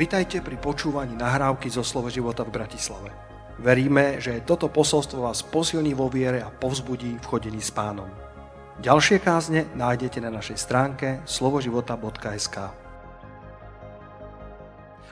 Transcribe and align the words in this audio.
Vitajte 0.00 0.40
pri 0.40 0.56
počúvaní 0.56 1.12
nahrávky 1.12 1.68
zo 1.68 1.84
Slovo 1.84 2.08
života 2.08 2.40
v 2.40 2.56
Bratislave. 2.56 3.12
Veríme, 3.60 4.16
že 4.16 4.40
toto 4.48 4.72
posolstvo 4.72 5.28
vás 5.28 5.44
posilní 5.44 5.92
vo 5.92 6.08
viere 6.08 6.40
a 6.40 6.48
povzbudí 6.48 7.20
v 7.20 7.28
chodení 7.28 7.60
s 7.60 7.68
pánom. 7.68 8.08
Ďalšie 8.80 9.20
kázne 9.20 9.68
nájdete 9.76 10.24
na 10.24 10.32
našej 10.32 10.56
stránke 10.56 11.20
slovoživota.sk 11.28 12.56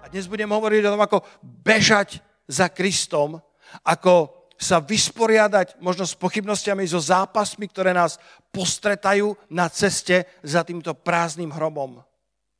A 0.01 0.05
dnes 0.09 0.25
budem 0.25 0.49
hovoriť 0.49 0.81
o 0.89 0.93
tom, 0.97 1.05
ako 1.05 1.21
bežať 1.45 2.25
za 2.49 2.73
Kristom, 2.73 3.45
ako 3.85 4.49
sa 4.57 4.81
vysporiadať 4.81 5.85
možno 5.85 6.09
s 6.09 6.17
pochybnostiami, 6.17 6.89
so 6.89 6.97
zápasmi, 6.97 7.69
ktoré 7.69 7.93
nás 7.93 8.17
postretajú 8.49 9.37
na 9.53 9.69
ceste 9.69 10.25
za 10.41 10.65
týmto 10.65 10.97
prázdnym 10.97 11.53
hrobom. 11.53 12.01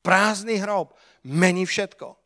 Prázdny 0.05 0.61
hrob 0.61 0.93
mení 1.25 1.65
všetko. 1.65 2.18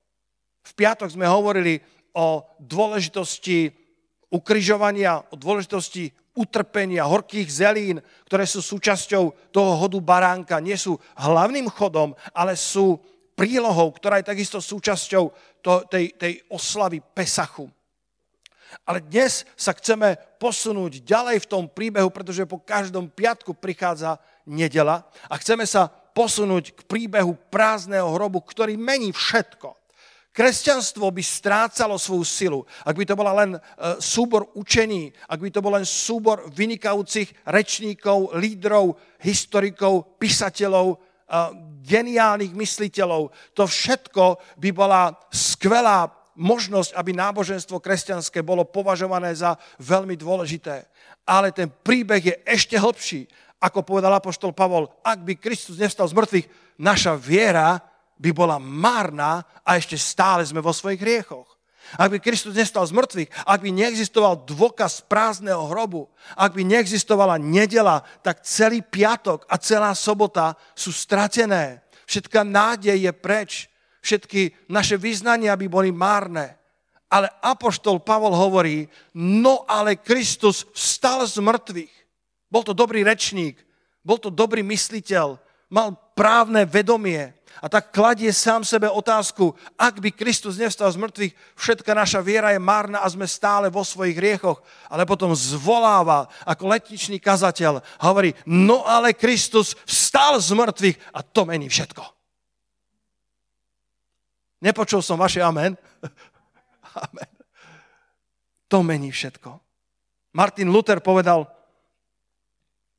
V 0.62 0.72
piatok 0.78 1.10
sme 1.10 1.26
hovorili 1.26 1.82
o 2.14 2.46
dôležitosti 2.62 3.72
ukryžovania, 4.32 5.20
o 5.30 5.36
dôležitosti 5.36 6.08
utrpenia, 6.32 7.04
horkých 7.04 7.48
zelín, 7.52 8.00
ktoré 8.24 8.48
sú 8.48 8.64
súčasťou 8.64 9.52
toho 9.52 9.72
hodu 9.76 10.00
baránka. 10.00 10.64
Nie 10.64 10.80
sú 10.80 10.96
hlavným 11.20 11.68
chodom, 11.68 12.16
ale 12.32 12.56
sú 12.56 12.96
prílohou, 13.36 13.92
ktorá 13.92 14.20
je 14.20 14.30
takisto 14.32 14.58
súčasťou 14.60 15.24
to, 15.60 15.72
tej, 15.92 16.16
tej 16.16 16.40
oslavy 16.48 17.04
Pesachu. 17.04 17.68
Ale 18.88 19.04
dnes 19.04 19.44
sa 19.52 19.76
chceme 19.76 20.16
posunúť 20.40 21.04
ďalej 21.04 21.44
v 21.44 21.50
tom 21.50 21.64
príbehu, 21.68 22.08
pretože 22.08 22.48
po 22.48 22.56
každom 22.56 23.12
piatku 23.12 23.52
prichádza 23.52 24.16
nedela 24.48 25.04
a 25.28 25.36
chceme 25.36 25.68
sa 25.68 25.92
posunúť 26.16 26.72
k 26.72 26.80
príbehu 26.88 27.36
prázdneho 27.52 28.08
hrobu, 28.16 28.40
ktorý 28.40 28.80
mení 28.80 29.12
všetko. 29.12 29.81
Kresťanstvo 30.32 31.12
by 31.12 31.20
strácalo 31.20 32.00
svoju 32.00 32.24
silu, 32.24 32.60
ak 32.88 32.96
by 32.96 33.04
to 33.04 33.12
bola 33.12 33.36
len 33.44 33.50
e, 33.52 33.60
súbor 34.00 34.48
učení, 34.56 35.12
ak 35.28 35.44
by 35.44 35.52
to 35.52 35.60
bol 35.60 35.76
len 35.76 35.84
súbor 35.84 36.48
vynikajúcich 36.48 37.44
rečníkov, 37.44 38.40
lídrov, 38.40 38.96
historikov, 39.20 40.16
písateľov, 40.16 40.86
e, 40.88 40.96
geniálnych 41.84 42.56
mysliteľov. 42.56 43.28
To 43.52 43.68
všetko 43.68 44.56
by 44.56 44.70
bola 44.72 45.12
skvelá 45.28 46.08
možnosť, 46.32 46.96
aby 46.96 47.12
náboženstvo 47.12 47.76
kresťanské 47.76 48.40
bolo 48.40 48.64
považované 48.64 49.36
za 49.36 49.60
veľmi 49.84 50.16
dôležité. 50.16 50.88
Ale 51.28 51.52
ten 51.52 51.68
príbeh 51.68 52.24
je 52.24 52.34
ešte 52.48 52.80
hlbší. 52.80 53.28
Ako 53.60 53.84
povedal 53.84 54.16
apoštol 54.16 54.56
Pavol, 54.56 54.88
ak 55.04 55.22
by 55.22 55.36
Kristus 55.36 55.76
nevstal 55.76 56.08
z 56.08 56.16
mŕtvych, 56.16 56.46
naša 56.80 57.14
viera 57.20 57.91
by 58.22 58.30
bola 58.30 58.62
márna 58.62 59.42
a 59.66 59.74
ešte 59.74 59.98
stále 59.98 60.46
sme 60.46 60.62
vo 60.62 60.70
svojich 60.70 61.02
hriechoch. 61.02 61.50
Ak 61.98 62.08
by 62.08 62.22
Kristus 62.22 62.54
nestal 62.54 62.86
z 62.86 62.94
mŕtvych, 62.94 63.42
ak 63.42 63.58
by 63.58 63.70
neexistoval 63.74 64.46
dôkaz 64.46 65.02
prázdneho 65.10 65.66
hrobu, 65.66 66.06
ak 66.38 66.54
by 66.54 66.62
neexistovala 66.62 67.42
nedela, 67.42 68.06
tak 68.22 68.46
celý 68.46 68.80
piatok 68.80 69.44
a 69.50 69.58
celá 69.58 69.90
sobota 69.92 70.54
sú 70.78 70.94
stratené. 70.94 71.82
Všetká 72.06 72.46
nádej 72.46 72.96
je 72.96 73.12
preč. 73.12 73.50
Všetky 74.00 74.70
naše 74.70 74.94
vyznania 74.96 75.58
by 75.58 75.66
boli 75.66 75.90
márne. 75.90 76.54
Ale 77.12 77.28
Apoštol 77.44 78.00
Pavol 78.00 78.32
hovorí, 78.32 78.88
no 79.18 79.68
ale 79.68 80.00
Kristus 80.00 80.64
vstal 80.72 81.28
z 81.28 81.42
mŕtvych. 81.44 81.92
Bol 82.48 82.62
to 82.64 82.72
dobrý 82.72 83.04
rečník, 83.04 83.60
bol 84.00 84.16
to 84.16 84.32
dobrý 84.32 84.64
mysliteľ, 84.64 85.36
mal 85.72 85.96
právne 86.12 86.68
vedomie, 86.68 87.32
a 87.62 87.70
tak 87.70 87.94
kladie 87.94 88.34
sám 88.34 88.66
sebe 88.66 88.90
otázku, 88.90 89.54
ak 89.78 90.02
by 90.02 90.10
Kristus 90.10 90.58
nevstal 90.58 90.90
z 90.90 90.98
mŕtvych, 90.98 91.32
všetka 91.54 91.94
naša 91.94 92.18
viera 92.18 92.50
je 92.50 92.58
márna 92.58 92.98
a 92.98 93.06
sme 93.06 93.22
stále 93.22 93.70
vo 93.70 93.86
svojich 93.86 94.18
riechoch. 94.18 94.58
Ale 94.90 95.06
potom 95.06 95.30
zvoláva 95.30 96.26
ako 96.42 96.66
letničný 96.66 97.22
kazateľ 97.22 97.78
hovorí, 98.02 98.34
no 98.50 98.82
ale 98.82 99.14
Kristus 99.14 99.78
vstal 99.86 100.42
z 100.42 100.50
mŕtvych 100.58 100.98
a 101.14 101.22
to 101.22 101.46
mení 101.46 101.70
všetko. 101.70 102.02
Nepočul 104.66 104.98
som 104.98 105.22
vaše 105.22 105.38
amen. 105.38 105.78
amen. 107.06 107.32
To 108.66 108.82
mení 108.82 109.14
všetko. 109.14 109.54
Martin 110.34 110.66
Luther 110.66 110.98
povedal, 110.98 111.46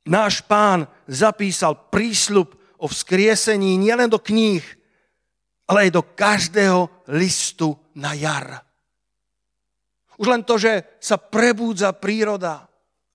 náš 0.08 0.40
pán 0.40 0.88
zapísal 1.04 1.76
prísľub 1.92 2.63
o 2.84 2.86
vzkriesení 2.92 3.80
nielen 3.80 4.12
do 4.12 4.20
kníh, 4.20 4.60
ale 5.72 5.88
aj 5.88 5.92
do 5.96 6.04
každého 6.04 6.92
listu 7.16 7.80
na 7.96 8.12
jar. 8.12 8.60
Už 10.20 10.28
len 10.28 10.44
to, 10.44 10.60
že 10.60 11.00
sa 11.00 11.16
prebúdza 11.16 11.96
príroda, 11.96 12.68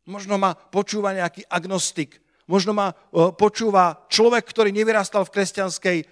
možno 0.08 0.40
ma 0.40 0.56
počúva 0.56 1.12
nejaký 1.12 1.44
agnostik, 1.52 2.16
možno 2.48 2.72
ma 2.72 2.90
e, 2.90 2.94
počúva 3.36 4.08
človek, 4.08 4.48
ktorý 4.48 4.72
nevyrastal 4.72 5.28
v 5.28 5.32
kresťanskej 5.36 5.98
e, 6.00 6.06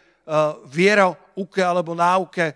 vierouke 0.69 1.65
alebo 1.65 1.97
náuke, 1.97 2.53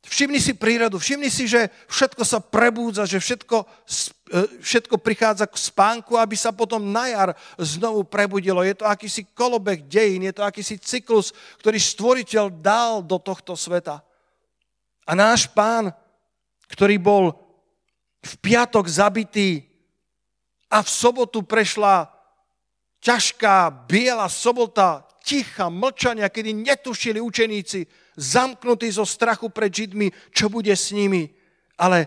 Všimni 0.00 0.40
si 0.40 0.56
prírodu, 0.56 0.96
všimni 0.96 1.28
si, 1.28 1.44
že 1.44 1.68
všetko 1.92 2.24
sa 2.24 2.40
prebúdza, 2.40 3.04
že 3.04 3.20
všetko, 3.20 3.68
e, 4.32 4.40
všetko 4.64 4.96
prichádza 4.96 5.44
k 5.44 5.60
spánku, 5.60 6.16
aby 6.16 6.32
sa 6.40 6.56
potom 6.56 6.80
na 6.80 7.12
jar 7.12 7.30
znovu 7.60 8.08
prebudilo. 8.08 8.64
Je 8.64 8.80
to 8.80 8.88
akýsi 8.88 9.28
kolobeh 9.36 9.84
dejín, 9.84 10.24
je 10.24 10.32
to 10.32 10.40
akýsi 10.40 10.80
cyklus, 10.80 11.36
ktorý 11.60 11.76
stvoriteľ 11.76 12.48
dal 12.48 13.04
do 13.04 13.20
tohto 13.20 13.52
sveta. 13.52 14.00
A 15.04 15.12
náš 15.12 15.52
pán, 15.52 15.92
ktorý 16.72 16.96
bol 16.96 17.36
v 18.24 18.32
piatok 18.40 18.88
zabitý 18.88 19.68
a 20.72 20.80
v 20.80 20.88
sobotu 20.88 21.44
prešla 21.44 22.08
ťažká, 23.04 23.84
biela 23.84 24.32
sobota, 24.32 25.04
ticha, 25.20 25.68
mlčania, 25.68 26.32
kedy 26.32 26.56
netušili 26.56 27.20
učeníci, 27.20 27.84
zamknutí 28.16 28.90
zo 28.90 29.06
strachu 29.06 29.48
pred 29.48 29.70
Židmi, 29.70 30.10
čo 30.34 30.48
bude 30.48 30.72
s 30.72 30.90
nimi. 30.90 31.30
Ale 31.78 32.06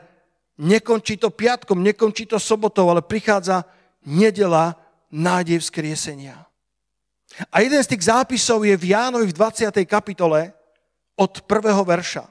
nekončí 0.59 1.17
to 1.17 1.33
piatkom, 1.33 1.81
nekončí 1.81 2.25
to 2.29 2.37
sobotou, 2.39 2.89
ale 2.89 3.01
prichádza 3.01 3.65
nedela 4.05 4.75
nádej 5.09 5.61
vzkriesenia. 5.63 6.45
A 7.49 7.65
jeden 7.65 7.81
z 7.81 7.97
tých 7.97 8.13
zápisov 8.13 8.61
je 8.61 8.77
v 8.77 8.93
Jánovi 8.93 9.25
v 9.29 9.37
20. 9.37 9.73
kapitole 9.89 10.53
od 11.17 11.45
prvého 11.49 11.81
verša. 11.81 12.29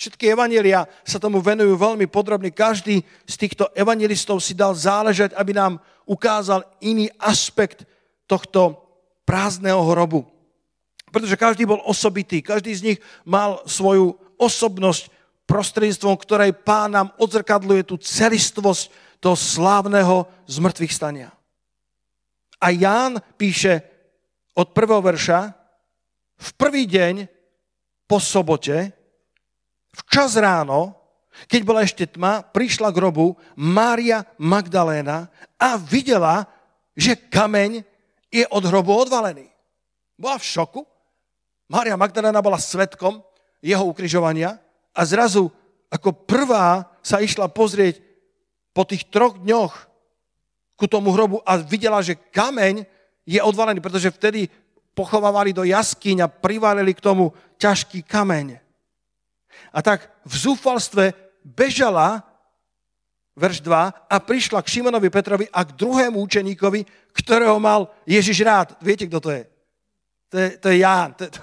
Všetky 0.00 0.32
evanelia 0.32 0.88
sa 1.04 1.20
tomu 1.20 1.44
venujú 1.44 1.76
veľmi 1.76 2.08
podrobne. 2.08 2.48
Každý 2.48 3.04
z 3.28 3.34
týchto 3.36 3.68
evangelistov 3.76 4.40
si 4.40 4.56
dal 4.56 4.72
záležať, 4.72 5.36
aby 5.36 5.52
nám 5.52 5.76
ukázal 6.08 6.64
iný 6.80 7.12
aspekt 7.20 7.84
tohto 8.24 8.80
prázdneho 9.28 9.84
hrobu. 9.92 10.24
Pretože 11.10 11.38
každý 11.38 11.66
bol 11.66 11.82
osobitý, 11.82 12.42
každý 12.42 12.70
z 12.74 12.84
nich 12.94 12.98
mal 13.26 13.62
svoju 13.66 14.14
osobnosť, 14.38 15.10
prostredníctvom 15.50 16.14
ktorej 16.14 16.54
pán 16.54 16.94
nám 16.94 17.10
odzrkadluje 17.18 17.82
tú 17.90 17.98
celistvosť 17.98 18.88
toho 19.18 19.34
slávneho 19.34 20.30
zmrtvých 20.46 20.94
stania. 20.94 21.34
A 22.62 22.70
Ján 22.70 23.18
píše 23.34 23.82
od 24.54 24.70
prvého 24.70 25.02
verša, 25.02 25.50
v 26.40 26.50
prvý 26.56 26.88
deň 26.88 27.28
po 28.08 28.22
sobote, 28.22 28.94
v 29.90 30.00
čas 30.08 30.38
ráno, 30.38 30.96
keď 31.50 31.60
bola 31.66 31.84
ešte 31.84 32.06
tma, 32.06 32.42
prišla 32.46 32.90
k 32.90 32.96
grobu 32.96 33.36
Mária 33.58 34.24
Magdaléna 34.40 35.28
a 35.58 35.76
videla, 35.76 36.46
že 36.96 37.16
kameň 37.16 37.84
je 38.30 38.44
od 38.50 38.62
hrobu 38.66 38.94
odvalený. 38.94 39.50
Bola 40.16 40.36
v 40.36 40.48
šoku, 40.48 40.80
Mária 41.70 41.94
Magdalena 41.94 42.42
bola 42.42 42.58
svetkom 42.58 43.22
jeho 43.62 43.86
ukrižovania 43.86 44.58
a 44.90 45.06
zrazu 45.06 45.54
ako 45.86 46.10
prvá 46.26 46.90
sa 46.98 47.22
išla 47.22 47.46
pozrieť 47.46 48.02
po 48.74 48.82
tých 48.82 49.06
troch 49.06 49.38
dňoch 49.38 49.86
ku 50.74 50.90
tomu 50.90 51.14
hrobu 51.14 51.38
a 51.46 51.62
videla, 51.62 52.02
že 52.02 52.18
kameň 52.18 52.82
je 53.22 53.38
odvalený, 53.38 53.78
pretože 53.78 54.10
vtedy 54.10 54.50
pochovávali 54.98 55.54
do 55.54 55.62
jaskyň 55.62 56.26
a 56.26 56.32
privalili 56.32 56.90
k 56.90 57.04
tomu 57.04 57.30
ťažký 57.62 58.02
kameň. 58.02 58.58
A 59.70 59.78
tak 59.78 60.10
v 60.26 60.34
zúfalstve 60.34 61.14
bežala, 61.46 62.26
verš 63.38 63.62
2, 63.62 64.10
a 64.10 64.16
prišla 64.18 64.58
k 64.66 64.72
Šimonovi 64.74 65.06
Petrovi 65.06 65.46
a 65.54 65.62
k 65.62 65.76
druhému 65.78 66.18
učeníkovi, 66.18 67.14
ktorého 67.14 67.62
mal 67.62 67.94
Ježiš 68.10 68.42
rád. 68.42 68.74
Viete, 68.82 69.06
kto 69.06 69.22
to 69.22 69.30
je? 69.30 69.42
To 70.30 70.36
je, 70.38 70.48
to 70.58 70.66
je 70.70 70.76
Ján. 70.78 71.14
To, 71.14 71.24
to, 71.26 71.42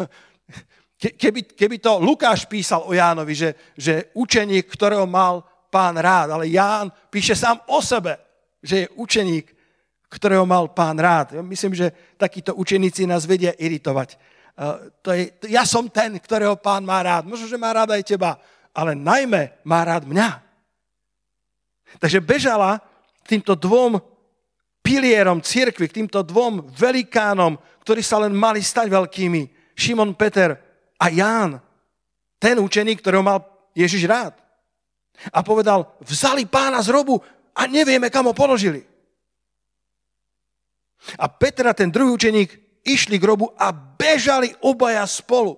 keby, 0.97 1.43
keby 1.43 1.77
to 1.77 1.99
Lukáš 1.99 2.47
písal 2.47 2.87
o 2.87 2.95
Jánovi, 2.95 3.35
že, 3.35 3.49
že 3.77 4.09
učeník, 4.15 4.65
ktorého 4.71 5.05
mal 5.05 5.43
pán 5.67 5.99
rád, 5.99 6.31
ale 6.31 6.47
Ján 6.47 6.89
píše 7.11 7.35
sám 7.35 7.59
o 7.67 7.83
sebe, 7.83 8.17
že 8.63 8.87
je 8.87 8.87
učeník, 8.95 9.51
ktorého 10.07 10.47
mal 10.47 10.71
pán 10.71 10.95
rád. 10.95 11.43
Myslím, 11.43 11.75
že 11.75 11.91
takíto 12.15 12.55
učeníci 12.55 13.03
nás 13.03 13.27
vedia 13.27 13.51
iritovať. 13.59 14.15
to 15.03 15.11
je, 15.11 15.35
ja 15.51 15.67
som 15.67 15.91
ten, 15.91 16.15
ktorého 16.15 16.55
pán 16.55 16.87
má 16.87 17.03
rád. 17.03 17.27
Možno, 17.27 17.45
že 17.45 17.59
má 17.59 17.75
rád 17.75 17.91
aj 17.91 18.07
teba, 18.07 18.39
ale 18.71 18.95
najmä 18.95 19.59
má 19.67 19.83
rád 19.83 20.07
mňa. 20.07 20.39
Takže 21.99 22.23
bežala 22.23 22.79
týmto 23.27 23.55
dvom 23.55 23.99
pilierom 24.79 25.43
církvy, 25.43 25.91
k 25.91 25.97
týmto 26.03 26.23
dvom 26.23 26.71
velikánom, 26.71 27.59
ktorí 27.87 28.03
sa 28.03 28.19
len 28.19 28.35
mali 28.35 28.59
stať 28.59 28.91
veľkými. 28.91 29.71
Šimon 29.71 30.11
Peter 30.19 30.59
a 30.99 31.07
Ján, 31.07 31.55
ten 32.35 32.59
učeník, 32.59 32.99
ktorého 32.99 33.23
mal 33.23 33.47
Ježiš 33.71 34.03
rád. 34.11 34.35
A 35.31 35.39
povedal, 35.39 35.95
vzali 36.03 36.43
pána 36.43 36.83
z 36.83 36.91
robu 36.91 37.23
a 37.55 37.63
nevieme, 37.63 38.11
kam 38.11 38.27
ho 38.27 38.35
položili. 38.35 38.83
A 41.15 41.31
Peter 41.31 41.63
a 41.71 41.77
ten 41.77 41.87
druhý 41.87 42.11
učeník 42.11 42.83
išli 42.83 43.15
k 43.15 43.23
robu 43.23 43.55
a 43.55 43.71
bežali 43.71 44.51
obaja 44.67 45.07
spolu. 45.07 45.55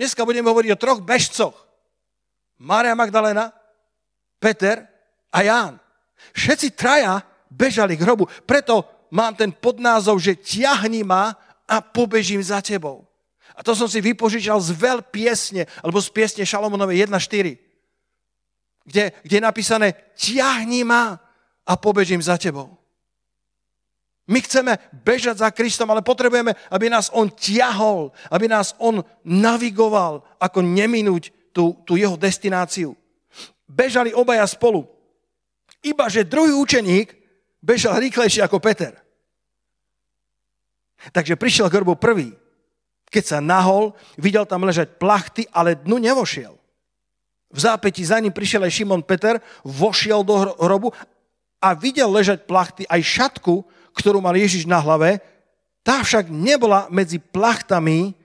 Dneska 0.00 0.24
budeme 0.24 0.48
hovoriť 0.48 0.70
o 0.72 0.80
troch 0.80 1.04
bežcoch. 1.04 1.52
Mária 2.56 2.96
Magdalena, 2.96 3.52
Peter 4.40 4.88
a 5.28 5.44
Ján. 5.44 5.76
Všetci 6.32 6.72
traja 6.72 7.20
bežali 7.52 8.00
k 8.00 8.04
hrobu. 8.08 8.24
Preto 8.48 8.88
mám 9.12 9.36
ten 9.36 9.52
podnázov, 9.52 10.16
že 10.16 10.40
ťahni 10.40 11.04
ma 11.04 11.36
a 11.68 11.84
pobežím 11.84 12.40
za 12.40 12.64
tebou. 12.64 13.04
A 13.52 13.60
to 13.60 13.76
som 13.76 13.84
si 13.84 14.00
vypožičal 14.00 14.56
z 14.64 14.72
veľ 14.72 15.04
piesne, 15.12 15.68
alebo 15.84 16.00
z 16.00 16.08
piesne 16.08 16.40
Šalomonovej 16.48 17.04
1.4, 17.04 17.60
kde, 18.88 19.04
kde 19.20 19.34
je 19.36 19.44
napísané 19.44 19.92
ťahni 20.16 20.88
ma 20.88 21.20
a 21.68 21.72
pobežím 21.76 22.24
za 22.24 22.40
tebou. 22.40 22.80
My 24.24 24.40
chceme 24.40 24.78
bežať 25.04 25.44
za 25.44 25.48
Kristom, 25.52 25.90
ale 25.92 26.00
potrebujeme, 26.00 26.56
aby 26.72 26.88
nás 26.88 27.12
On 27.12 27.28
ťahol, 27.28 28.14
aby 28.32 28.48
nás 28.48 28.72
On 28.80 29.04
navigoval, 29.26 30.24
ako 30.40 30.64
neminúť 30.64 31.52
tú, 31.52 31.76
tú 31.84 32.00
jeho 32.00 32.16
destináciu. 32.16 32.96
Bežali 33.68 34.16
obaja 34.16 34.46
spolu. 34.48 34.88
Iba, 35.82 36.08
že 36.08 36.24
druhý 36.24 36.54
učeník 36.54 37.21
bežal 37.62 37.96
rýchlejšie 38.02 38.42
ako 38.42 38.58
Peter. 38.58 38.92
Takže 41.14 41.38
prišiel 41.38 41.70
k 41.70 41.82
hrbu 41.82 41.94
prvý. 41.96 42.34
Keď 43.08 43.24
sa 43.24 43.38
nahol, 43.38 43.94
videl 44.18 44.46
tam 44.46 44.66
ležať 44.66 44.98
plachty, 44.98 45.46
ale 45.54 45.78
dnu 45.78 45.98
nevošiel. 46.02 46.54
V 47.52 47.58
zápäti 47.60 48.02
za 48.02 48.16
ním 48.18 48.32
prišiel 48.32 48.64
aj 48.64 48.72
Šimon 48.72 49.04
Peter, 49.04 49.36
vošiel 49.62 50.24
do 50.24 50.56
hrobu 50.56 50.90
a 51.60 51.68
videl 51.76 52.08
ležať 52.08 52.48
plachty 52.48 52.88
aj 52.88 53.02
šatku, 53.04 53.62
ktorú 53.92 54.24
mal 54.24 54.32
Ježiš 54.32 54.64
na 54.64 54.80
hlave. 54.80 55.20
Tá 55.84 56.00
však 56.00 56.32
nebola 56.32 56.88
medzi 56.88 57.20
plachtami, 57.20 58.16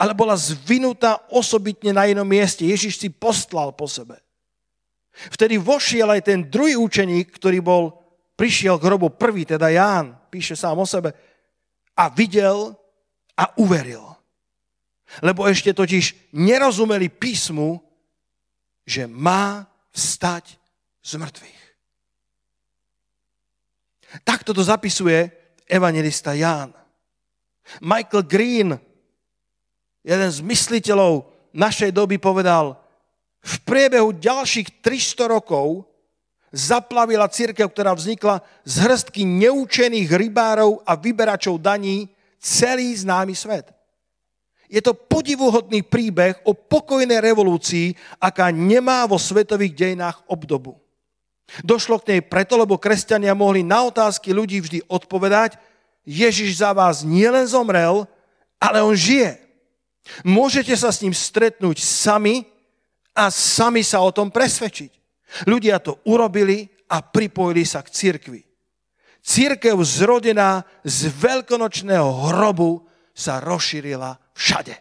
ale 0.00 0.16
bola 0.16 0.34
zvinutá 0.34 1.20
osobitne 1.28 1.92
na 1.92 2.08
inom 2.08 2.24
mieste. 2.24 2.64
Ježiš 2.64 2.98
si 2.98 3.12
postlal 3.12 3.76
po 3.76 3.84
sebe. 3.84 4.16
Vtedy 5.30 5.60
vošiel 5.60 6.10
aj 6.10 6.26
ten 6.26 6.40
druhý 6.42 6.74
učeník, 6.74 7.36
ktorý 7.36 7.60
bol 7.60 8.03
prišiel 8.34 8.78
k 8.78 8.86
hrobu 8.90 9.14
prvý, 9.14 9.46
teda 9.46 9.70
Ján, 9.70 10.18
píše 10.30 10.58
sám 10.58 10.78
o 10.78 10.86
sebe, 10.86 11.14
a 11.94 12.10
videl 12.10 12.74
a 13.38 13.44
uveril. 13.58 14.02
Lebo 15.22 15.46
ešte 15.46 15.70
totiž 15.70 16.34
nerozumeli 16.34 17.06
písmu, 17.06 17.78
že 18.82 19.06
má 19.06 19.62
vstať 19.94 20.58
z 21.04 21.12
mŕtvych. 21.14 21.62
Takto 24.26 24.54
to 24.54 24.62
zapisuje 24.62 25.30
evangelista 25.70 26.34
Ján. 26.34 26.74
Michael 27.80 28.26
Green, 28.26 28.70
jeden 30.04 30.30
z 30.30 30.38
mysliteľov 30.44 31.30
našej 31.54 31.94
doby, 31.94 32.18
povedal, 32.18 32.78
v 33.44 33.54
priebehu 33.64 34.12
ďalších 34.16 34.82
300 34.82 35.30
rokov 35.30 35.86
zaplavila 36.54 37.26
církev, 37.26 37.66
ktorá 37.66 37.90
vznikla 37.98 38.38
z 38.62 38.74
hrstky 38.86 39.26
neučených 39.26 40.06
rybárov 40.06 40.86
a 40.86 40.94
vyberačov 40.94 41.58
daní 41.58 42.06
celý 42.38 42.94
známy 42.94 43.34
svet. 43.34 43.74
Je 44.70 44.78
to 44.80 44.94
podivuhodný 44.94 45.82
príbeh 45.82 46.38
o 46.46 46.54
pokojnej 46.54 47.20
revolúcii, 47.20 47.92
aká 48.22 48.54
nemá 48.54 49.04
vo 49.04 49.18
svetových 49.18 49.74
dejinách 49.74 50.22
obdobu. 50.30 50.78
Došlo 51.60 52.00
k 52.00 52.16
nej 52.16 52.20
preto, 52.24 52.56
lebo 52.56 52.80
kresťania 52.80 53.36
mohli 53.36 53.60
na 53.60 53.84
otázky 53.84 54.32
ľudí 54.32 54.64
vždy 54.64 54.78
odpovedať, 54.88 55.60
Ježiš 56.04 56.64
za 56.64 56.72
vás 56.72 57.04
nielen 57.04 57.44
zomrel, 57.44 58.08
ale 58.60 58.80
on 58.80 58.96
žije. 58.96 59.40
Môžete 60.24 60.72
sa 60.76 60.92
s 60.92 61.00
ním 61.00 61.16
stretnúť 61.16 61.80
sami 61.80 62.44
a 63.16 63.32
sami 63.32 63.80
sa 63.84 64.04
o 64.04 64.12
tom 64.12 64.28
presvedčiť. 64.28 65.03
Ľudia 65.42 65.82
to 65.82 65.98
urobili 66.06 66.70
a 66.94 67.02
pripojili 67.02 67.66
sa 67.66 67.82
k 67.82 67.90
cirkvi. 67.90 68.42
Církev 69.24 69.74
zrodená 69.82 70.62
z 70.86 71.10
veľkonočného 71.10 72.30
hrobu 72.30 72.86
sa 73.10 73.42
rozšírila 73.42 74.14
všade. 74.36 74.76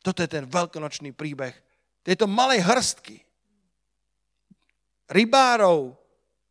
Toto 0.00 0.24
je 0.24 0.30
ten 0.30 0.48
veľkonočný 0.48 1.12
príbeh 1.12 1.52
tejto 2.08 2.24
malej 2.24 2.64
hrstky. 2.64 3.20
Rybárov, 5.12 5.92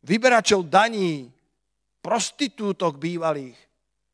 vyberačov 0.06 0.70
daní, 0.70 1.26
prostitútok 1.98 2.94
bývalých, 2.98 3.58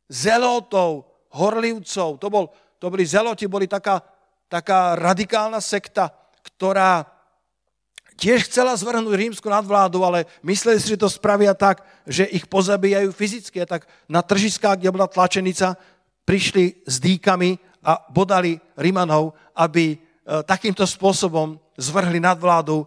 zelotov, 0.08 1.04
horlivcov. 1.36 2.16
To, 2.16 2.28
bol, 2.32 2.48
to 2.80 2.88
boli 2.88 3.04
zeloti, 3.04 3.44
boli 3.44 3.68
taká, 3.68 4.00
taká 4.48 4.96
radikálna 4.96 5.60
sekta, 5.60 6.08
ktorá 6.56 7.14
tiež 8.14 8.46
chcela 8.46 8.74
zvrhnúť 8.78 9.14
rímsku 9.14 9.46
nadvládu, 9.50 10.06
ale 10.06 10.26
mysleli 10.46 10.78
si, 10.78 10.94
že 10.94 11.02
to 11.02 11.10
spravia 11.10 11.52
tak, 11.52 11.82
že 12.06 12.26
ich 12.30 12.46
pozabíjajú 12.46 13.10
fyzicky. 13.10 13.62
A 13.62 13.66
tak 13.66 13.90
na 14.06 14.22
tržiskách, 14.22 14.78
kde 14.78 14.94
bola 14.94 15.10
tlačenica, 15.10 15.74
prišli 16.24 16.86
s 16.86 17.02
dýkami 17.02 17.58
a 17.84 18.00
bodali 18.08 18.56
Rímanov, 18.80 19.36
aby 19.52 19.94
e, 19.94 19.96
takýmto 20.48 20.88
spôsobom 20.88 21.60
zvrhli 21.76 22.16
nadvládu 22.16 22.80
e, 22.80 22.86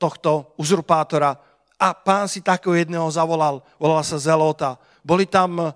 tohto 0.00 0.56
uzurpátora. 0.56 1.36
A 1.78 1.94
pán 1.94 2.26
si 2.26 2.40
takého 2.40 2.74
jedného 2.74 3.04
zavolal, 3.12 3.60
volal 3.76 4.00
sa 4.00 4.16
Zelota. 4.16 4.80
Boli 5.04 5.28
tam, 5.28 5.60
e, 5.60 5.70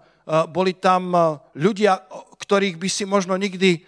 boli 0.48 0.72
tam 0.72 1.12
ľudia, 1.52 2.00
ktorých 2.40 2.80
by 2.80 2.88
si 2.88 3.04
možno 3.04 3.36
nikdy 3.36 3.84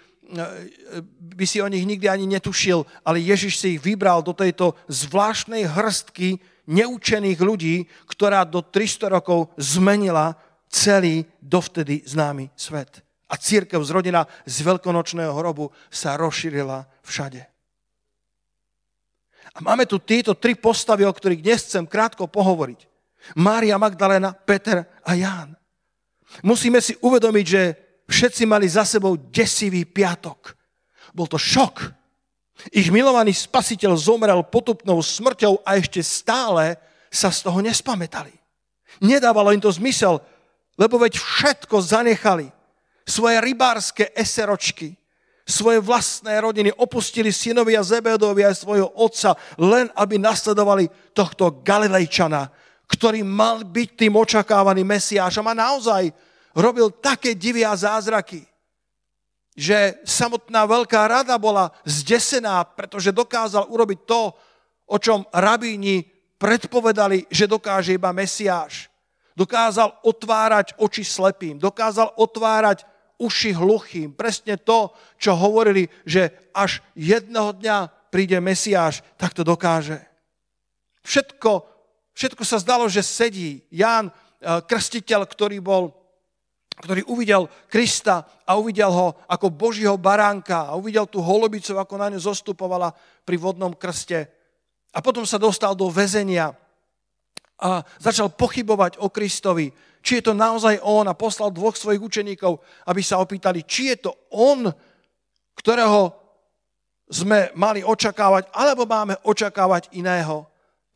by 1.21 1.45
si 1.47 1.61
o 1.61 1.69
nich 1.69 1.85
nikdy 1.85 2.09
ani 2.09 2.27
netušil, 2.27 2.87
ale 3.05 3.21
Ježiš 3.21 3.61
si 3.61 3.67
ich 3.77 3.81
vybral 3.83 4.25
do 4.25 4.33
tejto 4.33 4.73
zvláštnej 4.89 5.69
hrstky 5.69 6.41
neučených 6.65 7.41
ľudí, 7.41 7.85
ktorá 8.09 8.49
do 8.49 8.65
300 8.65 9.13
rokov 9.13 9.53
zmenila 9.61 10.37
celý 10.73 11.29
dovtedy 11.39 12.03
známy 12.09 12.49
svet. 12.57 13.05
A 13.29 13.37
církev 13.37 13.81
zrodená 13.85 14.25
z 14.49 14.65
veľkonočného 14.65 15.33
hrobu 15.33 15.73
sa 15.93 16.17
rozšírila 16.17 16.89
všade. 17.05 17.45
A 19.55 19.59
máme 19.63 19.87
tu 19.87 20.03
tieto 20.03 20.35
tri 20.35 20.57
postavy, 20.59 21.07
o 21.07 21.13
ktorých 21.13 21.45
dnes 21.45 21.63
chcem 21.69 21.87
krátko 21.87 22.27
pohovoriť. 22.27 22.91
Mária 23.39 23.79
Magdalena, 23.79 24.35
Peter 24.35 24.85
a 25.05 25.15
Ján. 25.15 25.55
Musíme 26.43 26.83
si 26.83 26.99
uvedomiť, 26.99 27.47
že 27.47 27.63
všetci 28.09 28.45
mali 28.45 28.69
za 28.69 28.85
sebou 28.85 29.17
desivý 29.17 29.85
piatok. 29.89 30.57
Bol 31.15 31.31
to 31.31 31.39
šok. 31.39 31.95
Ich 32.71 32.91
milovaný 32.91 33.35
spasiteľ 33.35 33.99
zomrel 33.99 34.41
potupnou 34.47 35.03
smrťou 35.03 35.63
a 35.67 35.77
ešte 35.79 36.01
stále 36.03 36.79
sa 37.11 37.31
z 37.31 37.47
toho 37.47 37.59
nespamätali. 37.63 38.35
Nedávalo 39.03 39.51
im 39.51 39.63
to 39.63 39.71
zmysel, 39.71 40.23
lebo 40.79 40.99
veď 40.99 41.19
všetko 41.19 41.77
zanechali. 41.83 42.51
Svoje 43.05 43.37
rybárske 43.43 44.11
eseročky, 44.17 44.97
svoje 45.45 45.77
vlastné 45.77 46.41
rodiny, 46.41 46.73
opustili 46.73 47.29
synovia 47.29 47.85
Zebedovi 47.85 48.49
a 48.49 48.57
svojho 48.57 48.89
otca, 48.97 49.37
len 49.61 49.93
aby 49.93 50.17
nasledovali 50.17 50.89
tohto 51.13 51.61
Galilejčana, 51.61 52.49
ktorý 52.89 53.21
mal 53.21 53.61
byť 53.61 53.89
tým 53.93 54.15
očakávaným 54.17 54.89
Mesiášom. 54.89 55.45
A 55.45 55.53
naozaj 55.53 56.17
robil 56.55 56.91
také 56.91 57.35
divy 57.35 57.67
a 57.67 57.75
zázraky, 57.75 58.47
že 59.55 60.03
samotná 60.03 60.67
veľká 60.67 61.07
rada 61.07 61.39
bola 61.39 61.71
zdesená, 61.87 62.67
pretože 62.67 63.15
dokázal 63.15 63.71
urobiť 63.71 64.01
to, 64.03 64.35
o 64.91 64.97
čom 64.99 65.23
rabíni 65.31 66.03
predpovedali, 66.39 67.31
že 67.31 67.47
dokáže 67.47 67.95
iba 67.95 68.11
Mesiáš. 68.11 68.91
Dokázal 69.35 69.91
otvárať 70.07 70.79
oči 70.79 71.03
slepým, 71.03 71.59
dokázal 71.59 72.15
otvárať 72.19 72.87
uši 73.19 73.55
hluchým. 73.55 74.15
Presne 74.15 74.59
to, 74.59 74.91
čo 75.19 75.35
hovorili, 75.35 75.91
že 76.07 76.31
až 76.55 76.83
jedného 76.95 77.55
dňa 77.55 78.11
príde 78.11 78.39
Mesiáš, 78.39 79.03
tak 79.19 79.35
to 79.35 79.43
dokáže. 79.43 80.03
Všetko, 81.03 81.67
všetko 82.15 82.43
sa 82.47 82.63
zdalo, 82.63 82.87
že 82.87 83.03
sedí. 83.03 83.63
Ján, 83.71 84.11
eh, 84.11 84.63
krstiteľ, 84.63 85.27
ktorý 85.27 85.59
bol 85.59 86.04
ktorý 86.75 87.07
uvidel 87.07 87.47
Krista 87.71 88.27
a 88.43 88.59
uvidel 88.59 88.91
ho 88.91 89.15
ako 89.31 89.47
Božího 89.51 89.95
baránka 89.95 90.71
a 90.71 90.77
uvidel 90.79 91.07
tú 91.07 91.23
holobicu, 91.23 91.79
ako 91.79 91.95
na 91.95 92.11
ňu 92.11 92.19
zostupovala 92.19 92.91
pri 93.23 93.37
vodnom 93.39 93.71
krste. 93.75 94.27
A 94.95 94.99
potom 94.99 95.23
sa 95.23 95.39
dostal 95.39 95.75
do 95.79 95.87
väzenia 95.91 96.55
a 97.55 97.87
začal 98.03 98.35
pochybovať 98.35 98.99
o 98.99 99.07
Kristovi, 99.11 99.71
či 100.03 100.21
je 100.21 100.31
to 100.31 100.35
naozaj 100.35 100.83
on 100.83 101.07
a 101.07 101.15
poslal 101.15 101.55
dvoch 101.55 101.79
svojich 101.79 102.03
učeníkov, 102.03 102.59
aby 102.91 103.01
sa 103.01 103.23
opýtali, 103.23 103.63
či 103.63 103.95
je 103.95 104.11
to 104.11 104.13
on, 104.35 104.69
ktorého 105.55 106.13
sme 107.07 107.55
mali 107.55 107.87
očakávať, 107.87 108.51
alebo 108.51 108.85
máme 108.85 109.15
očakávať 109.23 109.95
iného. 109.95 110.45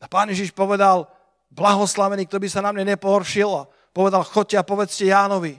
A 0.03 0.05
pán 0.11 0.27
Ježiš 0.29 0.51
povedal, 0.51 1.07
blahoslavený, 1.49 2.27
kto 2.27 2.37
by 2.37 2.47
sa 2.51 2.61
na 2.61 2.75
mne 2.75 2.93
nepohoršil, 2.95 3.65
povedal, 3.95 4.21
chodte 4.27 4.59
a 4.59 4.67
povedzte 4.67 5.09
Jánovi. 5.09 5.57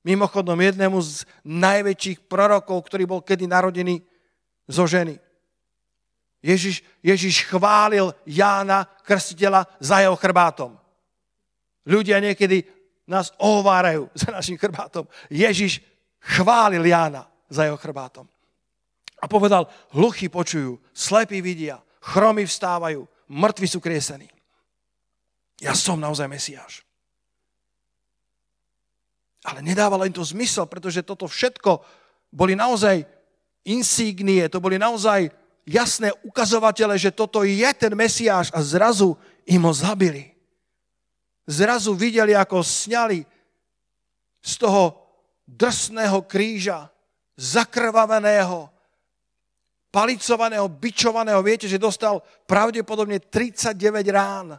Mimochodom 0.00 0.56
jednému 0.56 0.96
z 1.00 1.28
najväčších 1.44 2.24
prorokov, 2.24 2.88
ktorý 2.88 3.04
bol 3.04 3.20
kedy 3.20 3.44
narodený 3.44 4.00
zo 4.64 4.88
ženy. 4.88 5.20
Ježiš, 6.40 6.80
Ježiš 7.04 7.44
chválil 7.44 8.08
Jána 8.24 8.88
Krstiteľa 9.04 9.68
za 9.76 10.00
jeho 10.00 10.16
chrbátom. 10.16 10.72
Ľudia 11.84 12.16
niekedy 12.16 12.64
nás 13.04 13.34
ohovárajú 13.36 14.08
za 14.20 14.32
našim 14.32 14.56
chrbátom. 14.56 15.04
Ježiš 15.28 15.84
chválil 16.20 16.80
Jána 16.86 17.28
za 17.52 17.68
jeho 17.68 17.76
chrbátom. 17.76 18.24
A 19.20 19.28
povedal, 19.28 19.68
hluchy 19.92 20.32
počujú, 20.32 20.80
slepí 20.96 21.44
vidia, 21.44 21.76
chromy 22.00 22.48
vstávajú, 22.48 23.04
mŕtvi 23.28 23.68
sú 23.68 23.76
kriesení. 23.76 24.32
Ja 25.60 25.76
som 25.76 26.00
naozaj 26.00 26.24
Mesiáš. 26.24 26.88
Ale 29.44 29.64
nedávalo 29.64 30.04
im 30.04 30.12
to 30.12 30.24
zmysel, 30.24 30.68
pretože 30.68 31.00
toto 31.00 31.24
všetko 31.24 31.80
boli 32.28 32.52
naozaj 32.52 33.04
insígnie, 33.64 34.48
to 34.52 34.60
boli 34.60 34.76
naozaj 34.76 35.32
jasné 35.64 36.12
ukazovatele, 36.24 36.96
že 36.98 37.12
toto 37.12 37.44
je 37.44 37.70
ten 37.76 37.92
Mesiáš 37.96 38.52
a 38.52 38.60
zrazu 38.60 39.16
im 39.48 39.62
ho 39.64 39.72
zabili. 39.72 40.32
Zrazu 41.48 41.96
videli, 41.96 42.36
ako 42.36 42.62
sňali 42.62 43.24
z 44.40 44.52
toho 44.60 44.96
drsného 45.48 46.22
kríža, 46.24 46.86
zakrvaveného, 47.34 48.70
palicovaného, 49.90 50.68
bičovaného. 50.70 51.42
Viete, 51.42 51.66
že 51.66 51.80
dostal 51.80 52.22
pravdepodobne 52.46 53.18
39 53.18 54.06
rán. 54.14 54.54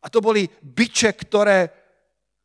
A 0.00 0.06
to 0.08 0.18
boli 0.18 0.48
biče, 0.64 1.12
ktoré 1.12 1.79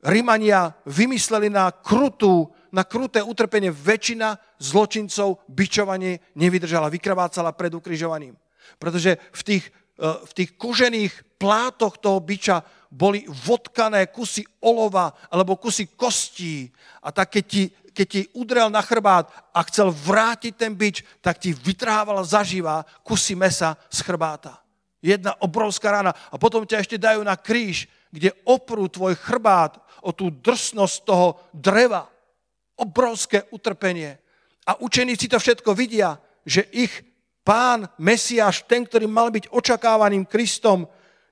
Rimania 0.06 0.70
vymysleli 0.86 1.50
na 1.50 1.74
krutú, 1.74 2.54
na 2.70 2.86
kruté 2.86 3.26
utrpenie. 3.26 3.74
Väčšina 3.74 4.38
zločincov 4.62 5.42
bičovanie 5.50 6.22
nevydržala, 6.38 6.94
vykrvácala 6.94 7.58
pred 7.58 7.74
ukrižovaním. 7.74 8.38
Pretože 8.78 9.18
v 9.34 9.42
tých, 9.42 9.66
e, 9.98 10.06
v 10.06 10.32
tých 10.38 10.50
kožených 10.62 11.14
plátoch 11.42 11.98
toho 11.98 12.22
biča 12.22 12.62
boli 12.94 13.26
vodkané 13.28 14.08
kusy 14.14 14.46
olova 14.62 15.10
alebo 15.34 15.58
kusy 15.58 15.98
kostí. 15.98 16.70
A 17.02 17.10
tak 17.10 17.34
keď 17.34 17.46
ti, 17.50 17.64
keď 17.90 18.08
ti 18.08 18.22
udrel 18.38 18.70
na 18.70 18.86
chrbát 18.86 19.34
a 19.52 19.60
chcel 19.66 19.90
vrátiť 19.90 20.54
ten 20.54 20.78
bič, 20.78 21.02
tak 21.20 21.42
ti 21.42 21.50
vytrhával 21.50 22.22
zažíva 22.22 22.86
kusy 23.02 23.34
mesa 23.34 23.74
z 23.90 24.06
chrbáta. 24.06 24.62
Jedna 25.02 25.38
obrovská 25.42 25.92
rána. 25.92 26.18
A 26.34 26.38
potom 26.38 26.66
ťa 26.66 26.82
ešte 26.82 26.98
dajú 26.98 27.22
na 27.22 27.38
kríž, 27.38 27.86
kde 28.10 28.34
oprú 28.48 28.90
tvoj 28.90 29.14
chrbát 29.20 29.85
o 30.06 30.14
tú 30.14 30.30
drsnosť 30.30 30.96
toho 31.02 31.42
dreva. 31.50 32.06
Obrovské 32.78 33.50
utrpenie. 33.50 34.22
A 34.70 34.78
učeníci 34.78 35.26
to 35.26 35.42
všetko 35.42 35.74
vidia, 35.74 36.22
že 36.46 36.70
ich 36.70 36.94
pán, 37.42 37.90
Mesiáš, 37.98 38.66
ten, 38.70 38.86
ktorý 38.86 39.10
mal 39.10 39.34
byť 39.34 39.50
očakávaným 39.50 40.30
Kristom, 40.30 40.86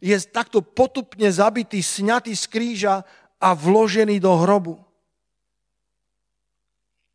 je 0.03 0.17
takto 0.27 0.59
potupne 0.59 1.29
zabitý, 1.29 1.79
sňatý 1.79 2.33
z 2.33 2.45
kríža 2.49 2.95
a 3.39 3.49
vložený 3.53 4.19
do 4.19 4.33
hrobu. 4.41 4.75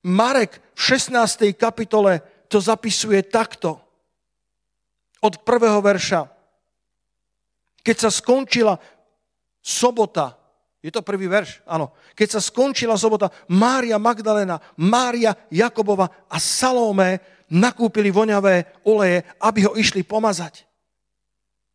Marek 0.09 0.63
v 0.73 0.81
16. 0.97 1.53
kapitole 1.59 2.23
to 2.47 2.63
zapisuje 2.63 3.21
takto. 3.27 3.77
Od 5.19 5.35
prvého 5.43 5.83
verša. 5.83 6.31
Keď 7.83 7.97
sa 7.99 8.11
skončila 8.15 8.79
sobota, 9.59 10.38
je 10.79 10.95
to 10.95 11.03
prvý 11.03 11.27
verš, 11.27 11.59
áno. 11.67 11.91
Keď 12.15 12.39
sa 12.39 12.41
skončila 12.41 12.95
sobota, 12.95 13.35
Mária 13.51 13.99
Magdalena, 13.99 14.63
Mária 14.79 15.35
Jakobova 15.51 16.07
a 16.31 16.39
Salomé 16.39 17.19
nakúpili 17.51 18.15
voňavé 18.15 18.87
oleje, 18.87 19.27
aby 19.43 19.67
ho 19.67 19.75
išli 19.75 20.07
pomazať. 20.07 20.63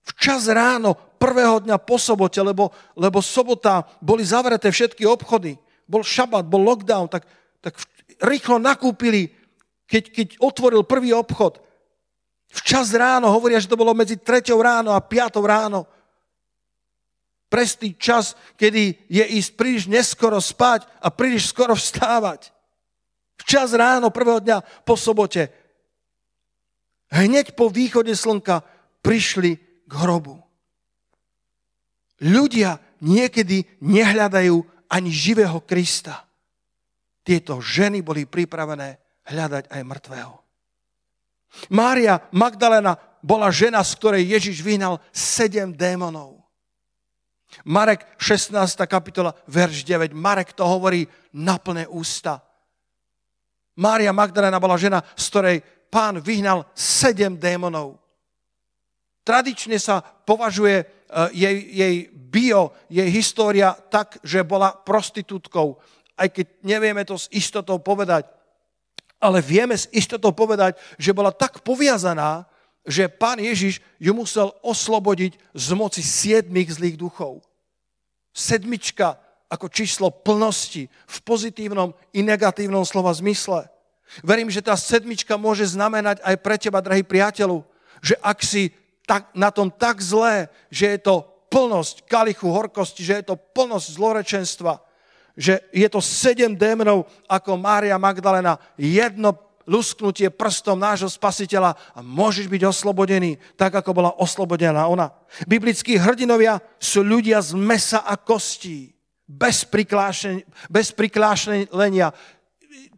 Včas 0.04 0.48
ráno, 0.48 0.96
prvého 1.20 1.64
dňa 1.64 1.80
po 1.84 2.00
sobote, 2.00 2.40
lebo, 2.40 2.72
lebo 2.96 3.20
sobota 3.20 3.84
boli 4.00 4.24
zavreté 4.24 4.72
všetky 4.72 5.04
obchody. 5.04 5.60
Bol 5.84 6.04
šabat, 6.04 6.48
bol 6.48 6.64
lockdown, 6.64 7.12
tak, 7.12 7.28
tak 7.60 7.76
rýchlo 8.24 8.56
nakúpili, 8.56 9.32
keď, 9.88 10.04
keď 10.16 10.28
otvoril 10.40 10.88
prvý 10.88 11.12
obchod. 11.12 11.60
Včas 12.54 12.96
ráno, 12.96 13.32
hovoria, 13.36 13.60
že 13.60 13.68
to 13.68 13.80
bolo 13.80 13.92
medzi 13.92 14.16
3 14.16 14.48
ráno 14.64 14.96
a 14.96 15.04
5 15.04 15.44
ráno 15.44 15.84
presný 17.54 17.94
čas, 18.02 18.34
kedy 18.58 19.06
je 19.06 19.22
ísť 19.22 19.54
príliš 19.54 19.86
neskoro 19.86 20.42
spať 20.42 20.90
a 20.98 21.14
príliš 21.14 21.54
skoro 21.54 21.78
vstávať. 21.78 22.50
Včas 23.38 23.78
ráno 23.78 24.10
prvého 24.10 24.42
dňa 24.42 24.58
po 24.82 24.98
sobote. 24.98 25.54
Hneď 27.14 27.54
po 27.54 27.70
východe 27.70 28.18
slnka 28.18 28.66
prišli 29.06 29.62
k 29.86 29.94
hrobu. 29.94 30.42
Ľudia 32.26 32.82
niekedy 33.06 33.70
nehľadajú 33.86 34.58
ani 34.90 35.12
živého 35.14 35.62
Krista. 35.62 36.26
Tieto 37.22 37.62
ženy 37.62 38.02
boli 38.02 38.26
pripravené 38.26 38.98
hľadať 39.30 39.70
aj 39.70 39.82
mŕtvého. 39.86 40.36
Mária 41.70 42.18
Magdalena 42.34 42.98
bola 43.22 43.54
žena, 43.54 43.86
z 43.86 43.94
ktorej 43.94 44.34
Ježiš 44.34 44.66
vyhnal 44.66 44.98
sedem 45.14 45.70
démonov. 45.70 46.43
Marek 47.66 48.06
16. 48.18 48.56
kapitola, 48.90 49.34
verš 49.48 49.86
9. 49.86 50.14
Marek 50.14 50.54
to 50.54 50.66
hovorí 50.66 51.08
na 51.34 51.58
plné 51.58 51.88
ústa. 51.88 52.42
Mária 53.78 54.14
Magdalena 54.14 54.62
bola 54.62 54.78
žena, 54.78 55.02
z 55.18 55.26
ktorej 55.30 55.58
pán 55.90 56.22
vyhnal 56.22 56.66
sedem 56.74 57.38
démonov. 57.38 57.98
Tradične 59.24 59.80
sa 59.80 60.04
považuje 60.04 60.84
e, 60.84 60.86
jej, 61.32 61.58
jej 61.72 61.96
bio, 62.12 62.76
jej 62.92 63.08
história 63.08 63.72
tak, 63.72 64.20
že 64.22 64.44
bola 64.44 64.76
prostitútkou. 64.76 65.80
Aj 66.20 66.28
keď 66.28 66.60
nevieme 66.62 67.08
to 67.08 67.16
s 67.16 67.32
istotou 67.32 67.80
povedať. 67.80 68.28
Ale 69.24 69.40
vieme 69.40 69.80
s 69.80 69.88
istotou 69.96 70.36
povedať, 70.36 70.76
že 71.00 71.16
bola 71.16 71.32
tak 71.32 71.64
poviazaná, 71.64 72.44
že 72.84 73.08
pán 73.08 73.40
Ježiš 73.40 73.80
ju 74.00 74.12
musel 74.12 74.52
oslobodiť 74.60 75.40
z 75.56 75.68
moci 75.76 76.04
siedmých 76.04 76.76
zlých 76.76 77.00
duchov. 77.00 77.40
Sedmička 78.36 79.16
ako 79.48 79.70
číslo 79.70 80.10
plnosti 80.10 80.90
v 80.90 81.18
pozitívnom 81.22 81.94
i 82.12 82.26
negatívnom 82.26 82.84
slova 82.84 83.14
zmysle. 83.14 83.70
Verím, 84.26 84.50
že 84.50 84.66
tá 84.66 84.74
sedmička 84.74 85.38
môže 85.40 85.64
znamenať 85.70 86.20
aj 86.26 86.36
pre 86.42 86.58
teba, 86.58 86.84
drahý 86.84 87.06
priateľu, 87.06 87.64
že 88.04 88.20
ak 88.20 88.40
si 88.44 88.74
tak, 89.08 89.32
na 89.38 89.54
tom 89.54 89.72
tak 89.72 90.02
zlé, 90.04 90.50
že 90.68 90.98
je 90.98 91.00
to 91.00 91.24
plnosť 91.54 92.10
kalichu 92.10 92.50
horkosti, 92.50 93.06
že 93.06 93.22
je 93.22 93.26
to 93.30 93.36
plnosť 93.38 93.88
zlorečenstva, 93.94 94.82
že 95.38 95.62
je 95.70 95.88
to 95.90 96.02
sedem 96.02 96.54
démonov 96.58 97.06
ako 97.30 97.58
Mária 97.58 97.98
Magdalena, 98.02 98.58
jedno 98.78 99.34
lusknutie 99.68 100.28
prstom 100.30 100.80
nášho 100.80 101.08
spasiteľa 101.08 101.76
a 101.96 102.00
môžeš 102.04 102.48
byť 102.52 102.62
oslobodený, 102.68 103.40
tak 103.56 103.76
ako 103.76 103.92
bola 103.96 104.12
oslobodená 104.20 104.88
ona. 104.88 105.12
Biblickí 105.48 105.96
hrdinovia 105.98 106.60
sú 106.80 107.02
ľudia 107.02 107.40
z 107.40 107.56
mesa 107.56 108.04
a 108.04 108.20
kostí, 108.20 108.92
bez, 109.24 109.66
bez 110.70 110.88
priklášenia. 110.92 112.12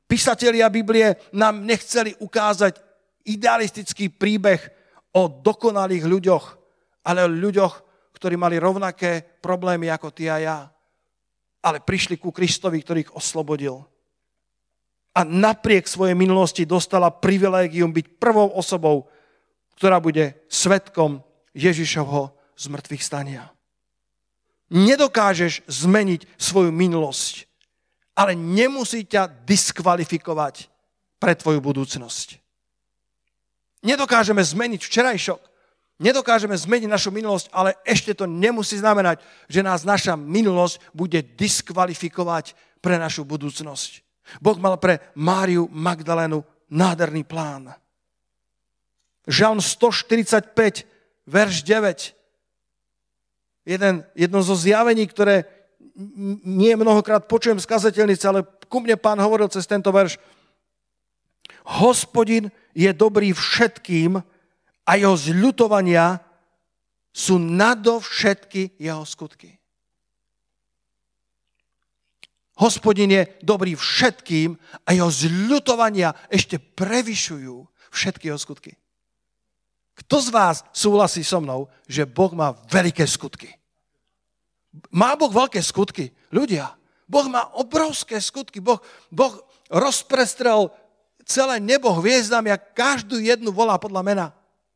Písatelia 0.06 0.70
Biblie 0.70 1.18
nám 1.34 1.66
nechceli 1.66 2.14
ukázať 2.22 2.78
idealistický 3.26 4.14
príbeh 4.14 4.62
o 5.18 5.26
dokonalých 5.32 6.06
ľuďoch, 6.06 6.46
ale 7.06 7.26
o 7.26 7.30
ľuďoch, 7.32 7.74
ktorí 8.14 8.38
mali 8.38 8.62
rovnaké 8.62 9.26
problémy 9.42 9.90
ako 9.90 10.14
ty 10.14 10.30
a 10.30 10.38
ja. 10.38 10.58
Ale 11.66 11.82
prišli 11.82 12.22
ku 12.22 12.30
Kristovi, 12.30 12.78
ktorý 12.86 13.10
ich 13.10 13.16
oslobodil 13.18 13.82
a 15.16 15.24
napriek 15.24 15.88
svojej 15.88 16.12
minulosti 16.12 16.68
dostala 16.68 17.08
privilégium 17.08 17.96
byť 17.96 18.20
prvou 18.20 18.52
osobou, 18.52 19.08
ktorá 19.80 20.04
bude 20.04 20.36
svetkom 20.52 21.24
Ježišovho 21.56 22.36
zmrtvých 22.60 23.04
stania. 23.04 23.48
Nedokážeš 24.76 25.64
zmeniť 25.72 26.28
svoju 26.36 26.76
minulosť, 26.76 27.48
ale 28.20 28.36
nemusí 28.36 29.08
ťa 29.08 29.48
diskvalifikovať 29.48 30.68
pre 31.16 31.32
tvoju 31.36 31.64
budúcnosť. 31.64 32.44
Nedokážeme 33.86 34.42
zmeniť 34.42 34.82
včerajšok, 34.82 35.42
nedokážeme 36.02 36.58
zmeniť 36.58 36.90
našu 36.90 37.14
minulosť, 37.14 37.54
ale 37.56 37.78
ešte 37.86 38.18
to 38.18 38.26
nemusí 38.26 38.82
znamenať, 38.82 39.22
že 39.48 39.62
nás 39.64 39.86
naša 39.86 40.18
minulosť 40.18 40.82
bude 40.92 41.22
diskvalifikovať 41.22 42.58
pre 42.82 42.98
našu 42.98 43.24
budúcnosť. 43.24 44.05
Boh 44.42 44.58
mal 44.58 44.78
pre 44.82 45.00
Máriu 45.16 45.70
Magdalénu 45.72 46.44
nádherný 46.70 47.24
plán. 47.24 47.74
Žalm 49.26 49.62
145, 49.62 50.86
verš 51.26 51.56
9. 51.66 52.14
Jeden, 53.66 54.06
jedno 54.14 54.40
zo 54.46 54.54
zjavení, 54.54 55.10
ktoré 55.10 55.50
nie 56.46 56.76
mnohokrát 56.78 57.26
počujem 57.26 57.58
z 57.58 57.66
kazateľnice, 57.66 58.26
ale 58.30 58.46
ku 58.70 58.78
mne 58.84 59.00
pán 59.00 59.18
hovoril 59.18 59.50
cez 59.50 59.66
tento 59.66 59.90
verš. 59.90 60.22
Hospodin 61.82 62.54
je 62.78 62.92
dobrý 62.94 63.34
všetkým 63.34 64.22
a 64.86 64.92
jeho 64.94 65.18
zľutovania 65.18 66.22
sú 67.16 67.40
nadovšetky 67.40 68.78
jeho 68.78 69.02
skutky. 69.08 69.55
Hospodin 72.56 73.12
je 73.12 73.24
dobrý 73.44 73.76
všetkým 73.76 74.56
a 74.88 74.90
jeho 74.96 75.12
zľutovania 75.12 76.16
ešte 76.32 76.56
prevyšujú 76.56 77.68
všetky 77.92 78.32
jeho 78.32 78.40
skutky. 78.40 78.80
Kto 79.96 80.16
z 80.20 80.30
vás 80.32 80.64
súhlasí 80.76 81.24
so 81.24 81.40
mnou, 81.40 81.72
že 81.88 82.08
Boh 82.08 82.32
má 82.36 82.52
veľké 82.72 83.04
skutky? 83.08 83.52
Má 84.92 85.16
Boh 85.16 85.32
veľké 85.32 85.60
skutky? 85.64 86.12
Ľudia, 86.32 86.76
Boh 87.06 87.28
má 87.30 87.48
obrovské 87.56 88.18
skutky. 88.18 88.58
Boh, 88.60 88.82
boh 89.14 89.34
rozprestrel 89.70 90.74
celé 91.26 91.62
nebo 91.62 91.90
hviezdami 91.94 92.50
a 92.54 92.62
každú 92.62 93.22
jednu 93.22 93.54
volá 93.54 93.78
podľa 93.78 94.02
mena. 94.02 94.26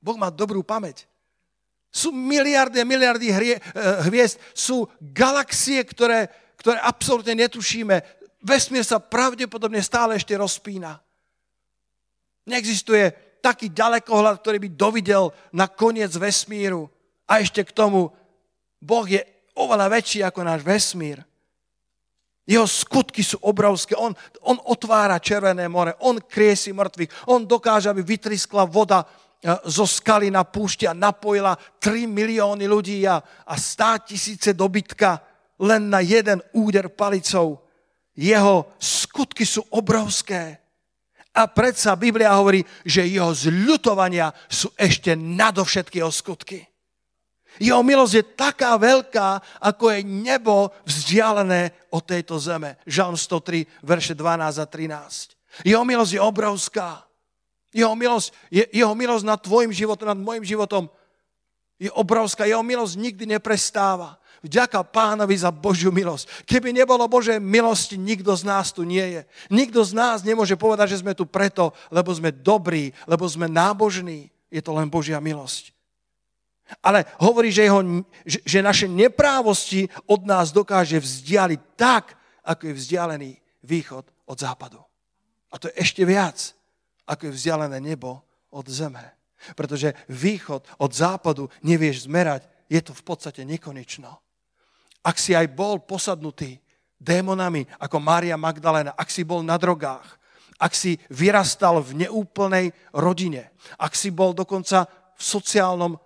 Boh 0.01 0.17
má 0.17 0.29
dobrú 0.29 0.61
pamäť. 0.61 1.09
Sú 1.89 2.13
miliardy 2.13 2.77
a 2.81 2.85
miliardy 2.85 3.33
hrie, 3.33 3.55
eh, 3.57 3.61
hviezd, 4.05 4.37
sú 4.53 4.85
galaxie, 5.01 5.81
ktoré, 5.81 6.29
ktoré 6.59 6.77
absolútne 6.83 7.39
netušíme. 7.47 7.95
Vesmír 8.43 8.83
sa 8.83 8.99
pravdepodobne 8.99 9.79
stále 9.79 10.19
ešte 10.19 10.35
rozpína. 10.35 10.99
Neexistuje 12.47 13.29
taký 13.39 13.71
ďalekohľad, 13.71 14.43
ktorý 14.43 14.57
by 14.59 14.69
dovidel 14.75 15.31
na 15.55 15.71
koniec 15.71 16.11
vesmíru. 16.19 16.91
A 17.29 17.39
ešte 17.39 17.63
k 17.63 17.71
tomu, 17.71 18.11
Boh 18.79 19.07
je 19.07 19.23
oveľa 19.55 19.87
väčší 19.91 20.19
ako 20.23 20.39
náš 20.43 20.61
vesmír. 20.63 21.23
Jeho 22.49 22.65
skutky 22.65 23.21
sú 23.21 23.37
obrovské. 23.45 23.93
On, 23.93 24.09
on 24.41 24.57
otvára 24.73 25.21
Červené 25.21 25.69
more, 25.69 25.93
on 26.01 26.17
kriesi 26.17 26.73
mŕtvych, 26.73 27.29
on 27.29 27.45
dokáže, 27.45 27.93
aby 27.93 28.01
vytriskla 28.01 28.65
voda 28.65 29.05
e, 29.05 29.07
zo 29.69 29.85
skaly 29.85 30.33
na 30.33 30.41
púšti 30.41 30.89
a 30.89 30.97
napojila 30.97 31.53
3 31.77 32.09
milióny 32.09 32.65
ľudí 32.65 33.05
a, 33.05 33.21
a 33.21 33.53
100 33.53 34.09
tisíce 34.09 34.49
dobytka 34.57 35.28
len 35.59 35.91
na 35.91 35.99
jeden 35.99 36.39
úder 36.55 36.87
palicou. 36.89 37.59
Jeho 38.15 38.67
skutky 38.79 39.43
sú 39.43 39.63
obrovské. 39.69 40.59
A 41.35 41.45
predsa 41.47 41.95
Biblia 41.95 42.33
hovorí, 42.35 42.65
že 42.83 43.05
jeho 43.05 43.31
zľutovania 43.31 44.33
sú 44.49 44.71
ešte 44.75 45.13
nadovšetky 45.15 46.01
jeho 46.01 46.11
skutky. 46.11 46.65
Jeho 47.59 47.83
milosť 47.83 48.13
je 48.15 48.23
taká 48.39 48.79
veľká, 48.79 49.59
ako 49.59 49.91
je 49.91 49.99
nebo 50.07 50.71
vzdialené 50.87 51.91
od 51.91 52.03
tejto 52.07 52.39
zeme. 52.39 52.79
Žalm 52.87 53.19
103, 53.19 53.83
verše 53.83 54.13
12 54.15 54.63
a 54.63 54.65
13. 54.65 55.67
Jeho 55.67 55.83
milosť 55.83 56.11
je 56.15 56.21
obrovská. 56.21 57.03
Jeho 57.75 57.93
milosť, 57.93 58.31
je, 58.49 58.63
jeho 58.71 58.95
milosť 58.95 59.25
nad 59.25 59.39
tvojim 59.41 59.69
životom, 59.75 60.07
nad 60.07 60.17
môjim 60.17 60.45
životom 60.45 60.87
je 61.77 61.91
obrovská. 61.91 62.47
Jeho 62.47 62.63
milosť 62.63 62.95
nikdy 62.95 63.25
neprestáva. 63.37 64.17
Vďaka 64.39 64.87
pánovi 64.87 65.35
za 65.35 65.51
Božiu 65.51 65.91
milosť. 65.91 66.47
Keby 66.47 66.71
nebolo 66.71 67.11
Božej 67.11 67.43
milosti, 67.43 67.99
nikto 67.99 68.31
z 68.35 68.47
nás 68.47 68.71
tu 68.71 68.87
nie 68.87 69.03
je. 69.19 69.21
Nikto 69.51 69.83
z 69.83 69.91
nás 69.91 70.23
nemôže 70.23 70.55
povedať, 70.55 70.95
že 70.95 71.01
sme 71.03 71.11
tu 71.11 71.27
preto, 71.27 71.75
lebo 71.91 72.15
sme 72.15 72.31
dobrí, 72.31 72.95
lebo 73.03 73.27
sme 73.27 73.51
nábožní. 73.51 74.31
Je 74.47 74.63
to 74.63 74.71
len 74.71 74.87
Božia 74.87 75.19
milosť. 75.19 75.75
Ale 76.79 77.03
hovorí, 77.19 77.51
že, 77.51 77.65
jeho, 77.65 77.81
že 78.23 78.61
naše 78.61 78.87
neprávosti 78.87 79.89
od 80.05 80.23
nás 80.23 80.53
dokáže 80.53 81.01
vzdialiť 81.01 81.61
tak, 81.75 82.15
ako 82.45 82.69
je 82.69 82.77
vzdialený 82.77 83.31
východ 83.65 84.05
od 84.29 84.37
západu. 84.39 84.79
A 85.49 85.57
to 85.57 85.67
je 85.73 85.75
ešte 85.81 86.05
viac, 86.05 86.37
ako 87.09 87.29
je 87.29 87.35
vzdialené 87.35 87.81
nebo 87.81 88.21
od 88.53 88.65
zeme. 88.69 89.01
Pretože 89.57 89.97
východ 90.07 90.63
od 90.77 90.91
západu 90.93 91.49
nevieš 91.65 92.05
zmerať, 92.05 92.45
je 92.69 92.79
to 92.85 92.93
v 92.93 93.03
podstate 93.03 93.41
nekonečno. 93.43 94.21
Ak 95.03 95.15
si 95.15 95.31
aj 95.31 95.47
bol 95.51 95.79
posadnutý 95.83 96.59
démonami 96.99 97.63
ako 97.79 97.97
Mária 98.03 98.35
Magdalena, 98.35 98.91
ak 98.93 99.07
si 99.07 99.23
bol 99.23 99.39
na 99.39 99.55
drogách, 99.55 100.19
ak 100.59 100.75
si 100.75 100.99
vyrastal 101.07 101.79
v 101.79 102.05
neúplnej 102.05 102.75
rodine, 102.91 103.55
ak 103.79 103.95
si 103.95 104.11
bol 104.11 104.35
dokonca 104.35 104.83
v 105.15 105.21
sociálnom 105.23 105.95
e, 105.95 105.99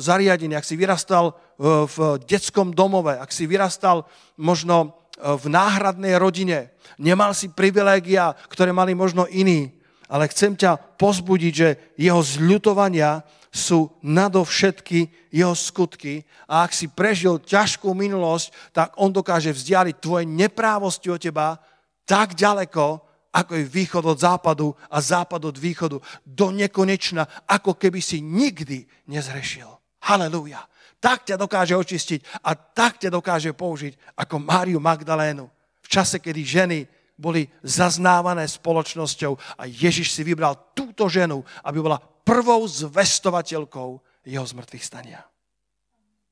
zariadení, 0.00 0.56
ak 0.56 0.64
si 0.64 0.80
vyrastal 0.80 1.36
v 1.60 2.16
detskom 2.24 2.72
domove, 2.72 3.12
ak 3.12 3.28
si 3.28 3.44
vyrastal 3.44 4.08
možno 4.40 4.76
e, 4.80 4.88
v 5.36 5.44
náhradnej 5.52 6.16
rodine, 6.16 6.72
nemal 6.96 7.36
si 7.36 7.52
privilégia, 7.52 8.32
ktoré 8.48 8.72
mali 8.72 8.96
možno 8.96 9.28
iní, 9.28 9.76
ale 10.08 10.32
chcem 10.32 10.56
ťa 10.56 10.96
pozbudiť, 10.96 11.52
že 11.52 11.68
jeho 12.00 12.24
zľutovania 12.24 13.20
sú 13.50 13.90
nadovšetky 14.06 15.30
jeho 15.34 15.54
skutky 15.58 16.22
a 16.46 16.62
ak 16.62 16.70
si 16.70 16.86
prežil 16.86 17.42
ťažkú 17.42 17.90
minulosť, 17.90 18.54
tak 18.70 18.94
on 19.02 19.10
dokáže 19.10 19.50
vzdialiť 19.50 19.96
tvoje 19.98 20.24
neprávosti 20.26 21.10
od 21.10 21.18
teba 21.18 21.58
tak 22.06 22.38
ďaleko, 22.38 23.02
ako 23.30 23.52
je 23.54 23.64
východ 23.66 24.02
od 24.06 24.18
západu 24.18 24.74
a 24.90 24.98
západ 24.98 25.50
od 25.50 25.56
východu, 25.58 25.98
do 26.26 26.46
nekonečna, 26.50 27.46
ako 27.46 27.78
keby 27.78 28.02
si 28.02 28.22
nikdy 28.22 28.86
nezrešil. 29.06 29.70
Halelúja. 30.02 30.66
Tak 30.98 31.30
ťa 31.30 31.36
dokáže 31.38 31.74
očistiť 31.78 32.44
a 32.46 32.54
tak 32.54 32.98
ťa 33.02 33.10
dokáže 33.14 33.54
použiť 33.54 34.18
ako 34.18 34.42
Máriu 34.42 34.78
Magdalénu 34.82 35.46
v 35.80 35.86
čase, 35.88 36.18
kedy 36.18 36.42
ženy 36.42 36.78
boli 37.20 37.44
zaznávané 37.60 38.48
spoločnosťou 38.48 39.60
a 39.60 39.68
Ježiš 39.68 40.16
si 40.16 40.24
vybral 40.24 40.72
túto 40.72 41.04
ženu, 41.12 41.44
aby 41.60 41.84
bola 41.84 42.00
prvou 42.24 42.64
zvestovateľkou 42.64 44.00
jeho 44.24 44.46
zmrtvých 44.48 44.84
stania. 44.84 45.20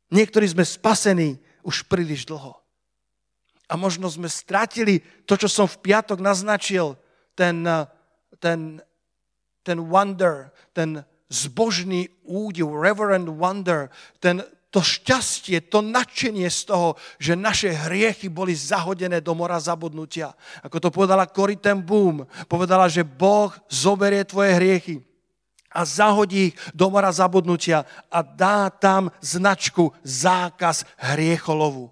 Niektorí 0.09 0.49
sme 0.49 0.65
spasení 0.65 1.37
už 1.61 1.85
príliš 1.85 2.25
dlho. 2.25 2.57
A 3.69 3.77
možno 3.77 4.09
sme 4.09 4.33
stratili 4.33 5.05
to, 5.29 5.37
čo 5.37 5.45
som 5.53 5.69
v 5.69 5.93
piatok 5.93 6.25
naznačil, 6.25 6.97
ten, 7.37 7.61
ten, 8.41 8.81
ten 9.61 9.79
wonder, 9.85 10.49
ten 10.73 11.05
zbožný 11.29 12.09
údiv, 12.25 12.73
reverend 12.73 13.29
wonder, 13.29 13.93
ten, 14.25 14.41
to 14.69 14.85
šťastie, 14.85 15.65
to 15.73 15.81
nadšenie 15.81 16.45
z 16.53 16.61
toho, 16.69 17.01
že 17.17 17.33
naše 17.33 17.73
hriechy 17.73 18.29
boli 18.29 18.53
zahodené 18.53 19.25
do 19.25 19.33
mora 19.33 19.57
zabudnutia. 19.57 20.37
Ako 20.61 20.77
to 20.77 20.89
povedala 20.93 21.25
Cory 21.25 21.57
ten 21.57 21.81
Boom, 21.81 22.29
povedala, 22.45 22.85
že 22.85 23.01
Boh 23.01 23.49
zoberie 23.73 24.29
tvoje 24.29 24.53
hriechy 24.61 25.01
a 25.73 25.85
zahodí 25.89 26.53
ich 26.53 26.55
do 26.77 26.93
mora 26.93 27.09
zabudnutia 27.13 27.89
a 28.13 28.21
dá 28.21 28.69
tam 28.69 29.09
značku 29.25 29.93
zákaz 30.05 30.85
hriecholovu. 31.01 31.89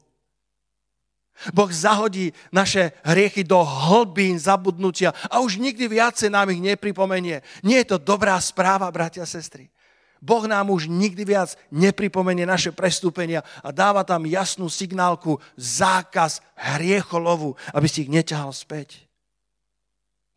Boh 1.52 1.68
zahodí 1.68 2.32
naše 2.48 2.96
hriechy 3.04 3.44
do 3.44 3.60
hlbín 3.60 4.40
zabudnutia 4.40 5.12
a 5.28 5.40
už 5.44 5.60
nikdy 5.60 5.84
viacej 5.84 6.32
nám 6.32 6.48
ich 6.48 6.64
nepripomenie. 6.64 7.44
Nie 7.60 7.84
je 7.84 7.96
to 7.96 7.98
dobrá 8.00 8.40
správa, 8.40 8.88
bratia 8.88 9.24
a 9.24 9.28
sestry. 9.28 9.68
Boh 10.22 10.44
nám 10.48 10.72
už 10.72 10.88
nikdy 10.88 11.22
viac 11.24 11.54
nepripomenie 11.68 12.48
naše 12.48 12.72
prestúpenia 12.72 13.44
a 13.60 13.70
dáva 13.70 14.02
tam 14.02 14.24
jasnú 14.24 14.66
signálku 14.70 15.36
zákaz 15.60 16.40
hriecholovu, 16.56 17.54
aby 17.76 17.86
si 17.86 18.08
ich 18.08 18.10
neťahal 18.10 18.50
späť. 18.50 19.04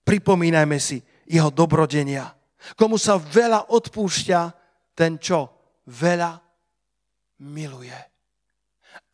Pripomínajme 0.04 0.78
si 0.82 1.00
jeho 1.30 1.54
dobrodenia 1.54 2.40
Komu 2.76 3.00
sa 3.00 3.16
veľa 3.16 3.72
odpúšťa, 3.72 4.40
ten 4.96 5.16
čo? 5.16 5.48
Veľa 5.88 6.38
miluje. 7.48 7.96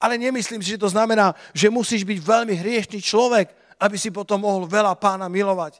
Ale 0.01 0.17
nemyslím 0.17 0.61
si, 0.65 0.75
že 0.75 0.81
to 0.81 0.89
znamená, 0.89 1.37
že 1.53 1.69
musíš 1.69 2.03
byť 2.03 2.19
veľmi 2.19 2.53
hriešný 2.57 2.99
človek, 2.99 3.53
aby 3.77 3.95
si 3.99 4.09
potom 4.09 4.41
mohol 4.41 4.65
veľa 4.65 4.97
pána 4.97 5.29
milovať. 5.29 5.79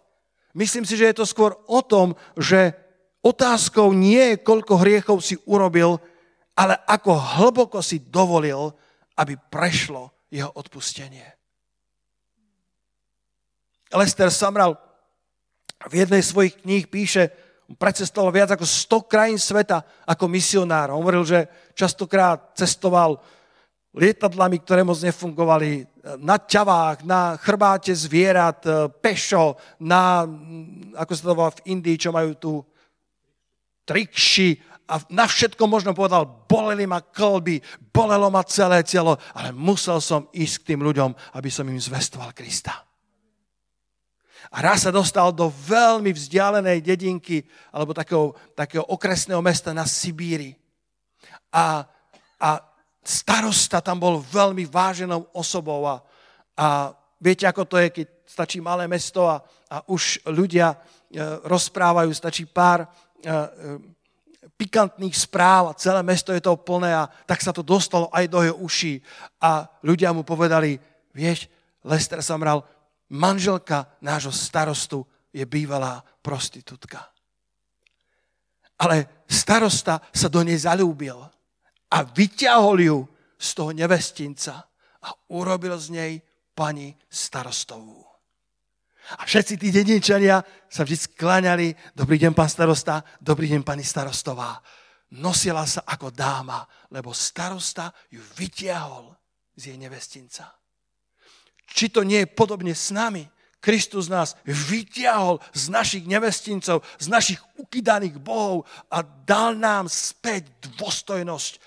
Myslím 0.56 0.86
si, 0.88 0.96
že 0.96 1.12
je 1.12 1.16
to 1.20 1.26
skôr 1.28 1.58
o 1.68 1.82
tom, 1.84 2.16
že 2.38 2.72
otázkou 3.26 3.90
nie 3.98 4.38
je, 4.38 4.46
koľko 4.46 4.86
hriechov 4.86 5.18
si 5.26 5.34
urobil, 5.50 5.98
ale 6.54 6.78
ako 6.86 7.12
hlboko 7.42 7.82
si 7.82 7.98
dovolil, 8.06 8.70
aby 9.18 9.34
prešlo 9.50 10.14
jeho 10.30 10.54
odpustenie. 10.54 11.26
Lester 13.90 14.30
Samral 14.30 14.78
v 15.90 16.06
jednej 16.06 16.22
z 16.22 16.32
svojich 16.32 16.56
kníh 16.62 16.86
píše, 16.86 17.34
precestoval 17.82 18.30
viac 18.30 18.54
ako 18.54 18.66
100 18.66 19.12
krajín 19.12 19.40
sveta 19.42 19.82
ako 20.06 20.30
misionár. 20.30 20.94
On 20.94 21.02
hovoril, 21.02 21.26
že 21.26 21.50
častokrát 21.74 22.54
cestoval 22.54 23.18
lietadlami, 23.96 24.60
ktoré 24.62 24.84
moc 24.84 25.00
nefungovali, 25.02 25.88
na 26.22 26.38
ťavách, 26.38 27.08
na 27.08 27.40
chrbáte 27.40 27.96
zvierat, 27.96 28.62
e, 28.68 28.92
pešo, 29.02 29.58
na, 29.82 30.28
ako 31.00 31.12
sa 31.16 31.22
to 31.26 31.34
volá 31.34 31.52
v 31.56 31.64
Indii, 31.74 31.98
čo 31.98 32.14
majú 32.14 32.32
tu 32.38 32.52
trikši 33.86 34.60
a 34.86 35.02
na 35.10 35.26
všetko 35.26 35.66
možno 35.66 35.98
povedal, 35.98 36.46
boleli 36.46 36.86
ma 36.86 37.02
kolby, 37.02 37.58
bolelo 37.90 38.30
ma 38.30 38.46
celé 38.46 38.86
telo, 38.86 39.18
ale 39.34 39.50
musel 39.50 39.98
som 39.98 40.30
ísť 40.30 40.56
k 40.62 40.68
tým 40.74 40.86
ľuďom, 40.86 41.10
aby 41.34 41.50
som 41.50 41.66
im 41.66 41.82
zvestoval 41.82 42.30
Krista. 42.38 42.86
A 44.54 44.62
raz 44.62 44.86
sa 44.86 44.94
dostal 44.94 45.34
do 45.34 45.50
veľmi 45.50 46.14
vzdialenej 46.14 46.86
dedinky 46.86 47.42
alebo 47.74 47.98
takého, 47.98 48.38
takého 48.54 48.86
okresného 48.86 49.42
mesta 49.42 49.74
na 49.74 49.90
Sibíri. 49.90 50.54
A, 51.50 51.82
a 52.38 52.50
starosta 53.02 53.82
tam 53.82 53.98
bol 53.98 54.22
veľmi 54.22 54.70
váženou 54.70 55.34
osobou 55.34 55.90
a, 55.90 56.06
a 56.54 56.94
viete, 57.18 57.50
ako 57.50 57.66
to 57.66 57.82
je, 57.82 57.88
keď 57.90 58.08
stačí 58.26 58.62
malé 58.62 58.86
mesto 58.86 59.26
a, 59.26 59.42
a 59.70 59.82
už 59.90 60.30
ľudia 60.30 60.74
e, 60.74 60.78
rozprávajú, 61.46 62.14
stačí 62.14 62.46
pár 62.46 62.86
pikantných 64.56 65.16
správ 65.18 65.74
a 65.74 65.78
celé 65.78 66.00
mesto 66.06 66.32
je 66.32 66.44
toho 66.44 66.56
plné 66.56 66.94
a 66.94 67.10
tak 67.28 67.42
sa 67.42 67.52
to 67.52 67.66
dostalo 67.66 68.08
aj 68.14 68.26
do 68.30 68.40
jeho 68.46 68.58
uší. 68.62 69.02
A 69.42 69.68
ľudia 69.84 70.14
mu 70.16 70.24
povedali, 70.24 70.80
vieš, 71.12 71.50
Lester 71.84 72.22
Samral, 72.22 72.64
manželka 73.10 73.90
nášho 74.02 74.32
starostu 74.32 75.04
je 75.34 75.44
bývalá 75.46 76.02
prostitútka. 76.22 77.12
Ale 78.80 79.26
starosta 79.28 80.04
sa 80.12 80.28
do 80.28 80.44
nej 80.44 80.60
zalúbil 80.60 81.20
a 81.92 81.98
vyťahol 82.04 82.78
ju 82.80 82.98
z 83.36 83.50
toho 83.56 83.72
nevestinca 83.76 84.64
a 85.04 85.10
urobil 85.32 85.76
z 85.76 85.88
nej 85.92 86.14
pani 86.56 86.96
starostovú. 87.12 88.05
A 89.06 89.24
všetci 89.30 89.62
tí 89.62 89.70
dedinčania 89.70 90.42
sa 90.66 90.82
vždy 90.82 90.98
skláňali, 90.98 91.68
dobrý 91.94 92.18
deň, 92.18 92.34
pán 92.34 92.50
starosta, 92.50 93.06
dobrý 93.22 93.54
deň, 93.54 93.62
pani 93.62 93.86
starostová. 93.86 94.58
Nosila 95.14 95.62
sa 95.70 95.86
ako 95.86 96.10
dáma, 96.10 96.66
lebo 96.90 97.14
starosta 97.14 97.94
ju 98.10 98.18
vytiahol 98.34 99.14
z 99.54 99.72
jej 99.74 99.78
nevestinca. 99.78 100.50
Či 101.70 101.94
to 101.94 102.02
nie 102.02 102.26
je 102.26 102.34
podobne 102.34 102.74
s 102.74 102.90
nami? 102.90 103.30
Kristus 103.62 104.10
nás 104.10 104.38
vytiahol 104.46 105.42
z 105.54 105.74
našich 105.74 106.06
nevestincov, 106.06 106.86
z 107.02 107.08
našich 107.10 107.42
ukydaných 107.58 108.22
bohov 108.22 108.70
a 108.94 109.02
dal 109.02 109.58
nám 109.58 109.90
späť 109.90 110.50
dôstojnosť, 110.78 111.58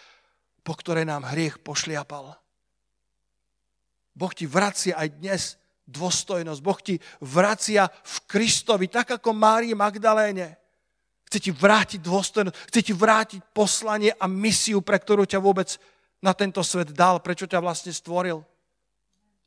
po 0.62 0.78
ktorej 0.78 1.06
nám 1.06 1.26
hriech 1.26 1.58
pošliapal. 1.58 2.38
Boh 4.14 4.32
ti 4.34 4.46
vracia 4.46 4.94
aj 4.94 5.08
dnes 5.18 5.42
dôstojnosť. 5.88 6.60
Boh 6.60 6.80
ti 6.84 7.00
vracia 7.24 7.88
v 7.88 8.16
Kristovi, 8.28 8.92
tak 8.92 9.16
ako 9.16 9.32
Márii 9.32 9.72
Magdaléne. 9.72 10.60
Chce 11.28 11.38
ti 11.40 11.50
vrátiť 11.52 12.00
dôstojnosť, 12.04 12.56
chce 12.72 12.80
ti 12.84 12.92
vrátiť 12.92 13.40
poslanie 13.52 14.12
a 14.16 14.28
misiu, 14.28 14.84
pre 14.84 15.00
ktorú 15.00 15.24
ťa 15.24 15.40
vôbec 15.40 15.76
na 16.20 16.32
tento 16.36 16.60
svet 16.64 16.92
dal, 16.92 17.20
prečo 17.20 17.48
ťa 17.48 17.60
vlastne 17.60 17.92
stvoril. 17.92 18.44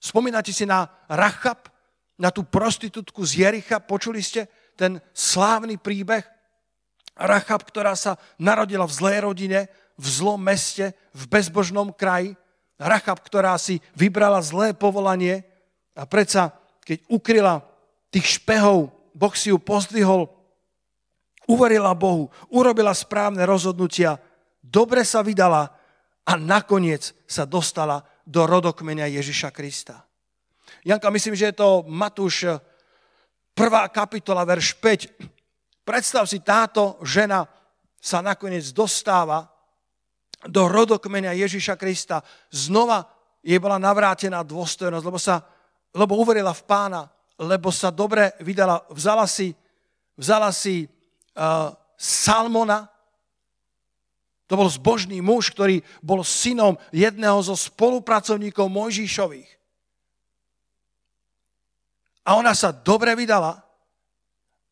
Spomínate 0.02 0.50
si 0.50 0.66
na 0.66 0.90
Rachab, 1.06 1.70
na 2.18 2.30
tú 2.30 2.46
prostitútku 2.46 3.26
z 3.26 3.46
Jericha? 3.46 3.82
Počuli 3.82 4.22
ste 4.22 4.46
ten 4.78 5.02
slávny 5.14 5.78
príbeh? 5.82 6.26
Rachab, 7.18 7.66
ktorá 7.66 7.94
sa 7.98 8.18
narodila 8.38 8.86
v 8.86 8.98
zlej 8.98 9.18
rodine, 9.26 9.60
v 9.98 10.06
zlom 10.10 10.42
meste, 10.42 10.94
v 11.14 11.24
bezbožnom 11.30 11.94
kraji. 11.94 12.34
Rachab, 12.82 13.22
ktorá 13.22 13.54
si 13.62 13.78
vybrala 13.94 14.42
zlé 14.42 14.74
povolanie 14.74 15.46
a 15.96 16.04
predsa, 16.08 16.56
keď 16.86 17.08
ukryla 17.12 17.62
tých 18.12 18.40
špehov, 18.40 18.92
Boh 19.12 19.36
si 19.36 19.52
ju 19.52 19.60
pozdvihol, 19.60 20.28
uverila 21.48 21.92
Bohu, 21.92 22.32
urobila 22.52 22.96
správne 22.96 23.44
rozhodnutia, 23.44 24.20
dobre 24.64 25.04
sa 25.04 25.20
vydala 25.20 25.68
a 26.24 26.34
nakoniec 26.40 27.12
sa 27.28 27.44
dostala 27.44 28.04
do 28.24 28.48
rodokmenia 28.48 29.10
Ježiša 29.12 29.52
Krista. 29.52 30.08
Janka, 30.88 31.12
myslím, 31.12 31.36
že 31.36 31.52
je 31.52 31.60
to 31.60 31.84
Matúš, 31.86 32.48
eh, 32.48 32.58
prvá 33.52 33.90
kapitola, 33.92 34.48
verš 34.48 34.80
5. 34.80 35.12
Predstav 35.84 36.24
si, 36.30 36.40
táto 36.40 36.98
žena 37.04 37.44
sa 38.02 38.24
nakoniec 38.24 38.66
dostáva 38.72 39.46
do 40.48 40.66
rodokmenia 40.66 41.38
Ježiša 41.38 41.78
Krista. 41.78 42.26
Znova 42.50 43.06
jej 43.46 43.58
bola 43.62 43.78
navrátená 43.78 44.42
dôstojnosť, 44.42 45.06
lebo, 45.06 45.20
sa, 45.22 45.46
lebo 45.92 46.20
uverila 46.20 46.56
v 46.56 46.64
pána, 46.64 47.02
lebo 47.36 47.72
sa 47.72 47.92
dobre 47.92 48.36
vydala. 48.40 48.84
Vzala 48.92 49.28
si, 49.28 49.52
vzala 50.16 50.52
si 50.56 50.88
uh, 51.36 51.74
Salmona, 52.00 52.88
to 54.52 54.60
bol 54.60 54.68
zbožný 54.68 55.24
muž, 55.24 55.56
ktorý 55.56 55.80
bol 56.04 56.28
synom 56.28 56.76
jedného 56.92 57.40
zo 57.40 57.56
spolupracovníkov 57.56 58.68
Mojžišových. 58.68 59.48
A 62.28 62.36
ona 62.36 62.52
sa 62.52 62.76
dobre 62.76 63.16
vydala 63.16 63.64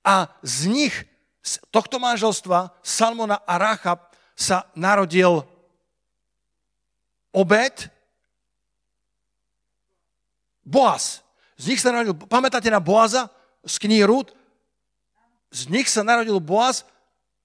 a 0.03 0.27
z 0.43 0.67
nich, 0.67 0.95
z 1.39 1.63
tohto 1.71 1.95
manželstva, 1.95 2.75
Salmona 2.83 3.39
a 3.47 3.55
Rachab, 3.55 4.11
sa 4.35 4.67
narodil 4.75 5.43
obed, 7.35 7.91
Boaz. 10.69 11.25
Z 11.57 11.65
nich 11.65 11.81
sa 11.81 11.89
narodil, 11.89 12.13
pamätáte 12.13 12.69
na 12.69 12.77
Boaza 12.77 13.33
z 13.65 13.75
knihy 13.81 14.05
Rúd? 14.05 14.29
Z 15.49 15.65
nich 15.73 15.89
sa 15.89 16.05
narodil 16.05 16.37
Boaz 16.37 16.85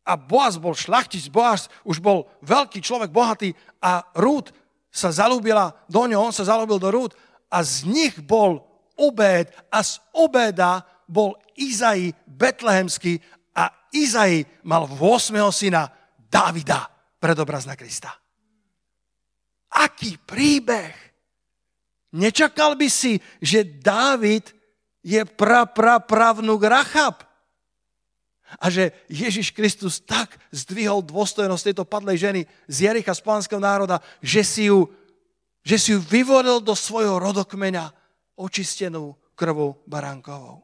a 0.05 0.21
Boaz 0.21 0.61
bol 0.61 0.77
šlachtic, 0.77 1.25
Boaz 1.33 1.73
už 1.89 2.05
bol 2.05 2.29
veľký 2.45 2.85
človek, 2.85 3.09
bohatý 3.09 3.57
a 3.81 4.05
Rúd 4.13 4.53
sa 4.93 5.09
zalúbila 5.09 5.73
do 5.89 6.05
ňoho, 6.05 6.29
on 6.29 6.37
sa 6.37 6.45
zalúbil 6.45 6.77
do 6.77 6.93
Rúd 6.93 7.17
a 7.49 7.65
z 7.65 7.89
nich 7.89 8.15
bol 8.21 8.61
Obed 8.95 9.51
a 9.73 9.81
z 9.81 9.99
Obeda 10.15 10.85
bol 11.09 11.35
Izai 11.57 12.13
betlehemský 12.29 13.19
a 13.57 13.73
Izai 13.91 14.45
mal 14.69 14.87
8. 14.87 15.35
syna 15.51 15.89
Davida, 16.15 16.87
predobraz 17.19 17.65
na 17.65 17.75
Krista. 17.75 18.13
Aký 19.75 20.21
príbeh! 20.21 21.14
Nečakal 22.15 22.79
by 22.79 22.87
si, 22.87 23.19
že 23.43 23.67
Dávid 23.67 24.55
je 25.03 25.27
pra, 25.27 25.67
pra, 25.67 25.99
pravnúk 25.99 26.63
Rachab 26.63 27.27
a 28.63 28.71
že 28.71 28.95
Ježiš 29.11 29.51
Kristus 29.51 29.99
tak 29.99 30.39
zdvihol 30.55 31.03
dôstojnosť 31.03 31.75
tejto 31.75 31.85
padlej 31.85 32.23
ženy 32.23 32.41
z 32.71 32.77
Jericha, 32.87 33.11
z 33.19 33.25
pánskeho 33.27 33.59
národa, 33.59 33.99
že 34.23 34.47
si 34.47 34.71
ju, 34.71 34.87
že 35.67 35.75
si 35.75 35.89
ju 35.91 35.99
vyvoril 35.99 36.63
do 36.63 36.79
svojho 36.79 37.19
rodokmeňa 37.19 37.91
očistenú 38.39 39.19
krvou 39.35 39.83
baránkovou. 39.91 40.63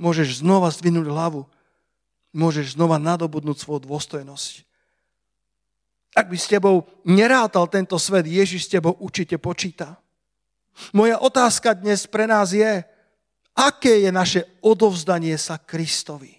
Môžeš 0.00 0.40
znova 0.40 0.72
zdvihnúť 0.72 1.06
hlavu, 1.06 1.44
môžeš 2.32 2.74
znova 2.74 2.96
nadobudnúť 2.96 3.60
svoju 3.60 3.84
dôstojnosť. 3.84 4.64
Ak 6.14 6.30
by 6.30 6.36
s 6.38 6.50
tebou 6.50 6.86
nerátal 7.02 7.66
tento 7.66 7.98
svet, 7.98 8.24
Ježiš 8.24 8.70
s 8.70 8.72
tebou 8.78 8.94
určite 9.02 9.34
počíta. 9.36 9.98
Moja 10.90 11.22
otázka 11.22 11.74
dnes 11.74 12.06
pre 12.10 12.26
nás 12.26 12.50
je, 12.50 12.82
aké 13.54 14.02
je 14.02 14.10
naše 14.10 14.42
odovzdanie 14.60 15.38
sa 15.38 15.58
Kristovi. 15.58 16.34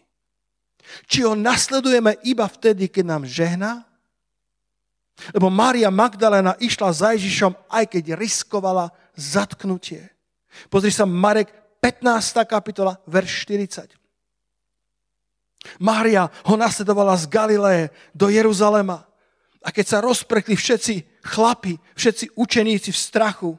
Či 1.10 1.26
ho 1.26 1.34
nasledujeme 1.34 2.20
iba 2.28 2.46
vtedy, 2.46 2.92
keď 2.92 3.06
nám 3.06 3.24
žehná? 3.26 3.88
Lebo 5.32 5.48
Mária 5.48 5.88
Magdalena 5.88 6.60
išla 6.60 6.92
za 6.92 7.16
Ježišom, 7.16 7.56
aj 7.72 7.86
keď 7.88 8.20
riskovala 8.20 8.92
zatknutie. 9.16 10.12
Pozri 10.68 10.92
sa, 10.92 11.08
Marek 11.08 11.52
15. 11.80 12.44
kapitola, 12.44 13.00
verš 13.08 13.48
40. 13.48 13.96
Mária 15.82 16.30
ho 16.46 16.56
nasledovala 16.60 17.18
z 17.18 17.26
Galileje 17.32 17.86
do 18.14 18.30
Jeruzalema. 18.30 19.08
A 19.66 19.74
keď 19.74 19.86
sa 19.98 20.04
rozprekli 20.04 20.54
všetci 20.54 21.26
chlapi, 21.26 21.80
všetci 21.98 22.38
učeníci 22.38 22.94
v 22.94 23.02
strachu, 23.02 23.52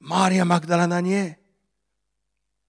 Mária 0.00 0.44
Magdalena 0.44 1.00
nie. 1.00 1.32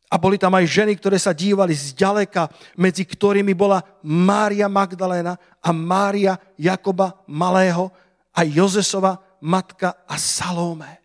A 0.07 0.15
boli 0.15 0.39
tam 0.39 0.55
aj 0.55 0.63
ženy, 0.71 0.95
ktoré 0.95 1.19
sa 1.19 1.35
dívali 1.35 1.75
zďaleka, 1.75 2.47
medzi 2.79 3.03
ktorými 3.03 3.51
bola 3.51 3.83
Mária 4.07 4.71
Magdalena 4.71 5.35
a 5.59 5.69
Mária 5.75 6.39
Jakoba 6.55 7.27
Malého 7.27 7.91
a 8.31 8.47
Jozesova 8.47 9.19
matka 9.43 10.07
a 10.07 10.15
Salome. 10.15 11.03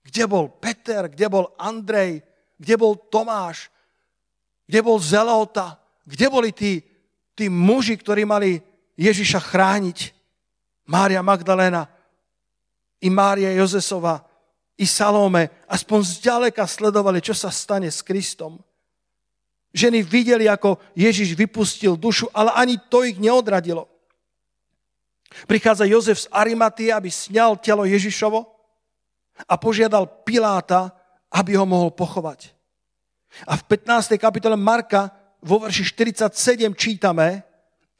Kde 0.00 0.24
bol 0.24 0.48
Peter, 0.48 1.12
kde 1.12 1.28
bol 1.28 1.52
Andrej? 1.60 2.24
Kde 2.56 2.74
bol 2.80 2.96
Tomáš? 2.96 3.68
Kde 4.64 4.80
bol 4.80 4.96
Zelota? 4.96 5.76
Kde 6.08 6.26
boli 6.32 6.50
tí, 6.56 6.80
tí 7.36 7.52
muži, 7.52 8.00
ktorí 8.00 8.24
mali 8.24 8.64
Ježiša 8.96 9.44
chrániť? 9.44 10.16
Mária 10.90 11.22
Magdaléna, 11.22 11.86
i 13.00 13.08
Mária 13.08 13.54
Jozesova, 13.54 14.26
i 14.80 14.86
Salome 14.88 15.52
aspoň 15.68 16.00
zďaleka 16.16 16.64
sledovali, 16.64 17.20
čo 17.20 17.36
sa 17.36 17.52
stane 17.52 17.92
s 17.92 18.00
Kristom. 18.00 18.56
Ženy 19.76 20.02
videli, 20.02 20.48
ako 20.48 20.80
Ježiš 20.96 21.36
vypustil 21.36 22.00
dušu, 22.00 22.32
ale 22.32 22.50
ani 22.56 22.80
to 22.88 23.04
ich 23.04 23.20
neodradilo. 23.20 23.86
Prichádza 25.46 25.86
Jozef 25.86 26.26
z 26.26 26.30
Arimatie, 26.34 26.90
aby 26.90 27.06
sňal 27.06 27.60
telo 27.62 27.86
Ježišovo 27.86 28.50
a 29.46 29.54
požiadal 29.60 30.08
Piláta, 30.26 30.90
aby 31.30 31.54
ho 31.54 31.62
mohol 31.68 31.94
pochovať. 31.94 32.50
A 33.46 33.54
v 33.54 33.62
15. 33.62 34.18
kapitole 34.18 34.58
Marka 34.58 35.06
vo 35.38 35.62
verši 35.62 35.86
47 35.86 36.74
čítame 36.74 37.46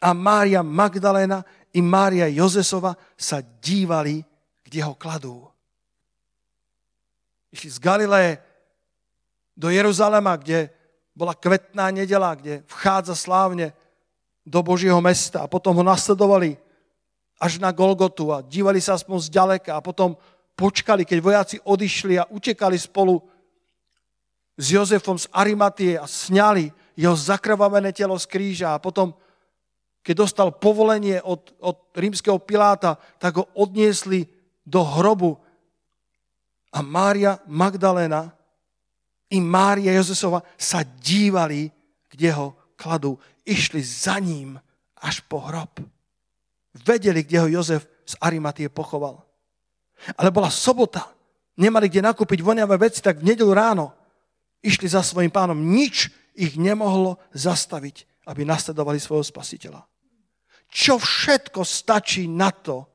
a 0.02 0.10
Mária 0.10 0.64
Magdalena 0.66 1.44
i 1.70 1.78
Mária 1.78 2.26
Jozesova 2.26 2.98
sa 3.14 3.38
dívali, 3.38 4.26
kde 4.66 4.80
ho 4.82 4.98
kladú. 4.98 5.49
Išli 7.50 7.70
z 7.70 7.78
Galileje 7.82 8.32
do 9.58 9.68
Jeruzalema, 9.70 10.38
kde 10.38 10.70
bola 11.14 11.34
kvetná 11.34 11.90
nedela, 11.90 12.32
kde 12.38 12.62
vchádza 12.70 13.18
slávne 13.18 13.74
do 14.46 14.62
Božieho 14.62 14.98
mesta. 15.02 15.44
A 15.44 15.50
potom 15.50 15.76
ho 15.76 15.84
nasledovali 15.84 16.56
až 17.36 17.58
na 17.58 17.74
Golgotu 17.74 18.30
a 18.30 18.40
dívali 18.40 18.78
sa 18.78 18.94
aspoň 18.94 19.28
zďaleka. 19.28 19.76
A 19.76 19.84
potom 19.84 20.14
počkali, 20.54 21.04
keď 21.04 21.18
vojaci 21.20 21.56
odišli 21.60 22.20
a 22.20 22.28
utekali 22.28 22.78
spolu 22.78 23.20
s 24.60 24.76
Jozefom 24.76 25.16
z 25.16 25.26
Arimatie 25.32 25.96
a 25.96 26.04
sňali 26.04 26.68
jeho 26.94 27.16
zakrvavené 27.16 27.96
telo 27.96 28.16
z 28.20 28.28
kríža. 28.28 28.76
A 28.76 28.82
potom, 28.82 29.16
keď 30.04 30.14
dostal 30.28 30.48
povolenie 30.52 31.18
od, 31.24 31.52
od 31.64 31.80
rímskeho 31.96 32.36
Piláta, 32.38 33.00
tak 33.16 33.40
ho 33.40 33.48
odniesli 33.56 34.28
do 34.68 34.84
hrobu 34.84 35.40
a 36.70 36.78
Mária 36.82 37.38
Magdalena 37.50 38.30
i 39.30 39.38
Mária 39.38 39.94
Jozefova 39.94 40.42
sa 40.58 40.82
dívali, 40.82 41.70
kde 42.10 42.30
ho 42.34 42.74
kladú. 42.74 43.18
Išli 43.46 43.82
za 43.82 44.18
ním 44.18 44.58
až 44.98 45.22
po 45.26 45.42
hrob. 45.42 45.82
Vedeli, 46.86 47.22
kde 47.22 47.38
ho 47.42 47.48
Jozef 47.60 47.86
z 48.06 48.14
Arimatie 48.18 48.66
pochoval. 48.70 49.22
Ale 50.18 50.34
bola 50.34 50.50
sobota. 50.50 51.10
Nemali 51.60 51.86
kde 51.86 52.10
nakúpiť 52.10 52.42
voňavé 52.42 52.74
veci, 52.80 52.98
tak 53.04 53.22
v 53.22 53.34
nedelu 53.34 53.52
ráno 53.54 53.94
išli 54.64 54.90
za 54.90 55.04
svojim 55.04 55.30
pánom. 55.30 55.58
Nič 55.58 56.10
ich 56.34 56.56
nemohlo 56.56 57.20
zastaviť, 57.34 58.26
aby 58.26 58.42
nasledovali 58.46 58.98
svojho 58.98 59.26
spasiteľa. 59.26 59.82
Čo 60.70 61.02
všetko 61.02 61.66
stačí 61.66 62.30
na 62.30 62.54
to, 62.54 62.89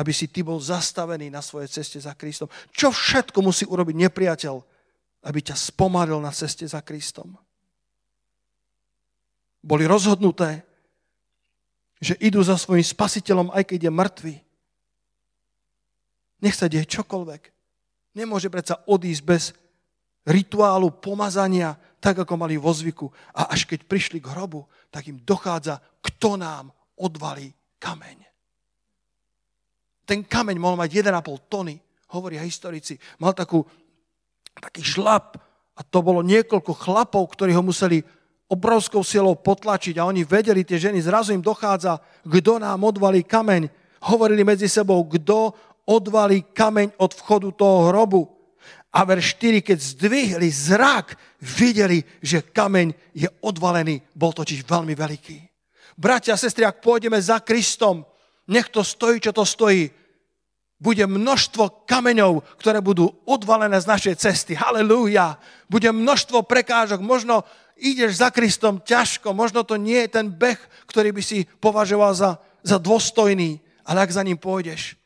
aby 0.00 0.12
si 0.16 0.32
ty 0.32 0.40
bol 0.40 0.56
zastavený 0.56 1.28
na 1.28 1.44
svojej 1.44 1.68
ceste 1.68 2.00
za 2.00 2.16
Kristom? 2.16 2.48
Čo 2.72 2.88
všetko 2.88 3.44
musí 3.44 3.68
urobiť 3.68 4.08
nepriateľ, 4.08 4.54
aby 5.28 5.38
ťa 5.44 5.52
spomalil 5.52 6.16
na 6.24 6.32
ceste 6.32 6.64
za 6.64 6.80
Kristom? 6.80 7.36
Boli 9.60 9.84
rozhodnuté, 9.84 10.64
že 12.00 12.16
idú 12.16 12.40
za 12.40 12.56
svojim 12.56 12.80
spasiteľom, 12.80 13.52
aj 13.52 13.68
keď 13.68 13.80
je 13.84 13.92
mŕtvy. 13.92 14.34
Nech 16.40 16.56
sa 16.56 16.64
deje 16.64 16.88
čokoľvek. 16.88 17.52
Nemôže 18.16 18.48
predsa 18.48 18.80
odísť 18.88 19.22
bez 19.28 19.52
rituálu 20.24 20.96
pomazania, 20.96 21.76
tak 22.00 22.24
ako 22.24 22.40
mali 22.40 22.56
vo 22.56 22.72
zvyku. 22.72 23.12
A 23.36 23.52
až 23.52 23.68
keď 23.68 23.84
prišli 23.84 24.24
k 24.24 24.32
hrobu, 24.32 24.64
tak 24.88 25.12
im 25.12 25.20
dochádza, 25.20 25.76
kto 26.00 26.40
nám 26.40 26.72
odvalí 26.96 27.52
kameň. 27.76 28.29
Ten 30.10 30.26
kameň 30.26 30.58
mohol 30.58 30.74
mať 30.74 31.06
1,5 31.06 31.46
tony, 31.46 31.78
hovoria 32.10 32.42
historici. 32.42 32.98
Mal 33.22 33.30
takú, 33.30 33.62
taký 34.58 34.82
šlap 34.82 35.38
a 35.78 35.86
to 35.86 36.02
bolo 36.02 36.26
niekoľko 36.26 36.74
chlapov, 36.74 37.30
ktorí 37.30 37.54
ho 37.54 37.62
museli 37.62 38.02
obrovskou 38.50 39.06
silou 39.06 39.38
potlačiť 39.38 40.02
a 40.02 40.10
oni 40.10 40.26
vedeli, 40.26 40.66
tie 40.66 40.82
ženy, 40.82 40.98
zrazu 40.98 41.30
im 41.30 41.38
dochádza, 41.38 42.02
kto 42.26 42.58
nám 42.58 42.82
odvalí 42.82 43.22
kameň. 43.22 43.70
Hovorili 44.10 44.42
medzi 44.42 44.66
sebou, 44.66 44.98
kto 45.06 45.54
odvalí 45.86 46.42
kameň 46.42 46.98
od 46.98 47.14
vchodu 47.14 47.54
toho 47.54 47.94
hrobu. 47.94 48.26
A 48.90 49.06
verš 49.06 49.38
4, 49.38 49.62
keď 49.62 49.78
zdvihli 49.78 50.50
zrak, 50.50 51.14
videli, 51.38 52.02
že 52.18 52.50
kameň 52.50 53.14
je 53.14 53.30
odvalený, 53.46 54.02
bol 54.18 54.34
totiž 54.34 54.66
veľmi 54.66 54.98
veľký. 54.98 55.38
Bratia 55.94 56.34
a 56.34 56.40
sestry, 56.42 56.66
ak 56.66 56.82
pôjdeme 56.82 57.22
za 57.22 57.38
Kristom, 57.46 58.02
nech 58.50 58.66
to 58.74 58.82
stojí, 58.82 59.22
čo 59.22 59.30
to 59.30 59.46
stojí, 59.46 59.99
bude 60.80 61.04
množstvo 61.04 61.84
kameňov, 61.84 62.40
ktoré 62.56 62.80
budú 62.80 63.12
odvalené 63.28 63.76
z 63.76 63.86
našej 63.86 64.14
cesty. 64.16 64.56
Halelúja. 64.56 65.36
Bude 65.68 65.92
množstvo 65.92 66.48
prekážok. 66.48 67.04
Možno 67.04 67.44
ideš 67.76 68.18
za 68.24 68.32
Kristom 68.32 68.80
ťažko, 68.80 69.36
možno 69.36 69.60
to 69.60 69.76
nie 69.76 70.08
je 70.08 70.20
ten 70.20 70.26
beh, 70.32 70.58
ktorý 70.88 71.12
by 71.12 71.22
si 71.22 71.44
považoval 71.60 72.16
za, 72.16 72.40
za 72.64 72.80
dôstojný, 72.80 73.60
ale 73.84 74.04
ak 74.04 74.10
za 74.10 74.24
ním 74.24 74.40
pôjdeš 74.40 75.00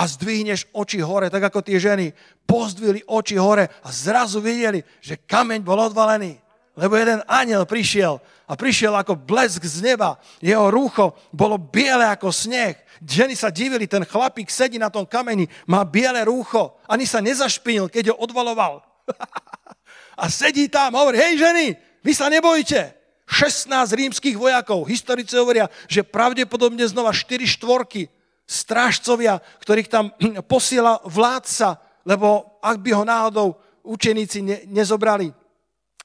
a 0.00 0.06
zdvihneš 0.06 0.70
oči 0.72 1.02
hore, 1.04 1.28
tak 1.28 1.50
ako 1.50 1.60
tie 1.60 1.76
ženy 1.76 2.14
pozdvili 2.48 3.04
oči 3.04 3.36
hore 3.36 3.68
a 3.84 3.88
zrazu 3.92 4.40
videli, 4.40 4.80
že 5.02 5.20
kameň 5.20 5.60
bol 5.60 5.76
odvalený. 5.76 6.40
Lebo 6.78 6.96
jeden 6.96 7.20
aniel 7.28 7.68
prišiel 7.68 8.22
a 8.50 8.58
prišiel 8.58 8.90
ako 8.98 9.14
blesk 9.14 9.62
z 9.62 9.78
neba. 9.78 10.18
Jeho 10.42 10.74
rúcho 10.74 11.14
bolo 11.30 11.54
biele 11.54 12.02
ako 12.10 12.34
sneh. 12.34 12.74
Ženy 12.98 13.38
sa 13.38 13.54
divili, 13.54 13.86
ten 13.86 14.02
chlapík 14.02 14.50
sedí 14.50 14.74
na 14.74 14.90
tom 14.90 15.06
kameni, 15.06 15.46
má 15.70 15.86
biele 15.86 16.18
rúcho. 16.26 16.74
Ani 16.90 17.06
sa 17.06 17.22
nezašpinil, 17.22 17.86
keď 17.86 18.10
ho 18.10 18.18
odvaloval. 18.18 18.82
a 20.22 20.26
sedí 20.26 20.66
tam 20.66 20.98
hovorí, 20.98 21.22
hej 21.22 21.38
ženy, 21.38 21.78
vy 22.02 22.10
sa 22.10 22.26
nebojte. 22.26 22.98
16 23.30 23.70
rímskych 23.94 24.34
vojakov. 24.34 24.82
Historici 24.90 25.38
hovoria, 25.38 25.70
že 25.86 26.02
pravdepodobne 26.02 26.82
znova 26.90 27.14
4 27.14 27.46
štvorky 27.46 28.10
strážcovia, 28.50 29.38
ktorých 29.62 29.86
tam 29.86 30.10
posiela 30.50 30.98
vládca, 31.06 31.78
lebo 32.02 32.58
ak 32.58 32.82
by 32.82 32.90
ho 32.98 33.04
náhodou 33.06 33.48
učeníci 33.86 34.42
ne, 34.42 34.56
nezobrali 34.66 35.30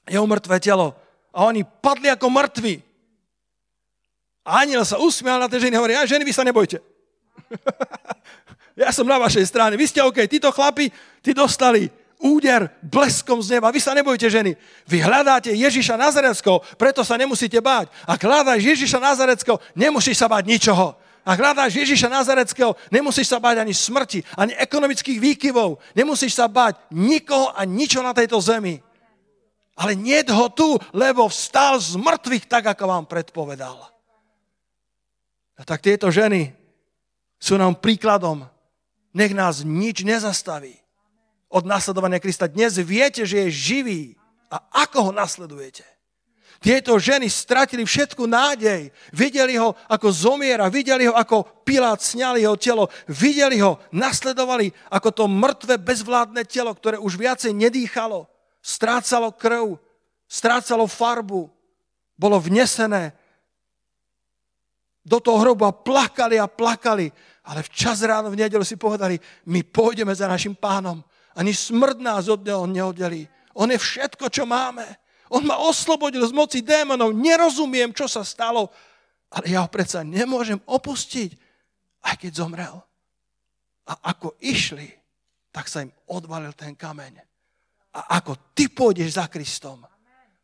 jeho 0.05 0.29
mŕtve 0.29 0.61
telo. 0.61 0.93
A 1.35 1.51
oni 1.51 1.67
padli 1.67 2.07
ako 2.07 2.31
mŕtvi. 2.31 2.79
A 4.47 4.63
aniel 4.63 4.87
sa 4.87 5.01
usmial 5.01 5.41
na 5.41 5.51
tie 5.51 5.59
ženy 5.59 5.75
a 5.75 5.79
hovorí, 5.83 5.93
a 5.97 6.07
ženy, 6.07 6.23
vy 6.23 6.31
sa 6.31 6.47
nebojte. 6.47 6.79
ja 8.79 8.89
som 8.95 9.03
na 9.03 9.19
vašej 9.19 9.43
strane. 9.43 9.75
Vy 9.75 9.91
ste 9.91 9.99
OK, 9.99 10.23
títo 10.31 10.47
chlapi, 10.55 10.87
tí 11.19 11.35
dostali 11.35 11.91
úder 12.21 12.71
bleskom 12.79 13.43
z 13.43 13.57
neba. 13.57 13.73
Vy 13.73 13.83
sa 13.83 13.91
nebojte, 13.91 14.31
ženy. 14.31 14.55
Vy 14.87 14.97
hľadáte 15.03 15.51
Ježiša 15.51 15.99
Nazareckého, 15.99 16.63
preto 16.79 17.03
sa 17.03 17.19
nemusíte 17.19 17.59
báť. 17.59 17.91
Ak 18.07 18.23
hľadáš 18.23 18.63
Ježiša 18.63 19.03
Nazareckého, 19.03 19.59
nemusíš 19.75 20.17
sa 20.21 20.31
báť 20.31 20.47
ničoho. 20.47 20.95
Ak 21.25 21.41
hľadáš 21.41 21.73
Ježiša 21.73 22.05
Nazareckého, 22.05 22.77
nemusíš 22.93 23.33
sa 23.33 23.41
báť 23.41 23.65
ani 23.65 23.73
smrti, 23.73 24.21
ani 24.37 24.53
ekonomických 24.61 25.17
výkyvov. 25.17 25.81
Nemusíš 25.97 26.37
sa 26.37 26.45
báť 26.45 26.77
nikoho 26.93 27.49
a 27.49 27.65
ničo 27.65 28.05
na 28.05 28.13
tejto 28.13 28.37
zemi. 28.37 28.77
Ale 29.75 29.91
nie 29.93 30.23
ho 30.31 30.47
tu, 30.47 30.79
lebo 30.95 31.27
vstal 31.27 31.75
z 31.83 31.99
mŕtvych, 31.99 32.47
tak 32.47 32.63
ako 32.71 32.83
vám 32.87 33.05
predpovedal. 33.05 33.75
A 35.55 35.61
tak 35.67 35.83
tieto 35.83 36.07
ženy 36.07 36.55
sú 37.39 37.59
nám 37.59 37.79
príkladom. 37.79 38.47
Nech 39.15 39.31
nás 39.35 39.63
nič 39.63 40.03
nezastaví 40.03 40.75
od 41.47 41.63
nasledovania 41.63 42.19
Krista. 42.19 42.51
Dnes 42.51 42.75
viete, 42.79 43.23
že 43.23 43.47
je 43.47 43.49
živý. 43.51 44.01
A 44.51 44.59
ako 44.87 45.09
ho 45.09 45.11
nasledujete? 45.15 45.83
Tieto 46.63 46.95
ženy 46.95 47.27
stratili 47.27 47.83
všetku 47.83 48.23
nádej. 48.27 48.91
Videli 49.11 49.59
ho, 49.59 49.75
ako 49.91 50.07
zomiera, 50.11 50.71
videli 50.71 51.07
ho, 51.07 51.13
ako 51.15 51.63
Pilát 51.67 51.99
sňal 51.99 52.39
jeho 52.39 52.55
telo, 52.55 52.87
videli 53.11 53.59
ho, 53.59 53.79
nasledovali 53.91 54.71
ako 54.87 55.09
to 55.11 55.25
mŕtve, 55.27 55.75
bezvládne 55.81 56.47
telo, 56.47 56.71
ktoré 56.71 56.95
už 56.99 57.19
viacej 57.19 57.51
nedýchalo, 57.51 58.27
strácalo 58.65 59.29
krv, 59.29 59.77
strácalo 60.25 60.89
farbu, 60.89 61.45
bolo 62.17 62.41
vnesené 62.41 63.13
do 65.05 65.21
toho 65.21 65.37
hrobu 65.37 65.69
a 65.69 65.75
plakali 65.75 66.41
a 66.41 66.49
plakali. 66.49 67.13
Ale 67.45 67.61
včas 67.61 68.01
ráno 68.01 68.33
v 68.33 68.41
nedelu 68.41 68.65
si 68.65 68.73
povedali, 68.73 69.21
my 69.45 69.61
pôjdeme 69.61 70.09
za 70.17 70.25
našim 70.25 70.57
pánom 70.57 71.05
ani 71.35 71.51
smrť 71.51 71.97
nás 71.99 72.25
od 72.31 72.41
neho 72.41 72.63
neoddelí. 72.63 73.27
On 73.59 73.67
je 73.67 73.75
všetko, 73.75 74.31
čo 74.31 74.47
máme. 74.47 74.87
On 75.27 75.43
ma 75.43 75.59
oslobodil 75.59 76.23
z 76.23 76.31
moci 76.31 76.63
démonov. 76.63 77.11
Nerozumiem, 77.11 77.91
čo 77.91 78.07
sa 78.07 78.23
stalo, 78.23 78.71
ale 79.27 79.51
ja 79.51 79.67
ho 79.67 79.69
predsa 79.69 80.01
nemôžem 80.01 80.57
opustiť, 80.63 81.35
aj 82.07 82.15
keď 82.23 82.31
zomrel. 82.31 82.75
A 83.85 84.15
ako 84.15 84.39
išli, 84.39 84.87
tak 85.51 85.67
sa 85.67 85.83
im 85.83 85.91
odvalil 86.07 86.55
ten 86.55 86.73
kameň. 86.73 87.34
A 87.95 88.19
ako 88.19 88.51
ty 88.51 88.67
pôjdeš 88.67 89.15
za 89.15 89.31
Kristom, 89.31 89.79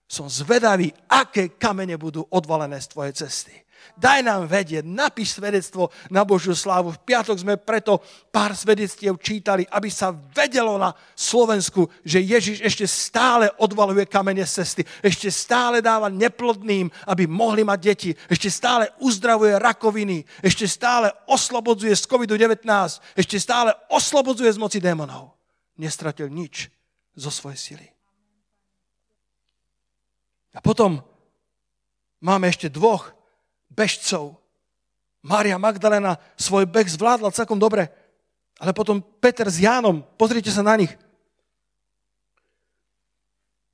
som 0.07 0.27
zvedavý, 0.31 0.91
aké 1.07 1.55
kamene 1.55 1.99
budú 1.99 2.23
odvalené 2.31 2.79
z 2.79 2.87
tvojej 2.91 3.13
cesty. 3.15 3.55
Daj 3.97 4.21
nám 4.23 4.45
vedieť, 4.45 4.85
napíš 4.85 5.37
svedectvo 5.37 5.89
na 6.07 6.21
Božiu 6.21 6.53
slávu. 6.53 6.93
V 6.93 7.01
piatok 7.01 7.37
sme 7.37 7.57
preto 7.57 7.99
pár 8.29 8.53
svedectiev 8.53 9.17
čítali, 9.17 9.65
aby 9.67 9.89
sa 9.89 10.13
vedelo 10.13 10.77
na 10.77 10.93
Slovensku, 11.17 11.89
že 12.05 12.21
Ježiš 12.21 12.61
ešte 12.61 12.85
stále 12.87 13.49
odvaluje 13.57 14.05
kamene 14.05 14.45
z 14.45 14.61
cesty. 14.61 14.81
Ešte 15.01 15.33
stále 15.33 15.81
dáva 15.81 16.13
neplodným, 16.13 16.87
aby 17.09 17.25
mohli 17.25 17.65
mať 17.65 17.79
deti. 17.81 18.11
Ešte 18.29 18.49
stále 18.53 18.85
uzdravuje 19.01 19.57
rakoviny. 19.59 20.23
Ešte 20.45 20.69
stále 20.69 21.11
oslobodzuje 21.27 21.93
z 21.97 22.05
COVID-19. 22.05 22.61
Ešte 23.17 23.37
stále 23.41 23.73
oslobodzuje 23.89 24.49
z 24.53 24.61
moci 24.61 24.77
démonov. 24.77 25.35
Nestratil 25.75 26.29
nič 26.29 26.80
zo 27.15 27.31
svojej 27.31 27.59
sily. 27.59 27.87
A 30.51 30.59
potom 30.59 30.99
máme 32.19 32.51
ešte 32.51 32.67
dvoch 32.67 33.15
bežcov. 33.71 34.39
Mária 35.23 35.55
Magdalena 35.55 36.19
svoj 36.35 36.67
beh 36.67 36.89
zvládla 36.89 37.31
celkom 37.31 37.61
dobre, 37.61 37.87
ale 38.59 38.75
potom 38.75 38.99
Peter 38.99 39.47
s 39.47 39.61
Jánom, 39.61 40.03
pozrite 40.17 40.51
sa 40.51 40.65
na 40.65 40.75
nich. 40.75 40.91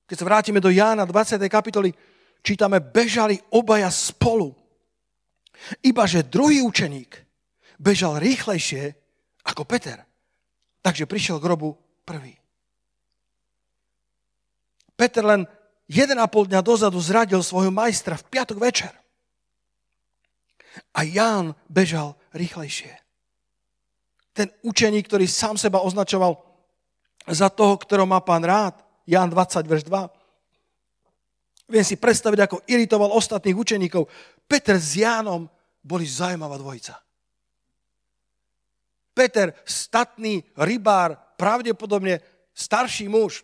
Keď 0.08 0.16
sa 0.16 0.28
vrátime 0.28 0.64
do 0.64 0.72
Jána 0.72 1.04
20. 1.04 1.40
kapitoly, 1.52 1.92
čítame, 2.40 2.80
bežali 2.80 3.36
obaja 3.52 3.92
spolu. 3.92 4.56
Ibaže 5.84 6.24
druhý 6.24 6.64
učeník 6.64 7.12
bežal 7.76 8.22
rýchlejšie 8.22 8.96
ako 9.44 9.68
Peter. 9.68 10.00
Takže 10.80 11.10
prišiel 11.10 11.42
k 11.42 11.46
grobu 11.52 11.76
prvý. 12.08 12.38
Peter 14.98 15.22
len 15.22 15.46
1,5 15.86 16.18
dňa 16.50 16.62
dozadu 16.66 16.98
zradil 16.98 17.40
svojho 17.46 17.70
majstra 17.70 18.18
v 18.18 18.28
piatok 18.28 18.58
večer. 18.58 18.92
A 20.98 21.06
Ján 21.06 21.54
bežal 21.70 22.18
rýchlejšie. 22.34 22.92
Ten 24.34 24.50
učeník, 24.66 25.06
ktorý 25.08 25.26
sám 25.26 25.58
seba 25.58 25.82
označoval 25.82 26.38
za 27.30 27.50
toho, 27.50 27.78
ktorého 27.78 28.10
má 28.10 28.22
pán 28.22 28.42
rád, 28.42 28.82
Ján 29.08 29.32
20, 29.32 29.64
verš 29.64 29.84
2. 29.88 31.72
Viem 31.72 31.86
si 31.86 31.96
predstaviť, 31.96 32.40
ako 32.44 32.58
iritoval 32.68 33.12
ostatných 33.16 33.56
učeníkov. 33.56 34.08
Peter 34.48 34.76
s 34.80 35.00
Jánom 35.00 35.48
boli 35.84 36.04
zaujímavá 36.08 36.60
dvojica. 36.60 37.00
Peter, 39.12 39.56
statný 39.66 40.46
rybár, 40.54 41.18
pravdepodobne 41.36 42.22
starší 42.54 43.10
muž, 43.10 43.42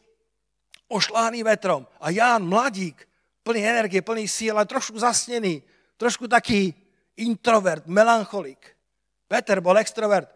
ošláný 0.93 1.41
vetrom. 1.41 1.89
A 1.97 2.13
Ján, 2.13 2.45
mladík, 2.45 3.09
plný 3.41 3.61
energie, 3.65 4.05
plný 4.05 4.29
síl, 4.29 4.53
ale 4.53 4.69
trošku 4.69 5.01
zasnený, 5.01 5.65
trošku 5.97 6.29
taký 6.29 6.71
introvert, 7.17 7.89
melancholik. 7.89 8.61
Peter 9.27 9.57
bol 9.59 9.77
extrovert. 9.81 10.29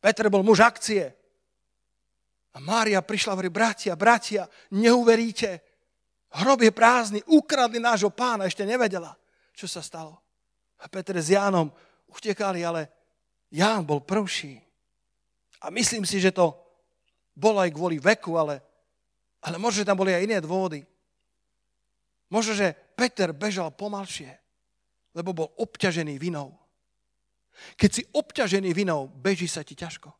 Peter 0.00 0.28
bol 0.28 0.44
muž 0.44 0.60
akcie. 0.60 1.08
A 2.56 2.60
Mária 2.60 3.00
prišla 3.04 3.32
a 3.32 3.36
hovorí, 3.36 3.52
bratia, 3.52 3.96
bratia, 3.96 4.48
neuveríte, 4.72 5.60
hrob 6.40 6.64
je 6.64 6.72
prázdny, 6.72 7.20
ukradli 7.28 7.76
nášho 7.76 8.08
pána, 8.08 8.48
ešte 8.48 8.64
nevedela, 8.64 9.12
čo 9.52 9.68
sa 9.68 9.84
stalo. 9.84 10.16
A 10.80 10.88
Peter 10.88 11.16
s 11.16 11.32
Jánom 11.32 11.68
utekali, 12.08 12.64
ale 12.64 12.88
Ján 13.52 13.84
bol 13.84 14.00
prvší. 14.00 14.56
A 15.64 15.72
myslím 15.72 16.04
si, 16.04 16.20
že 16.20 16.32
to 16.32 16.56
bolo 17.36 17.60
aj 17.60 17.72
kvôli 17.72 18.00
veku, 18.00 18.36
ale, 18.40 18.60
ale 19.46 19.62
možno, 19.62 19.86
že 19.86 19.88
tam 19.88 19.96
boli 19.96 20.10
aj 20.10 20.26
iné 20.26 20.38
dôvody. 20.42 20.82
Možno, 22.26 22.58
že 22.58 22.74
Peter 22.98 23.30
bežal 23.30 23.70
pomalšie 23.70 24.34
lebo 25.16 25.32
bol 25.32 25.48
obťažený 25.56 26.20
vinou. 26.20 26.52
Keď 27.80 27.90
si 27.90 28.02
obťažený 28.04 28.76
vinou, 28.76 29.08
beží 29.08 29.48
sa 29.48 29.64
ti 29.64 29.72
ťažko. 29.72 30.12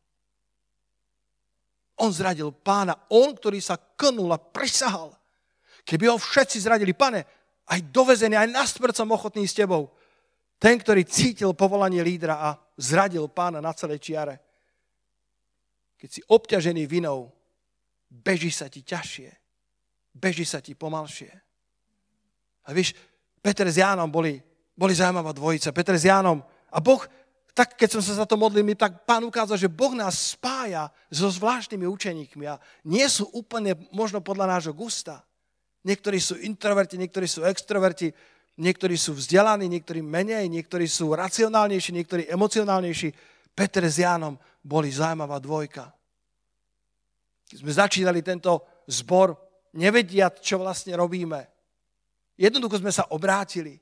On 2.01 2.09
zradil 2.09 2.49
pána, 2.49 2.97
on, 3.13 3.37
ktorý 3.37 3.61
sa 3.61 3.77
knul 3.77 4.33
a 4.33 4.41
prisahal. 4.41 5.13
Keby 5.85 6.09
ho 6.09 6.17
všetci 6.17 6.65
zradili, 6.65 6.97
pane, 6.97 7.21
aj 7.69 7.79
dovezený, 7.93 8.33
aj 8.33 8.49
na 8.49 8.65
smrť 8.65 9.05
som 9.05 9.13
ochotný 9.13 9.45
s 9.45 9.53
tebou. 9.53 9.93
Ten, 10.57 10.81
ktorý 10.81 11.05
cítil 11.05 11.53
povolanie 11.53 12.01
lídra 12.01 12.41
a 12.41 12.57
zradil 12.73 13.29
pána 13.29 13.61
na 13.61 13.77
celej 13.77 14.01
čiare. 14.01 14.41
Keď 16.01 16.09
si 16.09 16.21
obťažený 16.25 16.89
vinou, 16.89 17.29
beží 18.09 18.51
sa 18.51 18.71
ti 18.71 18.83
ťažšie. 18.83 19.29
Beží 20.17 20.43
sa 20.43 20.63
ti 20.63 20.73
pomalšie. 20.73 21.31
A 22.67 22.73
víš, 22.73 22.97
Peter 23.39 23.69
s 23.69 23.77
Jánom 23.79 24.11
boli 24.11 24.41
boli 24.77 24.93
zaujímavá 24.93 25.33
dvojica, 25.33 25.73
Peter 25.73 25.97
s 25.97 26.05
Jánom. 26.05 26.45
A 26.69 26.77
Boh, 26.77 27.01
tak 27.57 27.73
keď 27.73 27.97
som 27.97 28.01
sa 28.05 28.13
za 28.21 28.25
to 28.29 28.37
modlil, 28.37 28.61
mi 28.61 28.77
tak 28.77 29.09
pán 29.09 29.25
ukázal, 29.25 29.57
že 29.57 29.65
Boh 29.65 29.97
nás 29.97 30.37
spája 30.37 30.93
so 31.09 31.25
zvláštnymi 31.33 31.89
učeníkmi 31.89 32.45
a 32.45 32.61
nie 32.85 33.03
sú 33.09 33.25
úplne 33.33 33.73
možno 33.89 34.21
podľa 34.21 34.53
nášho 34.53 34.77
gusta. 34.77 35.25
Niektorí 35.81 36.21
sú 36.21 36.37
introverti, 36.37 37.01
niektorí 37.01 37.25
sú 37.25 37.41
extroverti, 37.41 38.13
niektorí 38.61 38.93
sú 38.93 39.17
vzdelaní, 39.17 39.65
niektorí 39.65 40.05
menej, 40.05 40.45
niektorí 40.45 40.85
sú 40.85 41.17
racionálnejší, 41.17 41.97
niektorí 41.97 42.23
emocionálnejší. 42.29 43.09
Peter 43.57 43.81
s 43.81 43.97
Jánom 43.97 44.37
boli 44.61 44.93
zaujímavá 44.93 45.41
dvojka. 45.41 45.89
Keď 47.47 47.57
sme 47.63 47.71
začínali 47.71 48.19
tento 48.23 48.83
zbor, 48.87 49.35
nevediať, 49.77 50.41
čo 50.43 50.59
vlastne 50.59 50.95
robíme. 50.95 51.47
Jednoducho 52.37 52.81
sme 52.81 52.91
sa 52.93 53.09
obrátili. 53.13 53.77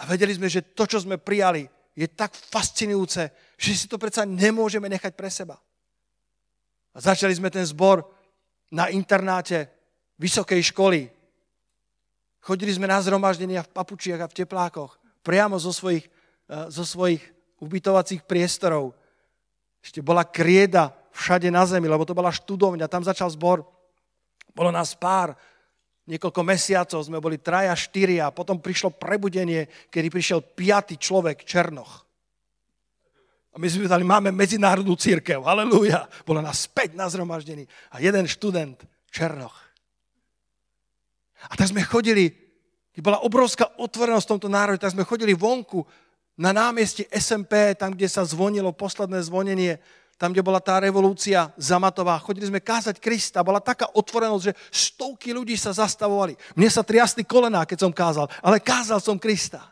A 0.00 0.08
vedeli 0.08 0.32
sme, 0.32 0.48
že 0.48 0.72
to, 0.72 0.88
čo 0.88 1.00
sme 1.00 1.20
prijali, 1.20 1.68
je 1.92 2.06
tak 2.08 2.32
fascinujúce, 2.32 3.28
že 3.60 3.70
si 3.76 3.86
to 3.86 4.00
predsa 4.00 4.24
nemôžeme 4.24 4.88
nechať 4.88 5.12
pre 5.12 5.28
seba. 5.28 5.60
A 6.94 6.98
začali 6.98 7.36
sme 7.36 7.52
ten 7.52 7.62
zbor 7.66 8.02
na 8.72 8.88
internáte 8.88 9.68
vysokej 10.16 10.72
školy. 10.72 11.10
Chodili 12.40 12.72
sme 12.72 12.88
na 12.88 12.98
zhromaždenia 13.04 13.60
v 13.66 13.72
papučiach 13.76 14.24
a 14.24 14.30
v 14.30 14.36
teplákoch, 14.42 14.96
priamo 15.20 15.60
zo 15.60 15.76
svojich, 15.76 16.08
eh, 16.08 16.72
zo 16.72 16.88
svojich 16.88 17.20
ubytovacích 17.60 18.24
priestorov. 18.24 18.96
Ešte 19.84 20.00
bola 20.00 20.24
krieda 20.24 20.96
všade 21.12 21.50
na 21.50 21.66
zemi, 21.66 21.90
lebo 21.90 22.06
to 22.06 22.16
bola 22.16 22.30
študovňa, 22.30 22.90
tam 22.90 23.04
začal 23.04 23.30
zbor. 23.30 23.66
Bolo 24.54 24.70
nás 24.70 24.94
pár, 24.94 25.34
niekoľko 26.10 26.40
mesiacov 26.42 27.00
sme 27.06 27.22
boli 27.22 27.38
traja, 27.38 27.70
štyria 27.78 28.30
a 28.30 28.34
potom 28.34 28.58
prišlo 28.58 28.90
prebudenie, 28.94 29.70
kedy 29.90 30.08
prišiel 30.10 30.40
piatý 30.42 30.98
človek, 30.98 31.46
Černoch. 31.46 32.06
A 33.50 33.58
my 33.58 33.66
sme 33.66 33.90
dali, 33.90 34.06
máme 34.06 34.30
medzinárodnú 34.30 34.94
církev, 34.94 35.42
halleluja. 35.42 36.06
Bolo 36.22 36.38
nás 36.38 36.70
späť 36.70 36.94
na 36.94 37.10
zhromaždení. 37.10 37.66
A 37.90 37.98
jeden 37.98 38.30
študent, 38.30 38.78
Černoch. 39.10 39.54
A 41.50 41.58
tak 41.58 41.74
sme 41.74 41.82
chodili, 41.82 42.30
keď 42.94 43.02
bola 43.02 43.18
obrovská 43.26 43.66
otvorenosť 43.74 44.26
v 44.26 44.32
tomto 44.38 44.48
národe, 44.50 44.78
tak 44.78 44.94
sme 44.94 45.08
chodili 45.08 45.34
vonku 45.34 45.82
na 46.38 46.54
námestie 46.54 47.10
SMP, 47.10 47.74
tam, 47.74 47.90
kde 47.90 48.06
sa 48.06 48.22
zvonilo 48.22 48.70
posledné 48.70 49.18
zvonenie 49.26 49.82
tam, 50.20 50.36
kde 50.36 50.44
bola 50.44 50.60
tá 50.60 50.76
revolúcia 50.76 51.48
zamatová, 51.56 52.20
chodili 52.20 52.44
sme 52.44 52.60
kázať 52.60 53.00
Krista, 53.00 53.40
bola 53.40 53.56
taká 53.56 53.88
otvorenosť, 53.96 54.44
že 54.44 54.56
stovky 54.68 55.32
ľudí 55.32 55.56
sa 55.56 55.72
zastavovali. 55.72 56.36
Mne 56.52 56.68
sa 56.68 56.84
triasli 56.84 57.24
kolená, 57.24 57.64
keď 57.64 57.88
som 57.88 57.92
kázal, 57.96 58.28
ale 58.44 58.60
kázal 58.60 59.00
som 59.00 59.16
Krista. 59.16 59.64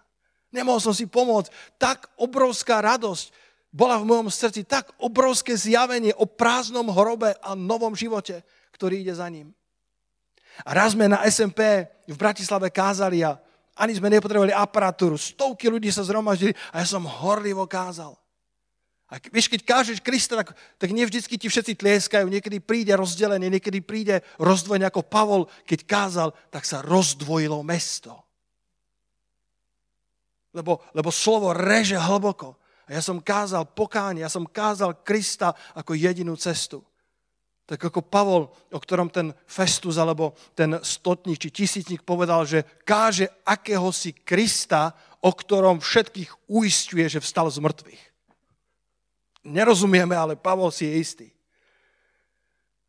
Nemohol 0.48 0.80
som 0.80 0.96
si 0.96 1.04
pomôcť. 1.04 1.52
Tak 1.76 2.16
obrovská 2.16 2.80
radosť 2.80 3.28
bola 3.68 4.00
v 4.00 4.08
mojom 4.08 4.32
srdci, 4.32 4.64
tak 4.64 4.88
obrovské 4.96 5.52
zjavenie 5.52 6.16
o 6.16 6.24
prázdnom 6.24 6.88
hrobe 6.88 7.36
a 7.44 7.52
novom 7.52 7.92
živote, 7.92 8.40
ktorý 8.72 9.04
ide 9.04 9.12
za 9.12 9.28
ním. 9.28 9.52
A 10.64 10.72
raz 10.72 10.96
sme 10.96 11.12
na 11.12 11.28
SMP 11.28 11.60
v 12.08 12.16
Bratislave 12.16 12.72
kázali 12.72 13.20
a 13.20 13.36
ani 13.76 13.92
sme 13.92 14.08
nepotrebovali 14.08 14.56
aparatúru. 14.56 15.20
Stovky 15.20 15.68
ľudí 15.68 15.92
sa 15.92 16.08
zhromaždili 16.08 16.56
a 16.72 16.80
ja 16.80 16.86
som 16.88 17.04
horlivo 17.04 17.68
kázal. 17.68 18.16
A 19.08 19.16
vieš, 19.32 19.48
keď 19.48 19.64
kážeš 19.64 20.04
Krista, 20.04 20.36
tak, 20.36 20.52
tak 20.76 20.92
nie 20.92 21.08
vždycky 21.08 21.40
ti 21.40 21.48
všetci 21.48 21.80
tlieskajú, 21.80 22.28
niekedy 22.28 22.60
príde 22.60 22.92
rozdelenie, 22.92 23.48
niekedy 23.48 23.80
príde 23.80 24.20
rozdvojenie, 24.36 24.84
ako 24.84 25.08
Pavol, 25.08 25.48
keď 25.64 25.80
kázal, 25.88 26.28
tak 26.52 26.68
sa 26.68 26.84
rozdvojilo 26.84 27.64
mesto. 27.64 28.12
Lebo, 30.52 30.84
lebo 30.92 31.08
slovo 31.08 31.56
reže 31.56 31.96
hlboko. 31.96 32.60
A 32.84 33.00
ja 33.00 33.02
som 33.04 33.24
kázal 33.24 33.72
pokánie, 33.72 34.24
ja 34.24 34.32
som 34.32 34.44
kázal 34.44 35.00
Krista 35.00 35.56
ako 35.72 35.96
jedinú 35.96 36.36
cestu. 36.36 36.84
Tak 37.64 37.80
ako 37.80 38.04
Pavol, 38.04 38.52
o 38.72 38.78
ktorom 38.80 39.08
ten 39.08 39.32
Festus 39.48 39.96
alebo 39.96 40.36
ten 40.52 40.76
stotník 40.84 41.40
či 41.40 41.48
tisícnik 41.52 42.04
povedal, 42.04 42.44
že 42.44 42.64
káže 42.84 43.28
akéhosi 43.44 44.12
Krista, 44.20 44.92
o 45.24 45.32
ktorom 45.32 45.80
všetkých 45.80 46.52
uistuje, 46.52 47.08
že 47.08 47.24
vstal 47.24 47.48
z 47.48 47.60
mŕtvych 47.64 48.08
nerozumieme, 49.44 50.14
ale 50.16 50.34
Pavol 50.38 50.70
si 50.70 50.86
je 50.86 50.94
istý. 50.98 51.28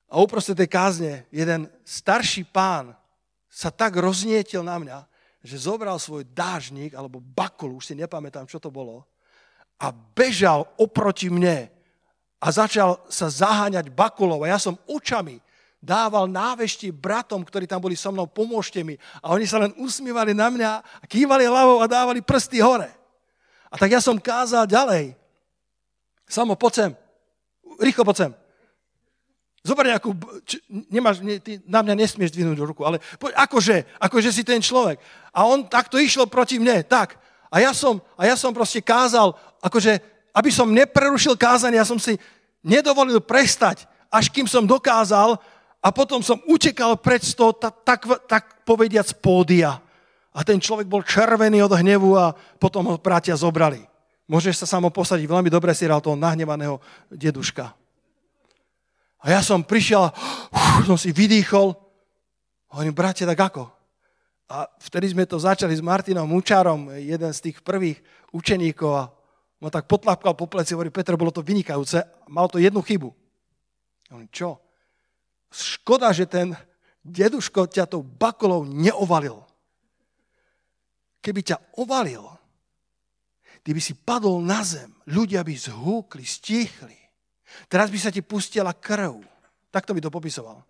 A 0.09 0.17
uprostred 0.17 0.57
tej 0.57 0.69
kázne 0.69 1.11
jeden 1.29 1.69
starší 1.85 2.45
pán 2.49 2.97
sa 3.49 3.69
tak 3.69 3.97
roznietil 3.97 4.65
na 4.65 4.81
mňa, 4.81 4.99
že 5.45 5.69
zobral 5.69 6.01
svoj 6.01 6.25
dážnik 6.25 6.97
alebo 6.97 7.21
bakul, 7.21 7.77
už 7.77 7.93
si 7.93 7.95
nepamätám, 7.95 8.49
čo 8.49 8.57
to 8.57 8.73
bolo, 8.73 9.05
a 9.79 9.93
bežal 9.93 10.67
oproti 10.75 11.31
mne 11.31 11.71
a 12.39 12.47
začal 12.51 12.99
sa 13.07 13.31
zaháňať 13.31 13.91
bakulov. 13.91 14.43
A 14.43 14.51
ja 14.51 14.59
som 14.59 14.75
očami 14.87 15.39
dával 15.79 16.27
návešti 16.27 16.91
bratom, 16.91 17.43
ktorí 17.43 17.67
tam 17.67 17.79
boli 17.79 17.95
so 17.95 18.11
mnou, 18.11 18.27
pomôžte 18.27 18.83
mi. 18.83 18.99
A 19.23 19.31
oni 19.31 19.47
sa 19.47 19.59
len 19.59 19.71
usmievali 19.79 20.35
na 20.35 20.51
mňa 20.51 20.71
a 20.83 21.05
kývali 21.07 21.47
hlavou 21.47 21.79
a 21.79 21.87
dávali 21.87 22.19
prsty 22.19 22.59
hore. 22.59 22.91
A 23.71 23.75
tak 23.79 23.91
ja 23.91 24.03
som 24.03 24.19
kázal 24.19 24.67
ďalej. 24.67 25.18
Samo, 26.29 26.53
poď 26.53 26.73
sem. 26.73 26.91
Rýchlo, 27.81 28.05
poď 28.05 28.17
sem. 28.17 28.31
Zober 29.59 29.91
nejakú, 29.91 30.15
či, 30.47 30.61
nemáš, 30.69 31.19
ne, 31.19 31.41
ty 31.41 31.59
na 31.67 31.83
mňa 31.83 31.97
nesmieš 31.99 32.31
dvihnúť 32.31 32.63
ruku, 32.63 32.87
ale 32.87 33.03
poď, 33.19 33.35
akože, 33.43 33.99
akože 33.99 34.29
si 34.31 34.45
ten 34.45 34.63
človek. 34.63 35.01
A 35.35 35.43
on 35.49 35.67
takto 35.67 35.99
išiel 35.99 36.29
proti 36.31 36.61
mne, 36.61 36.85
tak. 36.87 37.19
A 37.51 37.59
ja 37.59 37.75
som, 37.75 37.99
a 38.15 38.29
ja 38.29 38.37
som 38.37 38.55
proste 38.55 38.79
kázal, 38.79 39.35
akože, 39.59 39.99
aby 40.31 40.49
som 40.53 40.69
neprerušil 40.69 41.35
kázanie, 41.35 41.81
ja 41.81 41.83
som 41.83 41.99
si 41.99 42.15
nedovolil 42.63 43.19
prestať, 43.19 43.89
až 44.07 44.29
kým 44.31 44.47
som 44.47 44.63
dokázal 44.63 45.35
a 45.81 45.87
potom 45.89 46.23
som 46.23 46.39
utekal 46.47 46.95
preč 46.95 47.33
z 47.33 47.35
toho, 47.35 47.51
tak, 47.51 47.83
tak, 47.83 48.01
tak 48.29 48.43
povediac, 48.63 49.09
pódia. 49.19 49.81
A 50.29 50.39
ten 50.45 50.61
človek 50.61 50.87
bol 50.87 51.03
červený 51.03 51.65
od 51.65 51.73
hnevu 51.73 52.15
a 52.15 52.31
potom 52.61 52.85
ho 52.87 52.95
bratia 53.01 53.35
zobrali. 53.35 53.81
Môžeš 54.29 54.61
sa 54.61 54.77
samo 54.77 54.93
posadiť, 54.93 55.25
veľmi 55.25 55.49
dobre 55.49 55.73
si 55.73 55.89
hral 55.89 56.05
toho 56.05 56.13
nahnevaného 56.13 56.77
deduška. 57.09 57.73
A 59.19 59.25
ja 59.33 59.41
som 59.41 59.65
prišiel, 59.65 60.13
uf, 60.53 60.85
som 60.85 60.95
si 60.95 61.09
vydýchol. 61.09 61.73
Hovorím, 62.69 62.93
bratia, 62.93 63.25
tak 63.25 63.41
ako? 63.41 63.67
A 64.49 64.69
vtedy 64.85 65.11
sme 65.11 65.25
to 65.25 65.41
začali 65.41 65.73
s 65.73 65.81
Martinom 65.81 66.29
Mučárom, 66.29 66.93
jeden 66.93 67.33
z 67.33 67.49
tých 67.49 67.65
prvých 67.65 67.99
učeníkov 68.29 68.91
a 68.93 69.09
ma 69.59 69.69
tak 69.73 69.89
potlapkal 69.89 70.37
po 70.37 70.47
pleci, 70.47 70.77
hovorí, 70.77 70.93
Petr, 70.93 71.19
bolo 71.19 71.33
to 71.33 71.43
vynikajúce, 71.43 71.99
mal 72.29 72.47
to 72.47 72.61
jednu 72.61 72.79
chybu. 72.85 73.09
Hovorím, 74.13 74.29
čo? 74.31 74.61
Škoda, 75.51 76.13
že 76.13 76.29
ten 76.29 76.53
deduško 77.01 77.65
ťa 77.65 77.89
tou 77.89 78.05
bakolou 78.05 78.63
neovalil. 78.63 79.41
Keby 81.19 81.43
ťa 81.43 81.57
ovalil, 81.75 82.23
ty 83.63 83.75
by 83.75 83.81
si 83.81 83.93
padol 83.93 84.39
na 84.43 84.63
zem, 84.65 84.89
ľudia 85.09 85.43
by 85.43 85.53
zhúkli, 85.55 86.23
stichli. 86.23 86.97
Teraz 87.65 87.89
by 87.89 87.97
sa 87.97 88.13
ti 88.13 88.21
pustila 88.21 88.71
krv. 88.73 89.21
Takto 89.69 89.93
by 89.93 90.01
to 90.01 90.13
popisoval. 90.13 90.61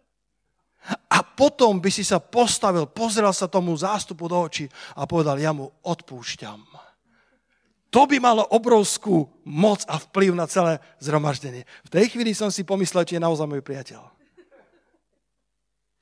A 1.11 1.19
potom 1.21 1.83
by 1.83 1.91
si 1.91 2.07
sa 2.07 2.23
postavil, 2.23 2.87
pozrel 2.87 3.31
sa 3.35 3.51
tomu 3.51 3.75
zástupu 3.75 4.31
do 4.31 4.39
očí 4.39 4.65
a 4.95 5.03
povedal, 5.03 5.35
ja 5.39 5.51
mu 5.51 5.67
odpúšťam. 5.83 6.63
To 7.89 8.05
by 8.05 8.21
malo 8.21 8.45
obrovskú 8.53 9.25
moc 9.49 9.81
a 9.89 9.97
vplyv 9.97 10.37
na 10.37 10.45
celé 10.45 10.77
zhromaždenie. 11.01 11.65
V 11.89 11.89
tej 11.89 12.13
chvíli 12.13 12.37
som 12.37 12.53
si 12.53 12.61
pomyslel, 12.61 13.01
či 13.01 13.17
je 13.17 13.25
naozaj 13.25 13.49
môj 13.49 13.65
priateľ. 13.65 14.18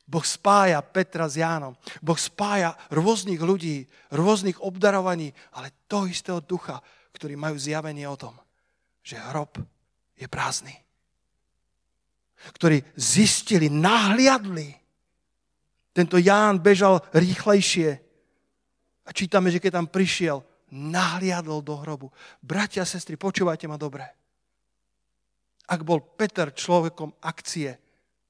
Boh 0.07 0.23
spája 0.23 0.79
Petra 0.79 1.27
s 1.27 1.35
Jánom. 1.35 1.75
Boh 1.99 2.15
spája 2.15 2.79
rôznych 2.87 3.43
ľudí, 3.43 3.83
rôznych 4.15 4.63
obdarovaní, 4.63 5.35
ale 5.51 5.75
toho 5.91 6.07
istého 6.07 6.39
ducha, 6.39 6.79
ktorí 7.11 7.35
majú 7.35 7.59
zjavenie 7.59 8.07
o 8.07 8.15
tom, 8.15 8.31
že 9.03 9.19
hrob 9.19 9.59
je 10.15 10.23
prázdny. 10.31 10.71
Ktorí 12.55 12.79
zistili, 12.95 13.67
nahliadli. 13.67 14.71
Tento 15.91 16.15
Ján 16.15 16.63
bežal 16.63 17.03
rýchlejšie. 17.11 17.99
A 19.03 19.09
čítame, 19.11 19.51
že 19.51 19.59
keď 19.59 19.83
tam 19.83 19.87
prišiel, 19.91 20.39
nahliadol 20.71 21.59
do 21.59 21.75
hrobu. 21.83 22.07
Bratia 22.39 22.87
a 22.87 22.87
sestry, 22.87 23.19
počúvajte 23.19 23.67
ma 23.67 23.75
dobre. 23.75 24.07
Ak 25.67 25.83
bol 25.83 25.99
Peter 25.99 26.55
človekom 26.55 27.19
akcie, 27.27 27.75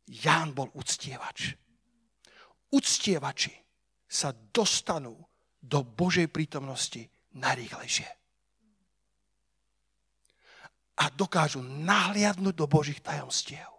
Ján 0.09 0.57
bol 0.57 0.73
uctievač. 0.73 1.66
Uctievači 2.73 3.53
sa 4.07 4.31
dostanú 4.31 5.15
do 5.59 5.83
Božej 5.83 6.27
prítomnosti 6.31 7.07
najrýchlejšie 7.35 8.07
a 10.97 11.13
dokážu 11.13 11.61
nahliadnúť 11.61 12.55
do 12.57 12.65
Božích 12.65 13.03
tajomstiev. 13.05 13.69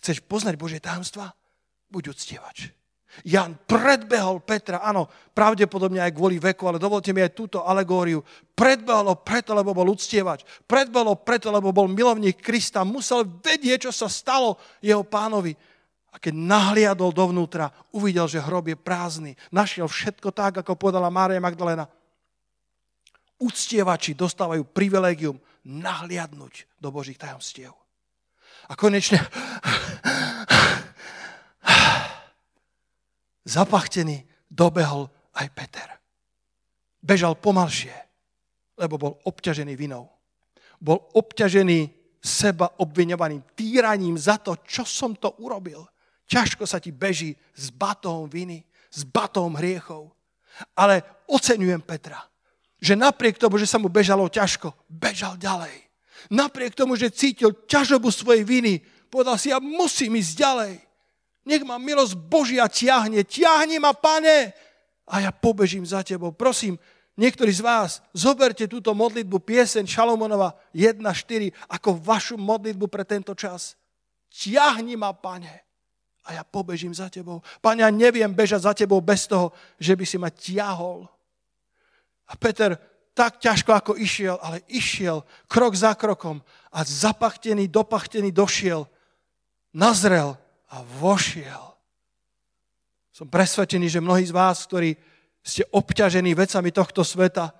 Chceš 0.00 0.24
poznať 0.24 0.56
Božie 0.56 0.80
tajomstva? 0.80 1.32
Buď 1.92 2.16
uctievač. 2.16 2.72
Jan 3.26 3.58
predbehol 3.66 4.38
Petra, 4.46 4.86
áno, 4.86 5.10
pravdepodobne 5.34 5.98
aj 5.98 6.14
kvôli 6.14 6.38
veku, 6.38 6.70
ale 6.70 6.78
dovolte 6.78 7.10
mi 7.10 7.18
aj 7.18 7.34
túto 7.34 7.66
alegóriu. 7.66 8.22
Predbehol 8.54 9.10
ho 9.10 9.16
preto, 9.18 9.50
lebo 9.50 9.74
bol 9.74 9.90
uctievač. 9.90 10.46
Predbehol 10.62 11.10
ho 11.10 11.16
preto, 11.18 11.50
lebo 11.50 11.74
bol 11.74 11.90
milovník 11.90 12.38
Krista. 12.38 12.86
Musel 12.86 13.26
vedieť, 13.26 13.90
čo 13.90 13.92
sa 13.92 14.06
stalo 14.06 14.62
jeho 14.78 15.02
pánovi. 15.02 15.58
A 16.10 16.18
keď 16.18 16.34
nahliadol 16.34 17.14
dovnútra, 17.14 17.70
uvidel, 17.94 18.26
že 18.26 18.42
hrob 18.42 18.66
je 18.66 18.74
prázdny. 18.74 19.38
Našiel 19.54 19.86
všetko 19.86 20.34
tak, 20.34 20.58
ako 20.58 20.74
povedala 20.74 21.06
Mária 21.06 21.38
Magdalena. 21.38 21.86
Uctievači 23.38 24.18
dostávajú 24.18 24.66
privilegium 24.68 25.38
nahliadnúť 25.64 26.66
do 26.82 26.90
Božích 26.90 27.16
tajomstiev. 27.16 27.72
A 28.68 28.74
konečne 28.74 29.22
zapachtený 33.56 34.26
dobehol 34.50 35.08
aj 35.38 35.46
Peter. 35.54 35.88
Bežal 37.00 37.38
pomalšie, 37.38 37.94
lebo 38.76 38.98
bol 38.98 39.12
obťažený 39.24 39.72
vinou. 39.78 40.10
Bol 40.82 41.00
obťažený 41.16 42.00
seba 42.20 42.76
obviňovaným 42.76 43.56
týraním 43.56 44.20
za 44.20 44.36
to, 44.36 44.60
čo 44.60 44.84
som 44.84 45.16
to 45.16 45.40
urobil. 45.40 45.88
Ťažko 46.30 46.62
sa 46.62 46.78
ti 46.78 46.94
beží 46.94 47.34
s 47.50 47.74
batom 47.74 48.30
viny, 48.30 48.62
s 48.86 49.02
batom 49.02 49.58
hriechov. 49.58 50.14
Ale 50.78 51.02
oceňujem 51.26 51.82
Petra 51.82 52.30
že 52.80 52.96
napriek 52.96 53.36
tomu, 53.36 53.60
že 53.60 53.68
sa 53.68 53.76
mu 53.76 53.92
bežalo 53.92 54.26
ťažko, 54.26 54.72
bežal 54.88 55.36
ďalej. 55.36 55.84
Napriek 56.32 56.72
tomu, 56.72 56.96
že 56.96 57.12
cítil 57.12 57.52
ťažobu 57.68 58.08
svojej 58.08 58.42
viny, 58.42 58.80
povedal 59.12 59.36
si, 59.36 59.52
ja 59.52 59.60
musím 59.60 60.16
ísť 60.16 60.32
ďalej. 60.36 60.74
Nech 61.44 61.64
ma 61.64 61.76
milosť 61.76 62.16
Božia 62.16 62.68
ťahne. 62.68 63.24
Ťahni 63.24 63.80
ma, 63.80 63.92
pane, 63.92 64.52
a 65.08 65.14
ja 65.20 65.30
pobežím 65.32 65.84
za 65.84 66.00
tebou. 66.04 66.32
Prosím, 66.32 66.76
niektorí 67.16 67.52
z 67.52 67.64
vás, 67.64 68.00
zoberte 68.16 68.64
túto 68.68 68.92
modlitbu 68.96 69.40
pieseň 69.44 69.84
Šalomonova 69.84 70.56
1.4 70.72 71.52
ako 71.68 72.00
vašu 72.00 72.36
modlitbu 72.40 72.88
pre 72.88 73.04
tento 73.04 73.36
čas. 73.36 73.76
Ťahni 74.32 74.96
ma, 74.96 75.12
pane, 75.12 75.68
a 76.24 76.36
ja 76.36 76.42
pobežím 76.44 76.92
za 76.92 77.08
tebou. 77.08 77.40
Pane, 77.64 77.80
ja 77.82 77.90
neviem 77.90 78.30
bežať 78.30 78.60
za 78.68 78.72
tebou 78.76 79.00
bez 79.00 79.24
toho, 79.24 79.52
že 79.80 79.96
by 79.96 80.04
si 80.04 80.16
ma 80.20 80.28
ťahol. 80.28 81.08
A 82.28 82.36
Peter 82.36 82.76
tak 83.16 83.42
ťažko 83.42 83.74
ako 83.74 83.92
išiel, 83.98 84.38
ale 84.38 84.62
išiel 84.70 85.26
krok 85.50 85.74
za 85.74 85.96
krokom 85.96 86.40
a 86.70 86.86
zapachtený, 86.86 87.66
dopachtený 87.68 88.30
došiel, 88.30 88.86
nazrel 89.74 90.38
a 90.70 90.76
vošiel. 91.02 91.74
Som 93.10 93.28
presvedčený, 93.28 93.90
že 93.90 94.04
mnohí 94.04 94.24
z 94.24 94.36
vás, 94.36 94.64
ktorí 94.64 94.94
ste 95.42 95.66
obťažení 95.72 96.36
vecami 96.36 96.70
tohto 96.70 97.02
sveta, 97.02 97.50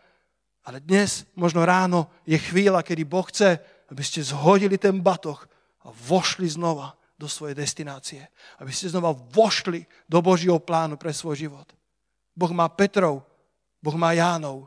ale 0.63 0.79
dnes, 0.79 1.25
možno 1.35 1.65
ráno, 1.65 2.13
je 2.29 2.37
chvíľa, 2.37 2.85
kedy 2.85 3.03
Boh 3.09 3.25
chce, 3.27 3.59
aby 3.91 4.03
ste 4.05 4.23
zhodili 4.23 4.79
ten 4.79 5.01
batoh 5.01 5.41
a 5.83 5.91
vošli 5.91 6.47
znova 6.47 7.00
do 7.21 7.29
svojej 7.29 7.53
destinácie. 7.53 8.25
Aby 8.57 8.73
ste 8.73 8.89
znova 8.89 9.13
vošli 9.13 9.85
do 10.09 10.25
Božieho 10.25 10.57
plánu 10.57 10.97
pre 10.97 11.13
svoj 11.13 11.37
život. 11.37 11.69
Boh 12.33 12.53
má 12.57 12.65
Petrov, 12.73 13.21
Boh 13.85 13.97
má 14.01 14.17
Jánov, 14.17 14.65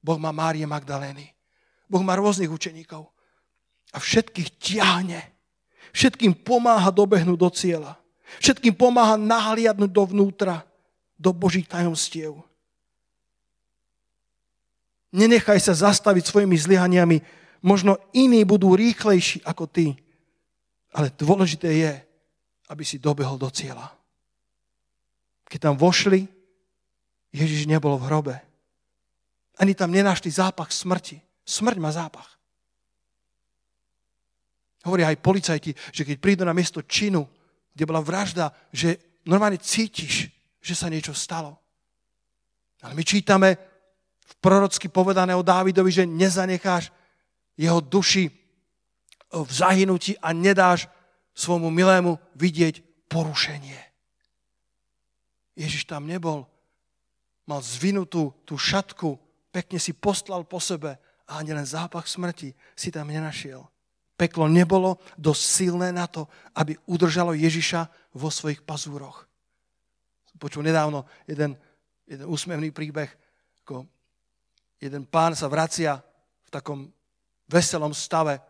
Boh 0.00 0.16
má 0.16 0.32
Márie 0.32 0.64
Magdalény, 0.64 1.36
Boh 1.84 2.00
má 2.00 2.16
rôznych 2.16 2.48
učeníkov 2.48 3.04
a 3.92 4.00
všetkých 4.00 4.48
ťahne. 4.56 5.20
Všetkým 5.92 6.32
pomáha 6.32 6.88
dobehnúť 6.88 7.36
do 7.36 7.50
cieľa. 7.52 8.00
Všetkým 8.40 8.72
pomáha 8.78 9.18
nahliadnúť 9.20 9.90
dovnútra, 9.90 10.64
do 11.20 11.36
Božích 11.36 11.68
tajomstiev. 11.68 12.40
Nenechaj 15.12 15.60
sa 15.60 15.76
zastaviť 15.76 16.24
svojimi 16.24 16.56
zlyhaniami. 16.56 17.20
Možno 17.60 18.00
iní 18.16 18.40
budú 18.48 18.72
rýchlejší 18.72 19.44
ako 19.44 19.68
ty. 19.68 20.00
Ale 20.90 21.14
dôležité 21.14 21.70
je, 21.70 21.92
aby 22.70 22.82
si 22.86 23.02
dobehol 23.02 23.38
do 23.38 23.50
cieľa. 23.50 23.90
Keď 25.50 25.58
tam 25.70 25.74
vošli, 25.74 26.26
Ježiš 27.30 27.66
nebol 27.66 27.98
v 27.98 28.06
hrobe. 28.06 28.36
Ani 29.58 29.74
tam 29.74 29.90
nenašli 29.90 30.30
zápach 30.30 30.70
smrti. 30.70 31.18
Smrť 31.46 31.78
má 31.78 31.90
zápach. 31.90 32.38
Hovoria 34.86 35.12
aj 35.12 35.20
policajti, 35.20 35.70
že 35.92 36.06
keď 36.06 36.16
prídu 36.16 36.42
na 36.46 36.56
miesto 36.56 36.80
činu, 36.80 37.26
kde 37.74 37.84
bola 37.84 38.00
vražda, 38.00 38.50
že 38.72 39.20
normálne 39.28 39.60
cítiš, 39.60 40.32
že 40.62 40.74
sa 40.74 40.88
niečo 40.88 41.12
stalo. 41.12 41.58
Ale 42.80 42.96
my 42.96 43.04
čítame 43.04 43.48
v 44.24 44.34
prorocky 44.40 44.88
povedané 44.88 45.36
o 45.36 45.44
Dávidovi, 45.44 45.90
že 45.92 46.08
nezanecháš 46.08 46.88
jeho 47.60 47.84
duši 47.84 48.32
v 49.30 49.50
zahynutí 49.50 50.18
a 50.18 50.34
nedáš 50.34 50.90
svojmu 51.34 51.70
milému 51.70 52.18
vidieť 52.34 52.82
porušenie. 53.06 53.78
Ježiš 55.54 55.86
tam 55.86 56.06
nebol. 56.06 56.46
Mal 57.46 57.60
zvinutú 57.62 58.34
tú 58.46 58.58
šatku, 58.58 59.18
pekne 59.50 59.78
si 59.78 59.94
poslal 59.94 60.46
po 60.46 60.58
sebe 60.62 60.98
a 61.26 61.38
ani 61.38 61.54
len 61.54 61.66
zápach 61.66 62.06
smrti 62.06 62.54
si 62.74 62.90
tam 62.90 63.10
nenašiel. 63.10 63.62
Peklo 64.18 64.50
nebolo 64.50 65.00
dosť 65.16 65.42
silné 65.42 65.88
na 65.94 66.04
to, 66.04 66.28
aby 66.58 66.76
udržalo 66.84 67.32
Ježiša 67.32 68.12
vo 68.18 68.28
svojich 68.28 68.60
pazúroch. 68.66 69.24
Počul 70.40 70.64
nedávno 70.64 71.04
jeden, 71.28 71.52
jeden 72.08 72.26
úsmevný 72.28 72.72
príbeh, 72.72 73.12
ako 73.64 73.84
jeden 74.80 75.04
pán 75.04 75.36
sa 75.36 75.52
vracia 75.52 76.00
v 76.44 76.48
takom 76.48 76.88
veselom 77.44 77.92
stave 77.92 78.40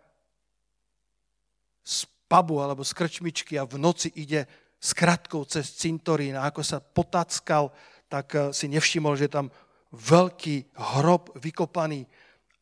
z 1.84 2.06
pubu 2.30 2.62
alebo 2.62 2.86
z 2.86 2.94
krčmičky 2.94 3.58
a 3.58 3.66
v 3.66 3.80
noci 3.80 4.14
ide 4.14 4.46
s 4.80 4.94
kratkou 4.94 5.44
cez 5.44 5.76
cintorín. 5.76 6.38
A 6.38 6.48
ako 6.48 6.62
sa 6.62 6.78
potackal, 6.80 7.74
tak 8.08 8.32
eh, 8.34 8.40
si 8.54 8.70
nevšimol, 8.70 9.18
že 9.18 9.28
je 9.28 9.36
tam 9.36 9.48
veľký 9.90 10.78
hrob 10.78 11.34
vykopaný 11.34 12.06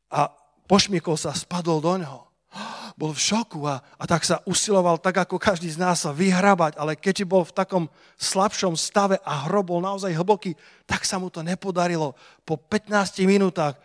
a 0.09 0.33
pošmiekol 0.65 1.17
sa, 1.21 1.37
spadol 1.37 1.85
do 1.85 1.95
neho. 2.01 2.21
Bol 3.01 3.13
v 3.15 3.21
šoku 3.21 3.63
a, 3.69 3.85
a 4.01 4.05
tak 4.09 4.25
sa 4.25 4.41
usiloval, 4.49 4.99
tak 4.99 5.23
ako 5.23 5.37
každý 5.39 5.69
z 5.69 5.79
nás 5.79 6.03
sa 6.03 6.11
vyhrabať, 6.11 6.81
ale 6.81 6.99
keďže 6.99 7.29
bol 7.29 7.47
v 7.47 7.55
takom 7.55 7.85
slabšom 8.19 8.75
stave 8.75 9.21
a 9.23 9.47
hrob 9.47 9.71
bol 9.71 9.79
naozaj 9.79 10.11
hlboký, 10.17 10.57
tak 10.83 11.07
sa 11.07 11.21
mu 11.21 11.31
to 11.31 11.45
nepodarilo. 11.45 12.19
Po 12.43 12.59
15 12.59 13.23
minútach 13.23 13.79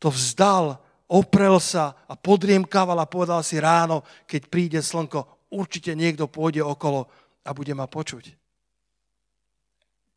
to 0.00 0.08
vzdal, 0.08 0.80
oprel 1.08 1.60
sa 1.60 1.94
a 2.08 2.16
podriemkával 2.16 2.96
a 3.00 3.10
povedal 3.10 3.44
si 3.44 3.60
ráno, 3.60 4.02
keď 4.24 4.42
príde 4.48 4.80
slnko, 4.80 5.48
určite 5.52 5.92
niekto 5.92 6.26
pôjde 6.26 6.64
okolo 6.64 7.06
a 7.44 7.50
bude 7.52 7.72
ma 7.76 7.84
počuť. 7.84 8.34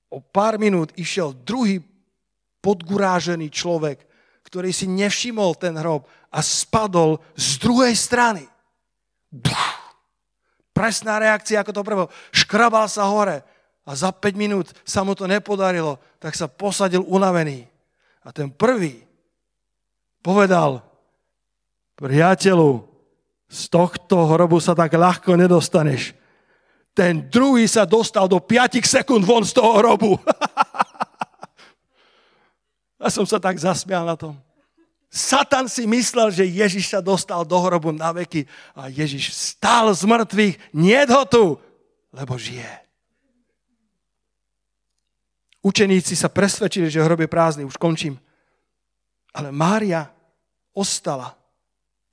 O 0.08 0.24
pár 0.24 0.56
minút 0.56 0.96
išiel 0.96 1.36
druhý 1.36 1.84
podgurážený 2.64 3.52
človek, 3.52 4.08
ktorý 4.48 4.72
si 4.72 4.88
nevšimol 4.88 5.60
ten 5.60 5.76
hrob 5.76 6.08
a 6.32 6.40
spadol 6.40 7.20
z 7.36 7.60
druhej 7.60 7.92
strany. 7.92 8.48
Presná 10.72 11.20
reakcia 11.20 11.64
ako 11.64 11.72
to 11.76 11.82
prvo. 11.84 12.04
Škrabal 12.32 12.88
sa 12.88 13.08
hore 13.12 13.44
a 13.88 13.92
za 13.96 14.12
5 14.12 14.36
minút 14.36 14.72
sa 14.84 15.04
mu 15.04 15.16
to 15.16 15.28
nepodarilo, 15.28 16.00
tak 16.20 16.36
sa 16.36 16.52
posadil 16.52 17.04
unavený. 17.08 17.68
A 18.24 18.36
ten 18.36 18.52
prvý 18.52 19.07
povedal, 20.28 20.84
priateľu, 21.96 22.84
z 23.48 23.62
tohto 23.72 24.28
hrobu 24.28 24.60
sa 24.60 24.76
tak 24.76 24.92
ľahko 24.92 25.40
nedostaneš. 25.40 26.12
Ten 26.92 27.32
druhý 27.32 27.64
sa 27.64 27.88
dostal 27.88 28.28
do 28.28 28.44
5 28.44 28.84
sekúnd 28.84 29.24
von 29.24 29.48
z 29.48 29.56
toho 29.56 29.80
hrobu. 29.80 30.20
Ja 32.98 33.14
som 33.14 33.30
sa 33.30 33.38
tak 33.38 33.62
zasmial 33.62 34.10
na 34.10 34.18
tom. 34.18 34.34
Satan 35.06 35.70
si 35.70 35.86
myslel, 35.86 36.34
že 36.34 36.50
Ježiš 36.50 36.90
sa 36.90 36.98
dostal 36.98 37.46
do 37.46 37.54
hrobu 37.62 37.94
na 37.94 38.10
veky 38.10 38.50
a 38.74 38.90
Ježiš 38.90 39.38
vstal 39.38 39.94
z 39.94 40.02
mŕtvych, 40.02 40.56
nie 40.74 40.98
ho 41.06 41.22
tu, 41.30 41.62
lebo 42.10 42.34
žije. 42.42 42.66
Učeníci 45.62 46.18
sa 46.18 46.26
presvedčili, 46.26 46.90
že 46.90 47.06
hrob 47.06 47.22
je 47.22 47.30
prázdny, 47.30 47.70
už 47.70 47.78
končím. 47.78 48.18
Ale 49.30 49.54
Mária 49.54 50.17
ostala 50.78 51.34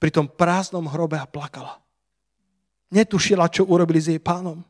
pri 0.00 0.08
tom 0.08 0.24
prázdnom 0.24 0.88
hrobe 0.88 1.20
a 1.20 1.28
plakala. 1.28 1.76
Netušila, 2.88 3.52
čo 3.52 3.68
urobili 3.68 4.00
s 4.00 4.08
jej 4.08 4.20
pánom. 4.20 4.64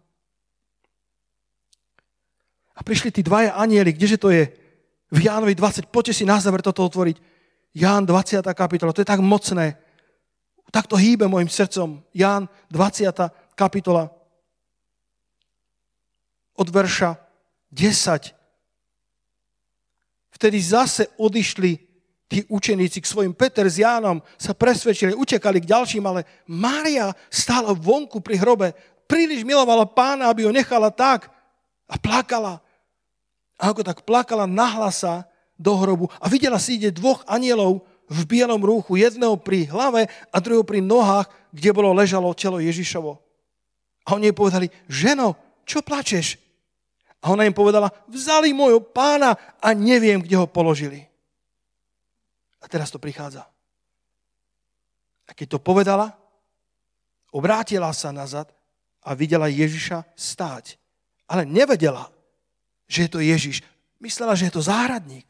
A 2.75 2.83
prišli 2.83 3.15
tí 3.15 3.23
dvaja 3.23 3.55
anieli, 3.55 3.95
kdeže 3.95 4.19
to 4.19 4.35
je? 4.35 4.65
v 5.15 5.31
Jánovi 5.31 5.55
20, 5.55 5.95
poďte 5.95 6.19
si 6.19 6.25
na 6.27 6.43
záver 6.43 6.59
toto 6.59 6.83
otvoriť. 6.83 7.23
Ján 7.75 8.03
20. 8.03 8.43
kapitola, 8.55 8.91
to 8.91 9.03
je 9.03 9.09
tak 9.09 9.23
mocné. 9.23 9.79
Tak 10.75 10.91
to 10.91 10.99
hýbe 10.99 11.31
môjim 11.31 11.47
srdcom. 11.47 12.03
Ján 12.11 12.51
20. 12.75 13.55
kapitola 13.55 14.11
od 16.59 16.67
verša 16.67 17.15
10. 17.71 18.35
Vtedy 20.35 20.59
zase 20.59 21.15
odišli 21.15 21.79
tí 22.29 22.45
učeníci 22.49 23.01
k 23.05 23.11
svojim. 23.11 23.33
Peter 23.37 23.69
s 23.69 23.81
Jánom 23.81 24.25
sa 24.41 24.57
presvedčili, 24.57 25.13
utekali 25.15 25.61
k 25.61 25.71
ďalším, 25.71 26.05
ale 26.09 26.27
Mária 26.49 27.13
stála 27.29 27.77
vonku 27.77 28.21
pri 28.25 28.41
hrobe. 28.41 28.73
Príliš 29.05 29.45
milovala 29.45 29.85
pána, 29.85 30.33
aby 30.33 30.49
ho 30.49 30.53
nechala 30.53 30.89
tak 30.89 31.29
a 31.85 32.01
plakala. 32.01 32.65
A 33.61 33.71
ako 33.71 33.85
tak 33.85 34.03
plakala 34.03 34.49
nahlasa 34.49 35.29
do 35.55 35.79
hrobu 35.79 36.11
a 36.19 36.27
videla 36.27 36.59
si 36.59 36.81
ide 36.81 36.91
dvoch 36.91 37.23
anielov 37.31 37.87
v 38.11 38.21
bielom 38.27 38.61
rúchu, 38.61 39.01
jedného 39.01 39.39
pri 39.39 39.71
hlave 39.71 40.11
a 40.29 40.37
druhého 40.43 40.67
pri 40.67 40.83
nohách, 40.85 41.31
kde 41.55 41.71
bolo 41.73 41.95
ležalo 41.95 42.35
telo 42.37 42.61
Ježišovo. 42.61 43.17
A 44.05 44.19
oni 44.19 44.29
jej 44.29 44.37
povedali, 44.37 44.67
ženo, 44.91 45.39
čo 45.65 45.81
plačeš? 45.81 46.37
A 47.25 47.33
ona 47.33 47.49
im 47.49 47.57
povedala, 47.57 47.89
vzali 48.05 48.53
môjho 48.53 48.85
pána 48.85 49.33
a 49.57 49.73
neviem, 49.73 50.21
kde 50.21 50.37
ho 50.37 50.45
položili. 50.45 51.09
A 52.65 52.67
teraz 52.67 52.89
to 52.89 52.97
prichádza. 52.97 53.45
A 55.29 55.37
keď 55.37 55.57
to 55.57 55.59
povedala, 55.61 56.17
obrátila 57.29 57.93
sa 57.93 58.09
nazad 58.09 58.49
a 59.05 59.13
videla 59.13 59.53
Ježiša 59.53 60.17
stáť. 60.17 60.81
Ale 61.29 61.45
nevedela, 61.45 62.09
že 62.89 63.05
je 63.05 63.11
to 63.13 63.21
Ježiš. 63.21 63.61
Myslela, 64.01 64.33
že 64.33 64.49
je 64.49 64.57
to 64.57 64.65
záhradník. 64.65 65.29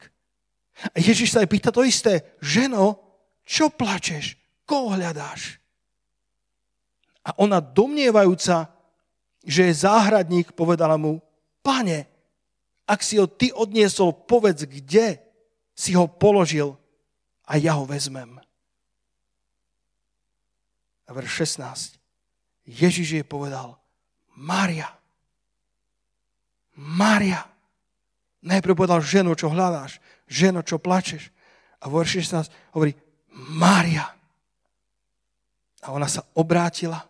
A 0.91 0.99
Ježiš 0.99 1.35
sa 1.35 1.43
jej 1.43 1.51
pýta 1.51 1.71
to 1.71 1.83
isté. 1.83 2.23
Ženo, 2.39 2.99
čo 3.47 3.71
plačeš? 3.71 4.35
Koho 4.67 4.95
hľadáš? 4.95 5.59
A 7.25 7.35
ona 7.39 7.59
domnievajúca, 7.63 8.71
že 9.43 9.71
je 9.71 9.81
záhradník, 9.83 10.51
povedala 10.55 10.99
mu, 10.99 11.23
pane, 11.63 12.05
ak 12.85 13.01
si 13.01 13.17
ho 13.17 13.25
ty 13.25 13.49
odniesol, 13.49 14.13
povedz, 14.13 14.67
kde 14.69 15.17
si 15.73 15.97
ho 15.97 16.05
položil 16.05 16.77
a 17.45 17.57
ja 17.61 17.77
ho 17.77 17.85
vezmem. 17.85 18.41
A 21.05 21.09
verš 21.13 21.57
16. 21.57 22.01
Ježiš 22.65 23.21
jej 23.21 23.25
povedal, 23.25 23.77
Mária. 24.33 24.89
Mária. 26.75 27.45
Najprv 28.41 28.73
povedal 28.77 29.01
ženu, 29.01 29.37
čo 29.37 29.53
hľadáš, 29.53 30.01
ženo, 30.25 30.65
čo 30.65 30.81
plačeš. 30.81 31.29
A 31.81 31.89
vo 31.89 32.01
16 32.01 32.49
hovorí 32.73 32.97
Mária. 33.33 34.09
A 35.85 35.93
ona 35.93 36.09
sa 36.09 36.25
obrátila 36.33 37.05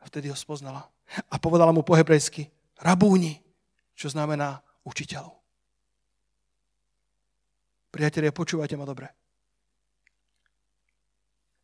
a 0.00 0.02
vtedy 0.08 0.32
ho 0.32 0.36
spoznala. 0.36 0.88
A 1.28 1.36
povedala 1.36 1.72
mu 1.72 1.84
po 1.84 1.92
hebrejsky 1.92 2.48
Rabúni, 2.80 3.40
čo 3.92 4.08
znamená 4.08 4.60
učiteľov. 4.86 5.36
Priatelia, 7.88 8.32
počúvajte 8.32 8.76
ma 8.78 8.86
dobre. 8.86 9.17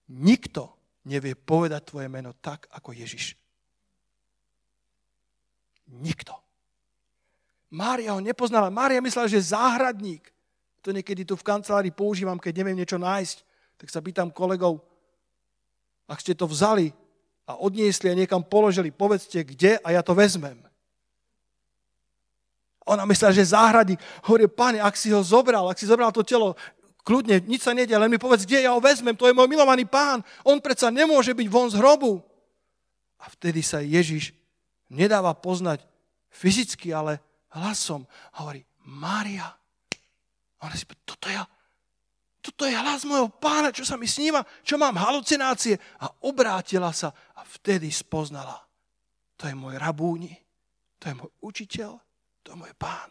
Nikto 0.09 0.75
nevie 1.05 1.37
povedať 1.37 1.93
tvoje 1.93 2.09
meno 2.09 2.33
tak, 2.37 2.69
ako 2.73 2.93
Ježiš. 2.93 3.37
Nikto. 5.89 6.33
Mária 7.75 8.15
ho 8.15 8.21
nepoznala. 8.23 8.73
Mária 8.73 9.03
myslela, 9.05 9.29
že 9.29 9.41
je 9.41 9.53
záhradník. 9.53 10.31
To 10.85 10.93
niekedy 10.93 11.25
tu 11.25 11.35
v 11.37 11.47
kancelárii 11.47 11.93
používam, 11.93 12.37
keď 12.37 12.61
neviem 12.61 12.77
niečo 12.77 13.01
nájsť. 13.01 13.39
Tak 13.81 13.89
sa 13.91 14.05
pýtam 14.05 14.31
kolegov, 14.31 14.85
ak 16.07 16.21
ste 16.21 16.37
to 16.37 16.45
vzali 16.45 16.93
a 17.45 17.57
odniesli 17.61 18.13
a 18.13 18.17
niekam 18.17 18.45
položili, 18.45 18.93
povedzte 18.93 19.45
kde 19.45 19.81
a 19.81 19.89
ja 19.93 20.01
to 20.05 20.17
vezmem. 20.17 20.61
Ona 22.85 23.09
myslela, 23.09 23.33
že 23.33 23.49
záhradník. 23.49 24.01
Hovorí, 24.29 24.45
pane, 24.45 24.77
ak 24.77 24.93
si 24.93 25.09
ho 25.09 25.25
zobral, 25.25 25.65
ak 25.73 25.81
si 25.81 25.89
zobral 25.89 26.13
to 26.13 26.21
telo, 26.21 26.53
kľudne, 27.05 27.45
nič 27.45 27.63
sa 27.63 27.77
nedie, 27.77 27.95
len 27.95 28.09
mi 28.09 28.19
povedz, 28.19 28.49
kde 28.49 28.65
ja 28.65 28.73
ho 28.73 28.81
vezmem, 28.81 29.15
to 29.15 29.29
je 29.29 29.37
môj 29.37 29.47
milovaný 29.47 29.85
pán. 29.85 30.25
On 30.43 30.59
predsa 30.59 30.89
nemôže 30.89 31.37
byť 31.37 31.49
von 31.53 31.69
z 31.69 31.79
hrobu. 31.79 32.25
A 33.21 33.29
vtedy 33.29 33.61
sa 33.61 33.85
Ježiš 33.85 34.33
nedáva 34.89 35.37
poznať 35.37 35.85
fyzicky, 36.33 36.91
ale 36.91 37.21
hlasom 37.53 38.09
a 38.35 38.45
hovorí, 38.45 38.65
Mária. 38.85 39.47
A 40.59 40.61
ona 40.65 40.75
si 40.77 40.85
toto 41.05 41.29
ja, 41.29 41.45
toto 42.45 42.69
je 42.69 42.77
hlas 42.77 43.09
môjho 43.09 43.33
pána, 43.33 43.73
čo 43.73 43.89
sa 43.89 43.97
mi 43.97 44.05
sníva, 44.05 44.45
čo 44.61 44.77
mám 44.77 45.01
halucinácie. 45.01 45.81
A 46.05 46.13
obrátila 46.29 46.93
sa 46.93 47.09
a 47.37 47.41
vtedy 47.41 47.89
spoznala. 47.89 48.61
To 49.41 49.49
je 49.49 49.57
môj 49.57 49.81
rabúni, 49.81 50.37
to 51.01 51.09
je 51.09 51.15
môj 51.17 51.31
učiteľ, 51.41 51.97
to 52.45 52.53
je 52.53 52.57
môj 52.61 52.73
pán. 52.77 53.09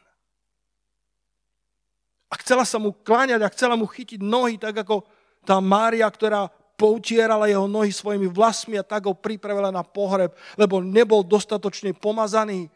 A 2.33 2.41
chcela 2.41 2.65
sa 2.65 2.81
mu 2.81 2.89
kláňať 2.89 3.45
a 3.45 3.53
chcela 3.53 3.77
mu 3.77 3.85
chytiť 3.85 4.17
nohy, 4.17 4.57
tak 4.57 4.81
ako 4.81 5.05
tá 5.45 5.61
Mária, 5.61 6.09
ktorá 6.09 6.49
poutierala 6.73 7.45
jeho 7.45 7.69
nohy 7.69 7.93
svojimi 7.93 8.25
vlasmi 8.25 8.81
a 8.81 8.81
tak 8.81 9.05
ho 9.05 9.13
pripravila 9.13 9.69
na 9.69 9.85
pohreb, 9.85 10.33
lebo 10.57 10.81
nebol 10.81 11.21
dostatočne 11.21 11.93
pomazaný. 11.93 12.73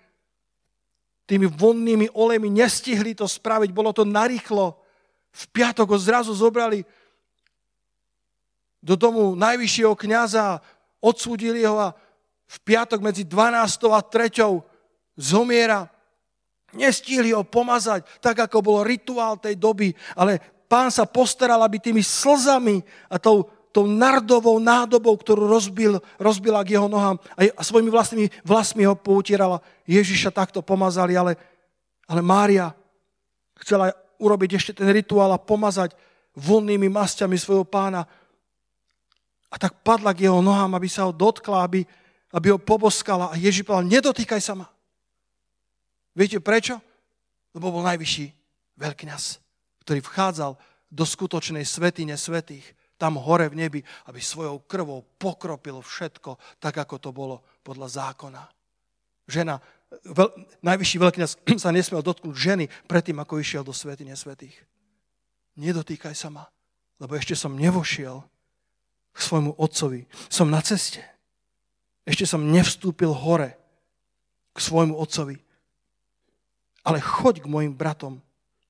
Tými 1.25 1.49
vonnými 1.49 2.13
olejmi 2.13 2.53
nestihli 2.53 3.17
to 3.17 3.25
spraviť, 3.25 3.73
bolo 3.73 3.89
to 3.89 4.05
narýchlo. 4.05 4.77
V 5.33 5.43
piatok 5.49 5.89
ho 5.89 5.97
zrazu 5.97 6.37
zobrali 6.37 6.85
do 8.77 8.93
domu 8.93 9.33
najvyššieho 9.33 9.97
kniaza, 9.97 10.61
odsúdili 11.01 11.65
ho 11.65 11.81
a 11.81 11.97
v 12.47 12.57
piatok 12.61 13.01
medzi 13.01 13.25
12. 13.25 13.89
a 13.89 13.99
3. 14.05 15.17
zomiera. 15.17 15.89
Nestihli 16.77 17.33
ho 17.33 17.41
pomazať, 17.41 18.05
tak 18.21 18.45
ako 18.45 18.61
bol 18.61 18.77
rituál 18.85 19.41
tej 19.41 19.57
doby, 19.57 19.97
ale 20.13 20.37
pán 20.69 20.93
sa 20.93 21.09
postaral, 21.09 21.57
aby 21.65 21.81
tými 21.81 22.05
slzami 22.05 22.85
a 23.09 23.17
tou, 23.17 23.49
tou 23.73 23.89
nardovou 23.89 24.61
nádobou, 24.61 25.17
ktorú 25.17 25.49
rozbil, 25.49 25.97
rozbila 26.21 26.61
k 26.61 26.77
jeho 26.77 26.85
nohám 26.85 27.17
a 27.33 27.61
svojimi 27.65 27.89
vlastnými 27.89 28.27
vlasmi 28.45 28.85
ho 28.85 28.93
poutierala. 28.93 29.63
Ježiša 29.89 30.29
takto 30.29 30.61
pomazali, 30.61 31.17
ale, 31.17 31.33
ale 32.05 32.21
Mária 32.21 32.71
chcela 33.65 33.89
urobiť 34.21 34.57
ešte 34.57 34.71
ten 34.77 34.89
rituál 34.93 35.33
a 35.33 35.41
pomazať 35.41 35.97
vonnými 36.37 36.85
masťami 36.89 37.33
svojho 37.33 37.65
pána. 37.65 38.05
A 39.47 39.55
tak 39.55 39.81
padla 39.81 40.13
k 40.13 40.29
jeho 40.29 40.43
nohám, 40.43 40.75
aby 40.75 40.85
sa 40.91 41.07
ho 41.07 41.15
dotkla, 41.15 41.65
aby, 41.65 41.81
aby 42.35 42.47
ho 42.53 42.59
poboskala. 42.61 43.33
A 43.33 43.39
Ježiš 43.39 43.65
povedal, 43.65 43.89
nedotýkaj 43.89 44.41
sa 44.43 44.53
ma. 44.53 44.67
Viete 46.17 46.41
prečo? 46.41 46.81
Lebo 47.53 47.69
bol 47.69 47.85
najvyšší 47.85 48.25
veľkňaz, 48.81 49.23
ktorý 49.85 50.01
vchádzal 50.01 50.57
do 50.89 51.03
skutočnej 51.05 51.61
svetine 51.61 52.17
svetých, 52.17 52.65
tam 52.97 53.21
hore 53.21 53.45
v 53.53 53.59
nebi, 53.61 53.79
aby 54.09 54.17
svojou 54.17 54.65
krvou 54.65 55.05
pokropil 55.21 55.85
všetko, 55.85 56.41
tak 56.57 56.81
ako 56.81 56.95
to 56.97 57.09
bolo 57.13 57.45
podľa 57.61 58.09
zákona. 58.09 58.41
Žena 59.29 59.61
veľ, 60.09 60.29
najvyšší 60.65 60.97
veľkňaz 60.97 61.31
sa 61.63 61.69
nesmiel 61.69 62.01
dotknúť 62.01 62.35
ženy 62.35 62.65
predtým, 62.89 63.21
ako 63.21 63.37
išiel 63.37 63.61
do 63.61 63.75
svetine 63.75 64.17
svetých. 64.17 64.57
Nedotýkaj 65.57 66.17
sa 66.17 66.33
ma, 66.33 66.49
lebo 66.97 67.13
ešte 67.13 67.37
som 67.37 67.53
nevošiel 67.53 68.25
k 69.13 69.17
svojmu 69.17 69.57
otcovi. 69.57 70.05
Som 70.29 70.53
na 70.53 70.61
ceste. 70.61 71.01
Ešte 72.05 72.29
som 72.29 72.49
nevstúpil 72.49 73.09
hore 73.13 73.57
k 74.53 74.57
svojmu 74.61 74.93
otcovi. 74.97 75.41
Ale 76.87 77.03
choď 77.03 77.43
k 77.43 77.51
mojim 77.51 77.75
bratom 77.75 78.23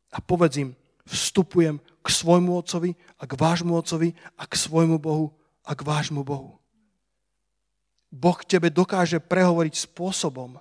a 0.10 0.18
povedz 0.18 0.58
im, 0.58 0.74
vstupujem 1.06 1.78
k 2.02 2.08
svojmu 2.10 2.58
otcovi 2.58 2.98
a 3.22 3.24
k 3.30 3.34
vášmu 3.38 3.78
otcovi 3.78 4.18
a 4.36 4.44
k 4.50 4.54
svojmu 4.58 4.98
Bohu 4.98 5.30
a 5.62 5.78
k 5.78 5.86
vášmu 5.86 6.26
Bohu. 6.26 6.58
Boh 8.10 8.40
tebe 8.42 8.74
dokáže 8.74 9.22
prehovoriť 9.22 9.86
spôsobom, 9.86 10.58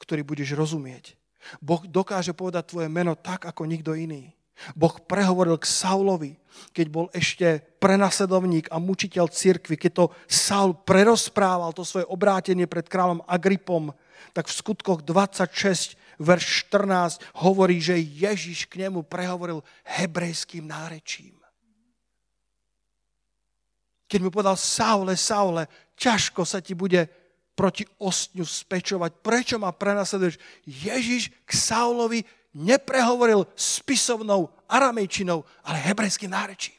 ktorý 0.00 0.24
budeš 0.24 0.56
rozumieť. 0.56 1.18
Boh 1.60 1.84
dokáže 1.84 2.32
povedať 2.32 2.72
tvoje 2.72 2.88
meno 2.88 3.12
tak, 3.18 3.44
ako 3.44 3.68
nikto 3.68 3.92
iný. 3.92 4.32
Boh 4.78 4.94
prehovoril 5.02 5.58
k 5.58 5.66
Saulovi, 5.66 6.38
keď 6.70 6.86
bol 6.86 7.06
ešte 7.10 7.58
prenasledovník 7.82 8.70
a 8.70 8.78
mučiteľ 8.78 9.26
cirkvi, 9.26 9.74
keď 9.74 9.92
to 9.92 10.04
Saul 10.30 10.78
prerozprával, 10.78 11.74
to 11.74 11.82
svoje 11.82 12.06
obrátenie 12.06 12.70
pred 12.70 12.86
kráľom 12.86 13.26
Agripom, 13.26 13.90
tak 14.30 14.46
v 14.46 14.54
skutkoch 14.54 15.02
26, 15.02 15.98
verš 16.18 16.70
14 16.70 17.22
hovorí, 17.42 17.80
že 17.80 17.98
Ježiš 17.98 18.66
k 18.66 18.86
nemu 18.86 19.02
prehovoril 19.06 19.64
hebrejským 19.84 20.66
nárečím. 20.66 21.34
Keď 24.04 24.20
mu 24.20 24.30
povedal, 24.30 24.54
Saule, 24.54 25.16
Saule, 25.16 25.66
ťažko 25.98 26.46
sa 26.46 26.60
ti 26.60 26.76
bude 26.76 27.08
proti 27.54 27.86
ostňu 28.02 28.44
spečovať. 28.44 29.10
Prečo 29.22 29.56
ma 29.58 29.70
prenasleduješ? 29.70 30.38
Ježiš 30.66 31.30
k 31.46 31.50
Saulovi 31.54 32.20
neprehovoril 32.54 33.46
spisovnou 33.54 34.50
aramejčinou, 34.70 35.42
ale 35.66 35.76
hebrejským 35.90 36.30
nárečím. 36.30 36.73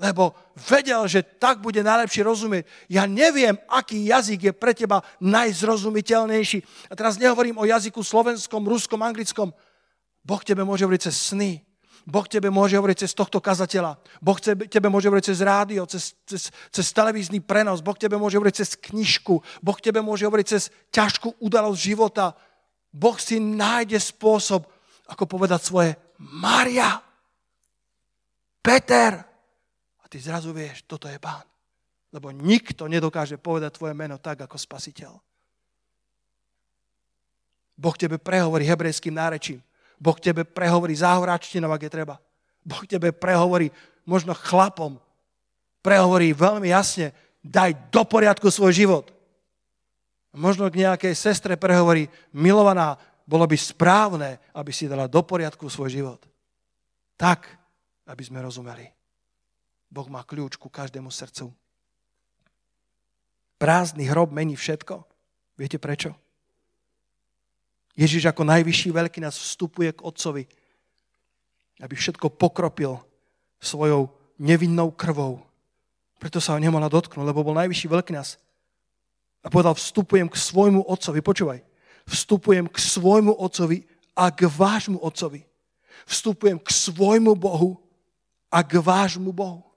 Lebo 0.00 0.32
vedel, 0.56 1.04
že 1.04 1.20
tak 1.20 1.60
bude 1.60 1.84
najlepšie 1.84 2.24
rozumieť. 2.24 2.64
Ja 2.88 3.04
neviem, 3.04 3.60
aký 3.68 4.08
jazyk 4.08 4.40
je 4.48 4.52
pre 4.56 4.72
teba 4.72 5.04
najzrozumiteľnejší. 5.20 6.88
A 6.88 6.96
teraz 6.96 7.20
nehovorím 7.20 7.60
o 7.60 7.68
jazyku 7.68 8.00
slovenskom, 8.00 8.64
ruskom, 8.64 9.04
anglickom. 9.04 9.52
Boh 10.24 10.40
tebe 10.40 10.64
môže 10.64 10.88
hovoriť 10.88 11.04
cez 11.04 11.36
sny. 11.36 11.60
Boh 12.08 12.24
tebe 12.24 12.48
môže 12.48 12.80
hovoriť 12.80 13.04
cez 13.04 13.12
tohto 13.12 13.44
kazateľa. 13.44 14.00
Boh 14.24 14.40
tebe 14.40 14.88
môže 14.88 15.12
hovoriť 15.12 15.24
cez 15.36 15.38
rádio, 15.44 15.84
cez, 15.84 16.16
cez, 16.24 16.48
cez 16.48 16.86
televízny 16.96 17.44
prenos. 17.44 17.84
Boh 17.84 17.94
tebe 17.94 18.16
môže 18.16 18.40
hovoriť 18.40 18.56
cez 18.56 18.80
knižku. 18.80 19.36
Boh 19.60 19.78
tebe 19.84 20.00
môže 20.00 20.24
hovoriť 20.24 20.46
cez 20.48 20.72
ťažkú 20.96 21.44
udalosť 21.44 21.76
života. 21.76 22.32
Boh 22.88 23.20
si 23.20 23.36
nájde 23.36 24.00
spôsob, 24.00 24.64
ako 25.12 25.28
povedať 25.28 25.60
svoje 25.60 25.90
Maria, 26.16 27.04
Peter. 28.64 29.29
Ty 30.10 30.18
zrazu 30.18 30.50
vieš, 30.50 30.82
toto 30.90 31.06
je 31.06 31.22
pán. 31.22 31.46
Lebo 32.10 32.34
nikto 32.34 32.90
nedokáže 32.90 33.38
povedať 33.38 33.78
tvoje 33.78 33.94
meno 33.94 34.18
tak, 34.18 34.42
ako 34.42 34.58
spasiteľ. 34.58 35.14
Boh 37.78 37.96
tebe 37.96 38.18
prehovorí 38.18 38.66
hebrejským 38.66 39.14
nárečím. 39.14 39.62
Boh 39.96 40.18
tebe 40.18 40.42
prehovorí 40.42 40.98
záhoráčtinou, 40.98 41.70
ak 41.70 41.86
je 41.86 41.94
treba. 41.94 42.18
Boh 42.66 42.82
tebe 42.84 43.14
prehovorí 43.14 43.70
možno 44.02 44.34
chlapom. 44.34 44.98
Prehovorí 45.80 46.34
veľmi 46.36 46.68
jasne, 46.74 47.14
daj 47.40 47.88
do 47.88 48.02
poriadku 48.04 48.50
svoj 48.52 48.74
život. 48.74 49.06
Možno 50.34 50.68
k 50.68 50.84
nejakej 50.84 51.14
sestre 51.16 51.54
prehovorí, 51.56 52.10
milovaná, 52.34 53.00
bolo 53.24 53.46
by 53.46 53.56
správne, 53.56 54.42
aby 54.52 54.74
si 54.74 54.90
dala 54.90 55.06
do 55.06 55.22
poriadku 55.22 55.70
svoj 55.70 55.88
život. 55.88 56.20
Tak, 57.14 57.46
aby 58.10 58.22
sme 58.26 58.42
rozumeli. 58.42 58.99
Boh 59.90 60.06
má 60.06 60.22
kľúč 60.22 60.54
ku 60.54 60.70
každému 60.70 61.10
srdcu. 61.10 61.50
Prázdny 63.58 64.06
hrob 64.06 64.30
mení 64.30 64.54
všetko. 64.54 65.02
Viete 65.58 65.76
prečo? 65.76 66.16
Ježiš 67.98 68.30
ako 68.30 68.46
najvyšší 68.46 68.94
veľký 68.94 69.18
nás 69.20 69.36
vstupuje 69.36 69.92
k 69.92 70.00
Otcovi, 70.00 70.48
aby 71.82 71.94
všetko 71.98 72.32
pokropil 72.38 72.96
svojou 73.60 74.08
nevinnou 74.40 74.94
krvou. 74.94 75.44
Preto 76.16 76.40
sa 76.40 76.56
ho 76.56 76.62
nemohla 76.62 76.88
dotknúť, 76.88 77.26
lebo 77.26 77.44
bol 77.44 77.52
najvyšší 77.58 77.88
veľkňaz. 77.90 78.28
A 79.44 79.48
povedal, 79.48 79.76
vstupujem 79.76 80.28
k 80.28 80.36
svojmu 80.36 80.84
otcovi. 80.84 81.20
Počúvaj. 81.20 81.60
Vstupujem 82.08 82.68
k 82.68 82.76
svojmu 82.76 83.36
otcovi 83.36 83.84
a 84.16 84.28
k 84.32 84.48
vášmu 84.48 85.00
otcovi. 85.00 85.44
Vstupujem 86.04 86.60
k 86.60 86.68
svojmu 86.68 87.32
Bohu 87.36 87.80
a 88.52 88.60
k 88.64 88.80
vášmu 88.80 89.32
Bohu. 89.32 89.69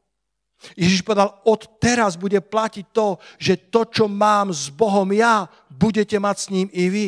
Ježiš 0.73 1.03
povedal, 1.03 1.35
od 1.43 1.61
teraz 1.77 2.15
bude 2.15 2.39
platiť 2.39 2.85
to, 2.95 3.19
že 3.39 3.69
to, 3.69 3.83
čo 3.87 4.05
mám 4.07 4.55
s 4.55 4.71
Bohom 4.71 5.07
ja, 5.11 5.51
budete 5.67 6.15
mať 6.19 6.35
s 6.39 6.47
ním 6.51 6.67
i 6.71 6.87
vy. 6.87 7.07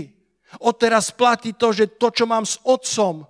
Odteraz 0.59 1.11
platí 1.11 1.51
to, 1.51 1.71
že 1.75 1.95
to, 1.99 2.11
čo 2.11 2.27
mám 2.27 2.47
s 2.47 2.59
otcom, 2.63 3.27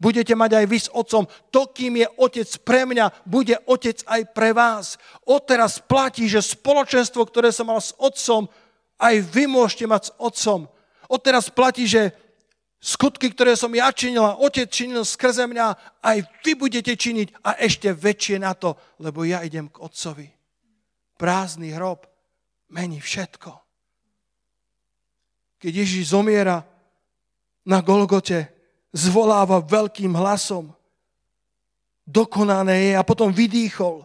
budete 0.00 0.32
mať 0.32 0.50
aj 0.62 0.66
vy 0.66 0.78
s 0.80 0.88
otcom. 0.88 1.28
To, 1.52 1.62
kým 1.68 2.00
je 2.00 2.08
otec 2.16 2.48
pre 2.64 2.88
mňa, 2.88 3.28
bude 3.28 3.58
otec 3.68 4.00
aj 4.06 4.22
pre 4.32 4.56
vás. 4.56 4.96
Odteraz 5.28 5.82
platí, 5.82 6.24
že 6.30 6.40
spoločenstvo, 6.40 7.26
ktoré 7.28 7.52
som 7.52 7.68
mal 7.68 7.78
s 7.82 7.92
otcom, 8.00 8.48
aj 8.96 9.14
vy 9.28 9.44
môžete 9.50 9.84
mať 9.84 10.02
s 10.08 10.14
otcom. 10.16 10.68
Odteraz 11.10 11.52
platí, 11.52 11.84
že 11.84 12.14
skutky, 12.80 13.30
ktoré 13.30 13.54
som 13.54 13.70
ja 13.76 13.92
činil 13.92 14.24
a 14.24 14.40
otec 14.40 14.66
činil 14.72 15.04
skrze 15.04 15.46
mňa, 15.46 16.00
aj 16.00 16.18
vy 16.42 16.52
budete 16.56 16.96
činiť 16.96 17.44
a 17.44 17.60
ešte 17.60 17.92
väčšie 17.92 18.40
na 18.40 18.56
to, 18.56 18.74
lebo 18.98 19.22
ja 19.22 19.44
idem 19.44 19.68
k 19.68 19.84
otcovi. 19.84 20.26
Prázdny 21.20 21.76
hrob 21.76 22.08
mení 22.72 22.98
všetko 22.98 23.70
keď 25.60 25.84
Ježiš 25.84 26.16
zomiera 26.16 26.64
na 27.68 27.84
Golgote, 27.84 28.48
zvoláva 28.96 29.60
veľkým 29.60 30.16
hlasom. 30.16 30.72
Dokonané 32.08 32.90
je 32.90 32.92
a 32.96 33.04
potom 33.04 33.28
vydýchol. 33.28 34.02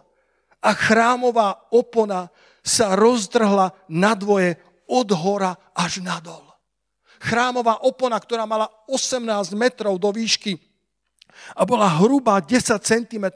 A 0.60 0.70
chrámová 0.76 1.66
opona 1.72 2.28
sa 2.60 2.92
rozdrhla 2.92 3.72
na 3.88 4.12
dvoje 4.12 4.60
od 4.86 5.08
hora 5.16 5.56
až 5.72 6.04
nadol. 6.04 6.45
Chrámová 7.20 7.82
opona, 7.84 8.20
ktorá 8.20 8.44
mala 8.44 8.68
18 8.88 9.56
metrov 9.56 9.96
do 9.96 10.12
výšky, 10.12 10.60
a 11.52 11.62
bola 11.68 11.88
hrubá 12.00 12.40
10 12.40 12.80
cm. 12.80 13.26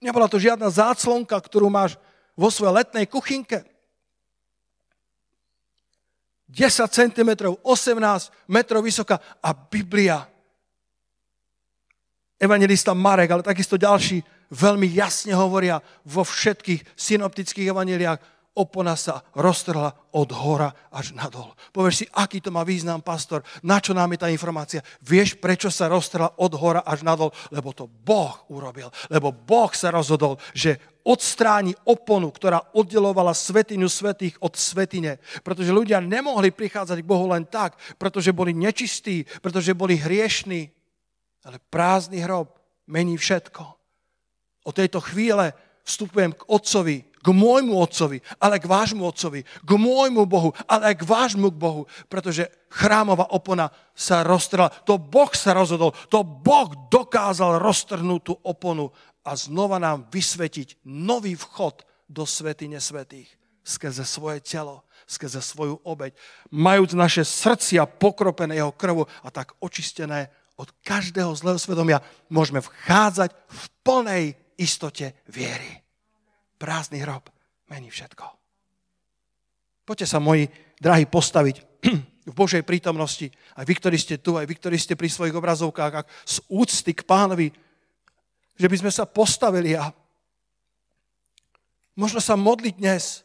Nebola 0.00 0.26
to 0.32 0.40
žiadna 0.40 0.72
záclonka, 0.72 1.36
ktorú 1.36 1.68
máš 1.68 2.00
vo 2.32 2.48
svojej 2.48 2.80
letnej 2.80 3.04
kuchynke. 3.04 3.68
10 6.50 6.88
cm, 6.90 7.30
18 7.62 8.48
metrov 8.50 8.82
vysoká 8.82 9.20
a 9.38 9.54
Biblia. 9.54 10.26
Evangelista 12.40 12.96
Marek, 12.96 13.30
ale 13.30 13.44
takisto 13.44 13.76
ďalší 13.76 14.24
veľmi 14.50 14.88
jasne 14.88 15.36
hovoria 15.36 15.78
vo 16.02 16.24
všetkých 16.24 16.96
synoptických 16.96 17.70
evaneliách, 17.70 18.18
opona 18.60 18.92
sa 18.92 19.24
roztrhla 19.32 20.12
od 20.12 20.28
hora 20.36 20.68
až 20.92 21.16
nadol. 21.16 21.56
Povieš 21.72 22.04
si, 22.04 22.06
aký 22.12 22.44
to 22.44 22.52
má 22.52 22.60
význam, 22.60 23.00
pastor, 23.00 23.40
na 23.64 23.80
čo 23.80 23.96
nám 23.96 24.12
je 24.12 24.18
tá 24.20 24.28
informácia? 24.28 24.84
Vieš, 25.00 25.40
prečo 25.40 25.72
sa 25.72 25.88
roztrhla 25.88 26.36
od 26.36 26.52
hora 26.60 26.84
až 26.84 27.00
nadol? 27.00 27.32
Lebo 27.48 27.72
to 27.72 27.88
Boh 27.88 28.44
urobil. 28.52 28.92
Lebo 29.08 29.32
Boh 29.32 29.72
sa 29.72 29.88
rozhodol, 29.88 30.36
že 30.52 30.76
odstráni 31.00 31.72
oponu, 31.88 32.28
ktorá 32.28 32.60
oddelovala 32.76 33.32
svetinu 33.32 33.88
svetých 33.88 34.36
od 34.44 34.52
svetine. 34.52 35.16
Pretože 35.40 35.72
ľudia 35.72 36.04
nemohli 36.04 36.52
prichádzať 36.52 37.00
k 37.00 37.08
Bohu 37.08 37.24
len 37.32 37.48
tak, 37.48 37.80
pretože 37.96 38.36
boli 38.36 38.52
nečistí, 38.52 39.24
pretože 39.40 39.72
boli 39.72 39.96
hriešní. 39.96 40.68
Ale 41.48 41.56
prázdny 41.72 42.20
hrob 42.20 42.60
mení 42.84 43.16
všetko. 43.16 43.64
Od 44.68 44.74
tejto 44.76 45.00
chvíle 45.00 45.56
vstupujem 45.88 46.36
k 46.36 46.44
Otcovi, 46.46 47.09
k 47.20 47.28
môjmu 47.30 47.76
otcovi, 47.76 48.24
ale 48.40 48.56
k 48.56 48.66
vášmu 48.66 49.04
otcovi, 49.04 49.44
k 49.44 49.70
môjmu 49.76 50.24
Bohu, 50.24 50.56
ale 50.64 50.92
aj 50.92 51.04
k 51.04 51.08
vášmu 51.08 51.52
Bohu, 51.52 51.84
pretože 52.08 52.48
chrámová 52.72 53.28
opona 53.36 53.68
sa 53.92 54.24
roztrhla. 54.24 54.72
To 54.88 54.96
Boh 54.96 55.30
sa 55.36 55.52
rozhodol, 55.52 55.92
to 56.08 56.24
Boh 56.24 56.72
dokázal 56.88 57.60
roztrhnúť 57.60 58.20
tú 58.24 58.34
oponu 58.40 58.88
a 59.24 59.36
znova 59.36 59.76
nám 59.76 60.08
vysvetiť 60.08 60.80
nový 60.88 61.36
vchod 61.36 61.84
do 62.08 62.24
svetine 62.24 62.80
svetých 62.80 63.28
skrze 63.60 64.02
svoje 64.08 64.40
telo, 64.40 64.82
skrze 65.06 65.38
svoju 65.44 65.78
obeď, 65.84 66.16
majúc 66.50 66.96
naše 66.96 67.22
srdcia 67.22 67.86
pokropené 67.86 68.58
jeho 68.58 68.72
krvu 68.74 69.06
a 69.22 69.28
tak 69.30 69.54
očistené 69.60 70.32
od 70.56 70.68
každého 70.84 71.32
zlého 71.36 71.60
svedomia, 71.60 72.04
môžeme 72.28 72.60
vchádzať 72.60 73.30
v 73.32 73.62
plnej 73.84 74.24
istote 74.60 75.16
viery 75.28 75.79
prázdny 76.60 77.00
hrob 77.00 77.32
mení 77.72 77.88
všetko. 77.88 78.26
Poďte 79.88 80.06
sa, 80.06 80.20
moji 80.20 80.44
drahí, 80.76 81.08
postaviť 81.08 81.56
v 82.30 82.34
Božej 82.36 82.62
prítomnosti. 82.68 83.32
Aj 83.56 83.64
vy, 83.64 83.74
ktorí 83.80 83.96
ste 83.96 84.20
tu, 84.20 84.36
aj 84.36 84.44
vy, 84.44 84.54
ktorí 84.60 84.76
ste 84.76 84.92
pri 84.92 85.08
svojich 85.08 85.32
obrazovkách, 85.32 86.04
z 86.28 86.36
úcty 86.52 86.92
k 86.92 87.02
pánovi, 87.08 87.48
že 88.60 88.68
by 88.68 88.76
sme 88.76 88.92
sa 88.92 89.08
postavili 89.08 89.72
a 89.72 89.88
možno 91.96 92.20
sa 92.20 92.36
modliť 92.36 92.74
dnes. 92.76 93.24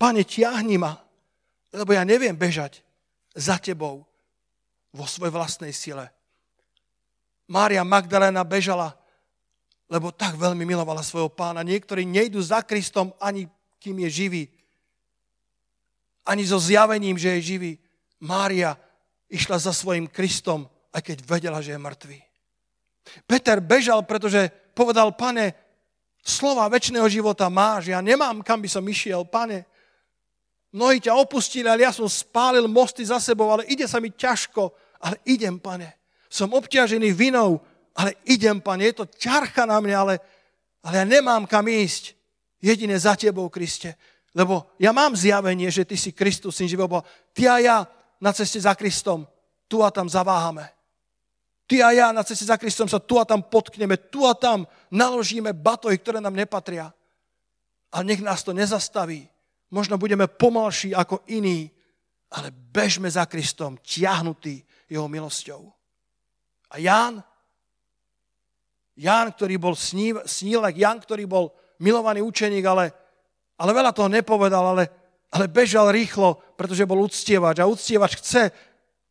Pane, 0.00 0.24
tiahni 0.24 0.80
ma, 0.80 0.96
lebo 1.76 1.92
ja 1.92 2.08
neviem 2.08 2.32
bežať 2.32 2.80
za 3.36 3.60
tebou 3.60 4.08
vo 4.90 5.04
svojej 5.04 5.30
vlastnej 5.30 5.76
sile. 5.76 6.08
Mária 7.50 7.84
Magdalena 7.84 8.46
bežala 8.46 8.99
lebo 9.90 10.14
tak 10.14 10.38
veľmi 10.38 10.62
milovala 10.62 11.02
svojho 11.02 11.28
pána. 11.28 11.66
Niektorí 11.66 12.06
nejdú 12.06 12.38
za 12.38 12.62
Kristom 12.62 13.10
ani 13.18 13.50
kým 13.80 13.98
je 14.06 14.10
živý. 14.12 14.44
Ani 16.22 16.46
so 16.46 16.60
zjavením, 16.60 17.18
že 17.18 17.40
je 17.40 17.56
živý. 17.56 17.72
Mária 18.20 18.76
išla 19.26 19.56
za 19.58 19.72
svojim 19.72 20.06
Kristom, 20.06 20.68
aj 20.92 21.02
keď 21.02 21.18
vedela, 21.24 21.58
že 21.64 21.74
je 21.74 21.80
mŕtvý. 21.80 22.18
Peter 23.24 23.58
bežal, 23.58 24.04
pretože 24.04 24.52
povedal, 24.76 25.10
pane, 25.16 25.56
slova 26.20 26.68
väčšného 26.68 27.08
života 27.08 27.48
máš, 27.48 27.88
ja 27.88 27.98
nemám, 28.04 28.44
kam 28.44 28.60
by 28.60 28.68
som 28.68 28.84
išiel, 28.84 29.24
pane. 29.24 29.64
Mnohí 30.70 31.02
ťa 31.02 31.18
opustili, 31.18 31.66
ale 31.66 31.82
ja 31.82 31.90
som 31.90 32.06
spálil 32.06 32.70
mosty 32.70 33.02
za 33.02 33.18
sebou, 33.18 33.50
ale 33.50 33.66
ide 33.66 33.88
sa 33.90 33.98
mi 33.98 34.12
ťažko, 34.12 34.70
ale 35.02 35.18
idem, 35.26 35.58
pane. 35.58 35.98
Som 36.30 36.54
obťažený 36.54 37.10
vinou, 37.10 37.58
ale 38.00 38.16
idem, 38.24 38.64
pane, 38.64 38.88
je 38.88 39.04
to 39.04 39.04
ťarcha 39.04 39.68
na 39.68 39.76
mňa, 39.76 39.96
ale, 40.00 40.14
ale 40.80 40.94
ja 40.96 41.04
nemám 41.04 41.44
kam 41.44 41.68
ísť. 41.68 42.16
Jedine 42.56 42.96
za 42.96 43.12
tebou, 43.12 43.52
Kriste. 43.52 43.92
Lebo 44.32 44.72
ja 44.80 44.88
mám 44.96 45.12
zjavenie, 45.12 45.68
že 45.68 45.84
ty 45.84 46.00
si 46.00 46.16
Kristus, 46.16 46.56
syn 46.56 46.64
živého 46.64 46.88
Boha. 46.88 47.04
Ty 47.36 47.42
a 47.48 47.56
ja 47.60 47.76
na 48.16 48.32
ceste 48.32 48.56
za 48.56 48.72
Kristom 48.72 49.28
tu 49.68 49.84
a 49.84 49.92
tam 49.92 50.08
zaváhame. 50.08 50.72
Ty 51.68 51.76
a 51.82 51.88
ja 51.92 52.06
na 52.08 52.24
ceste 52.24 52.48
za 52.48 52.56
Kristom 52.56 52.88
sa 52.88 52.96
tu 52.96 53.20
a 53.20 53.28
tam 53.28 53.44
potkneme, 53.44 54.08
tu 54.08 54.24
a 54.24 54.32
tam 54.32 54.64
naložíme 54.88 55.52
batohy, 55.52 56.00
ktoré 56.00 56.24
nám 56.24 56.34
nepatria. 56.34 56.88
Ale 57.92 58.02
nech 58.08 58.24
nás 58.24 58.40
to 58.40 58.56
nezastaví. 58.56 59.28
Možno 59.70 60.00
budeme 60.00 60.24
pomalší 60.24 60.96
ako 60.96 61.20
iní, 61.28 61.68
ale 62.32 62.48
bežme 62.50 63.12
za 63.12 63.28
Kristom, 63.28 63.76
tiahnutý 63.84 64.64
jeho 64.88 65.04
milosťou. 65.04 65.68
A 66.70 66.78
Ján 66.80 67.22
Ján, 69.00 69.32
ktorý 69.32 69.56
bol 69.56 69.72
snív, 69.72 70.20
snílek, 70.28 70.76
Ján, 70.76 71.00
ktorý 71.00 71.24
bol 71.24 71.56
milovaný 71.80 72.20
učeník, 72.20 72.60
ale, 72.68 72.92
ale 73.56 73.72
veľa 73.72 73.96
toho 73.96 74.12
nepovedal, 74.12 74.76
ale, 74.76 74.84
ale 75.32 75.48
bežal 75.48 75.88
rýchlo, 75.88 76.36
pretože 76.60 76.84
bol 76.84 77.00
uctievač. 77.08 77.64
A 77.64 77.70
uctievač 77.70 78.20
chce 78.20 78.52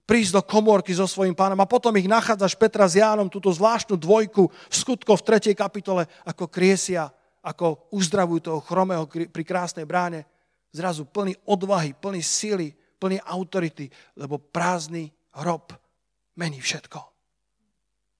prísť 0.06 0.38
do 0.38 0.42
komórky 0.46 0.94
so 0.94 1.10
svojím 1.10 1.34
pánom 1.34 1.58
a 1.58 1.66
potom 1.66 1.90
ich 1.98 2.06
nachádzaš 2.06 2.54
Petra 2.54 2.86
s 2.86 3.02
Jánom, 3.02 3.34
túto 3.34 3.50
zvláštnu 3.50 3.98
dvojku 3.98 4.46
v 4.46 4.74
skutko 4.74 5.18
v 5.18 5.26
3. 5.26 5.58
kapitole, 5.58 6.06
ako 6.22 6.46
kriesia, 6.46 7.10
ako 7.42 7.90
uzdravujú 7.90 8.46
toho 8.46 8.60
chromého 8.62 9.10
pri 9.10 9.44
krásnej 9.46 9.90
bráne. 9.90 10.30
Zrazu 10.70 11.10
plný 11.10 11.34
odvahy, 11.50 11.98
plný 11.98 12.22
sily, 12.22 12.78
plný 13.02 13.18
autority, 13.26 13.90
lebo 14.22 14.38
prázdny 14.38 15.10
hrob 15.42 15.74
mení 16.38 16.62
všetko. 16.62 17.02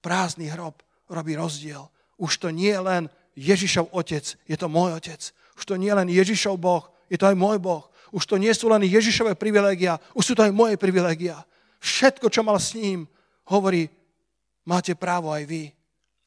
Prázdny 0.02 0.50
hrob 0.50 0.82
robí 1.10 1.34
rozdiel. 1.34 1.82
Už 2.16 2.38
to 2.38 2.48
nie 2.54 2.70
je 2.70 2.80
len 2.80 3.02
Ježišov 3.34 3.90
otec, 3.90 4.24
je 4.46 4.56
to 4.56 4.66
môj 4.70 4.94
otec. 4.96 5.20
Už 5.58 5.64
to 5.66 5.74
nie 5.76 5.90
je 5.90 5.98
len 5.98 6.08
Ježišov 6.08 6.56
Boh, 6.56 6.86
je 7.10 7.18
to 7.18 7.26
aj 7.26 7.36
môj 7.36 7.58
Boh. 7.58 7.84
Už 8.10 8.26
to 8.26 8.38
nie 8.38 8.50
sú 8.54 8.66
len 8.70 8.82
Ježišové 8.82 9.34
privilegia, 9.38 9.98
už 10.14 10.32
sú 10.32 10.32
to 10.34 10.42
aj 10.46 10.54
moje 10.54 10.74
privilegia. 10.78 11.42
Všetko, 11.78 12.26
čo 12.30 12.42
mal 12.42 12.58
s 12.58 12.74
ním, 12.74 13.06
hovorí, 13.46 13.86
máte 14.66 14.94
právo 14.98 15.30
aj 15.30 15.46
vy. 15.46 15.70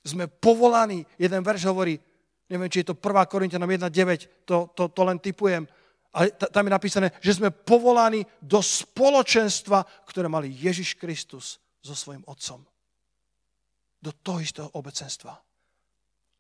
Sme 0.03 0.27
povolaní, 0.27 1.07
jeden 1.19 1.43
verš 1.43 1.67
hovorí, 1.67 1.99
neviem, 2.47 2.71
či 2.71 2.83
je 2.83 2.91
to 2.91 2.99
1. 2.99 3.31
Korintianom 3.31 3.67
1.9, 3.67 4.47
to, 4.47 4.71
to, 4.75 4.91
to 4.91 5.01
len 5.03 5.19
typujem, 5.19 5.67
ale 6.13 6.29
tam 6.29 6.65
je 6.67 6.71
napísané, 6.71 7.07
že 7.19 7.41
sme 7.41 7.49
povolaní 7.49 8.21
do 8.37 8.61
spoločenstva, 8.61 9.81
ktoré 10.05 10.29
mali 10.29 10.53
Ježiš 10.53 10.95
Kristus 10.95 11.57
so 11.81 11.95
svojím 11.97 12.23
otcom 12.29 12.63
do 14.03 14.11
toho 14.11 14.43
istého 14.43 14.67
obecenstva. 14.75 15.39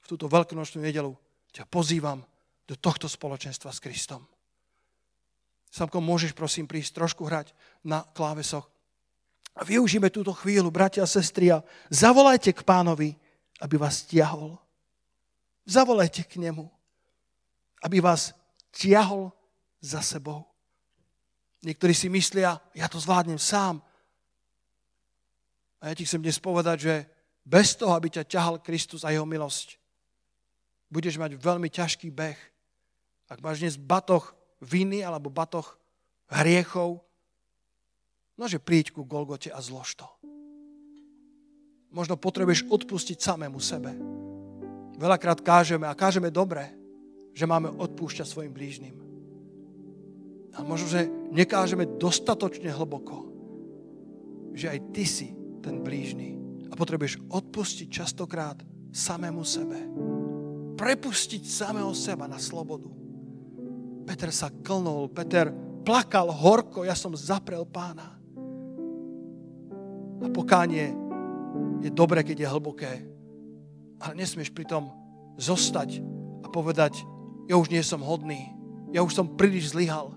V 0.03 0.05
túto 0.11 0.27
veľkonočnú 0.27 0.83
nedelu 0.83 1.15
ťa 1.55 1.63
pozývam 1.71 2.19
do 2.67 2.75
tohto 2.75 3.07
spoločenstva 3.07 3.71
s 3.71 3.79
Kristom. 3.79 4.27
Samko, 5.71 6.03
môžeš 6.03 6.35
prosím 6.35 6.67
prísť 6.67 6.99
trošku 6.99 7.23
hrať 7.23 7.55
na 7.87 8.03
klávesoch. 8.11 8.67
A 9.55 9.63
využíme 9.63 10.11
túto 10.11 10.35
chvíľu, 10.35 10.69
bratia 10.69 11.07
a 11.07 11.09
sestry, 11.09 11.55
a 11.55 11.63
zavolajte 11.87 12.51
k 12.51 12.65
pánovi, 12.67 13.15
aby 13.63 13.75
vás 13.79 14.03
tiahol. 14.03 14.59
Zavolajte 15.63 16.27
k 16.27 16.43
nemu, 16.43 16.67
aby 17.79 18.03
vás 18.03 18.35
tiahol 18.75 19.31
za 19.79 20.03
sebou. 20.03 20.43
Niektorí 21.63 21.95
si 21.95 22.11
myslia, 22.11 22.59
ja 22.75 22.91
to 22.91 22.99
zvládnem 22.99 23.39
sám. 23.39 23.79
A 25.79 25.89
ja 25.89 25.93
ti 25.95 26.03
chcem 26.03 26.19
dnes 26.19 26.35
povedať, 26.37 26.77
že 26.83 26.95
bez 27.43 27.75
toho, 27.75 27.91
aby 27.93 28.07
ťa 28.07 28.23
ťahal 28.23 28.55
Kristus 28.63 29.03
a 29.03 29.11
jeho 29.11 29.27
milosť, 29.27 29.75
budeš 30.87 31.19
mať 31.19 31.35
veľmi 31.35 31.67
ťažký 31.67 32.07
beh. 32.09 32.39
Ak 33.27 33.43
máš 33.43 33.59
dnes 33.59 33.75
batoch 33.75 34.31
viny 34.63 35.03
alebo 35.03 35.27
batoch 35.27 35.75
hriechov, 36.31 37.03
nože 38.39 38.63
príď 38.63 38.95
ku 38.95 39.03
Golgote 39.03 39.51
a 39.51 39.59
zlož 39.59 39.99
to. 39.99 40.07
Možno 41.93 42.17
potrebuješ 42.17 42.65
odpustiť 42.71 43.17
samému 43.21 43.59
sebe. 43.61 43.93
Veľakrát 44.97 45.43
kážeme 45.43 45.85
a 45.85 45.97
kážeme 45.97 46.33
dobre, 46.33 46.73
že 47.33 47.49
máme 47.49 47.69
odpúšťať 47.69 48.25
svojim 48.25 48.53
blížnym. 48.53 48.95
A 50.53 50.61
možno, 50.61 50.85
že 50.85 51.09
nekážeme 51.33 51.97
dostatočne 51.97 52.69
hlboko, 52.69 53.25
že 54.53 54.69
aj 54.69 54.79
ty 54.93 55.05
si 55.05 55.33
ten 55.65 55.81
blížny 55.81 56.42
a 56.73 56.77
potrebuješ 56.77 57.21
odpustiť 57.29 57.85
častokrát 57.85 58.57
samému 58.89 59.45
sebe. 59.45 59.77
Prepustiť 60.73 61.45
samého 61.45 61.93
seba 61.93 62.25
na 62.25 62.41
slobodu. 62.41 62.89
Peter 64.09 64.33
sa 64.33 64.49
klnul, 64.49 65.13
Peter 65.13 65.53
plakal 65.85 66.33
horko, 66.33 66.81
ja 66.81 66.97
som 66.97 67.13
zaprel 67.13 67.61
pána. 67.69 68.17
A 70.17 70.27
pokánie 70.33 70.97
je 71.85 71.93
dobré, 71.93 72.25
keď 72.25 72.41
je 72.41 72.51
hlboké. 72.57 72.93
Ale 74.01 74.17
nesmieš 74.17 74.49
pritom 74.49 74.89
zostať 75.37 76.01
a 76.41 76.49
povedať, 76.49 77.05
ja 77.45 77.53
už 77.53 77.69
nie 77.69 77.85
som 77.85 78.01
hodný, 78.01 78.49
ja 78.89 79.05
už 79.05 79.13
som 79.13 79.29
príliš 79.29 79.77
zlyhal. 79.77 80.09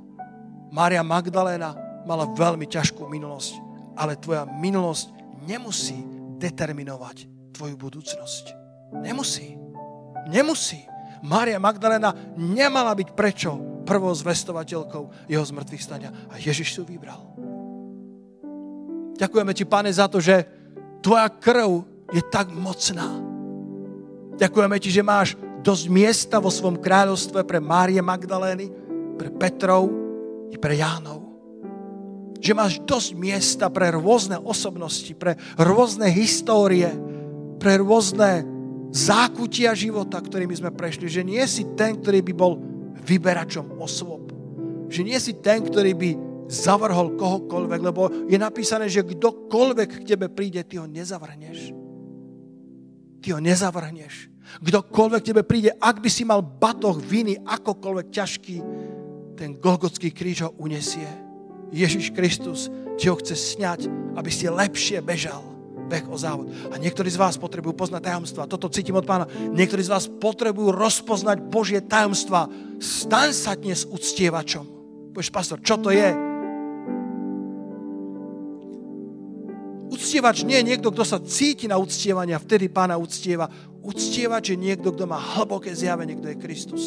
Mária 0.73 1.05
Magdaléna 1.05 1.77
mala 2.09 2.25
veľmi 2.33 2.65
ťažkú 2.65 3.05
minulosť, 3.13 3.61
ale 3.93 4.17
tvoja 4.17 4.49
minulosť 4.49 5.13
nemusí 5.45 6.16
determinovať 6.37 7.27
tvoju 7.57 7.75
budúcnosť. 7.77 8.45
Nemusí. 9.01 9.57
Nemusí. 10.29 10.81
Mária 11.25 11.57
Magdalena 11.57 12.13
nemala 12.37 12.93
byť 12.93 13.09
prečo 13.17 13.57
prvou 13.89 14.13
zvestovateľkou 14.13 15.31
jeho 15.31 15.45
zmrtvých 15.45 15.83
stania. 15.83 16.11
A 16.29 16.37
Ježiš 16.37 16.77
ju 16.77 16.85
vybral. 16.85 17.23
Ďakujeme 19.17 19.53
ti, 19.57 19.65
pane, 19.65 19.89
za 19.89 20.07
to, 20.13 20.21
že 20.21 20.45
tvoja 21.01 21.27
krv 21.33 21.83
je 22.13 22.23
tak 22.29 22.53
mocná. 22.53 23.17
Ďakujeme 24.37 24.77
ti, 24.77 24.93
že 24.93 25.01
máš 25.01 25.35
dosť 25.65 25.85
miesta 25.89 26.37
vo 26.39 26.53
svom 26.53 26.77
kráľovstve 26.77 27.43
pre 27.43 27.59
Márie 27.59 27.99
Magdalény, 28.05 28.69
pre 29.17 29.33
Petrov 29.33 29.89
i 30.53 30.61
pre 30.61 30.77
Jánov. 30.77 31.26
Že 32.41 32.53
máš 32.53 32.75
dosť 32.85 33.11
miesta 33.17 33.67
pre 33.73 33.91
rôzne 33.93 34.39
osobnosti, 34.39 35.11
pre 35.17 35.37
rôzne 35.57 36.09
histórie, 36.13 36.93
pre 37.57 37.81
rôzne 37.81 38.45
zákutia 38.93 39.73
života, 39.77 40.21
ktorými 40.21 40.55
sme 40.57 40.71
prešli. 40.73 41.11
Že 41.11 41.23
nie 41.27 41.45
si 41.45 41.65
ten, 41.75 41.99
ktorý 41.99 42.23
by 42.23 42.33
bol 42.37 42.61
vyberačom 43.05 43.77
osôb. 43.81 44.33
Že 44.87 45.01
nie 45.03 45.19
si 45.19 45.37
ten, 45.39 45.63
ktorý 45.63 45.93
by 45.95 46.11
zavrhol 46.47 47.19
kohokoľvek, 47.19 47.81
lebo 47.83 48.03
je 48.31 48.39
napísané, 48.39 48.87
že 48.87 49.03
kdokoľvek 49.03 50.03
k 50.03 50.07
tebe 50.15 50.31
príde, 50.31 50.63
ty 50.63 50.79
ho 50.79 50.87
nezavrhneš. 50.87 51.75
Ty 53.19 53.29
ho 53.35 53.41
nezavrhneš. 53.43 54.31
Kdokoľvek 54.63 55.21
k 55.27 55.29
tebe 55.35 55.43
príde, 55.43 55.71
ak 55.75 55.99
by 55.99 56.07
si 56.07 56.23
mal 56.23 56.39
batoh 56.39 56.95
viny, 57.03 57.35
akokoľvek 57.43 58.07
ťažký, 58.15 58.57
ten 59.35 59.59
Golgotský 59.59 60.15
kríž 60.15 60.47
ho 60.47 60.55
unesie. 60.63 61.26
Ježiš 61.75 62.15
Kristus 62.15 62.71
ti 62.97 63.11
ho 63.11 63.17
chce 63.19 63.35
sňať, 63.35 63.91
aby 64.17 64.31
si 64.33 64.47
lepšie 64.47 65.03
bežal 65.03 65.57
beh 65.87 66.11
o 66.11 66.19
závod. 66.19 66.51
A 66.75 66.75
niektorí 66.77 67.07
z 67.07 67.19
vás 67.19 67.39
potrebujú 67.39 67.73
poznať 67.79 68.11
tajomstva. 68.11 68.51
Toto 68.51 68.67
cítim 68.67 68.99
od 68.99 69.07
pána. 69.07 69.31
Niektorí 69.31 69.87
z 69.87 69.93
vás 69.95 70.11
potrebujú 70.11 70.75
rozpoznať 70.75 71.39
Božie 71.47 71.79
tajomstva. 71.79 72.51
Staň 72.83 73.31
sa 73.31 73.55
dnes 73.55 73.87
uctievačom. 73.87 74.67
Povieš, 75.15 75.31
pastor, 75.31 75.63
čo 75.63 75.79
to 75.79 75.95
je? 75.95 76.11
Uctievač 79.87 80.43
nie 80.43 80.59
je 80.61 80.69
niekto, 80.75 80.91
kto 80.91 81.07
sa 81.07 81.23
cíti 81.23 81.71
na 81.71 81.79
uctievanie 81.79 82.35
a 82.37 82.43
vtedy 82.43 82.69
pána 82.69 82.99
uctieva. 82.99 83.49
Uctievač 83.81 84.53
je 84.53 84.59
niekto, 84.59 84.91
kto 84.91 85.07
má 85.07 85.17
hlboké 85.17 85.71
zjavenie, 85.73 86.19
kto 86.19 86.35
je 86.35 86.43
Kristus. 86.43 86.85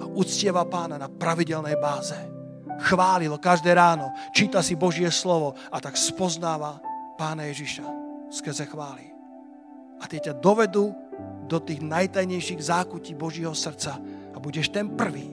A 0.00 0.08
uctieva 0.08 0.64
pána 0.64 0.96
na 0.96 1.12
pravidelnej 1.12 1.76
báze. 1.76 2.35
Chválilo 2.82 3.40
každé 3.40 3.72
ráno, 3.72 4.12
číta 4.36 4.60
si 4.60 4.76
Božie 4.76 5.08
slovo 5.08 5.56
a 5.72 5.80
tak 5.80 5.96
spoznáva 5.96 6.80
Pána 7.16 7.48
Ježiša 7.48 7.86
skrze 8.28 8.68
chváli. 8.68 9.08
A 9.96 10.04
tie 10.04 10.20
ťa 10.20 10.36
dovedú 10.36 10.92
do 11.48 11.58
tých 11.62 11.80
najtajnejších 11.80 12.60
zákutí 12.60 13.16
Božího 13.16 13.56
srdca 13.56 13.96
a 14.34 14.36
budeš 14.36 14.68
ten 14.68 14.92
prvý, 14.92 15.32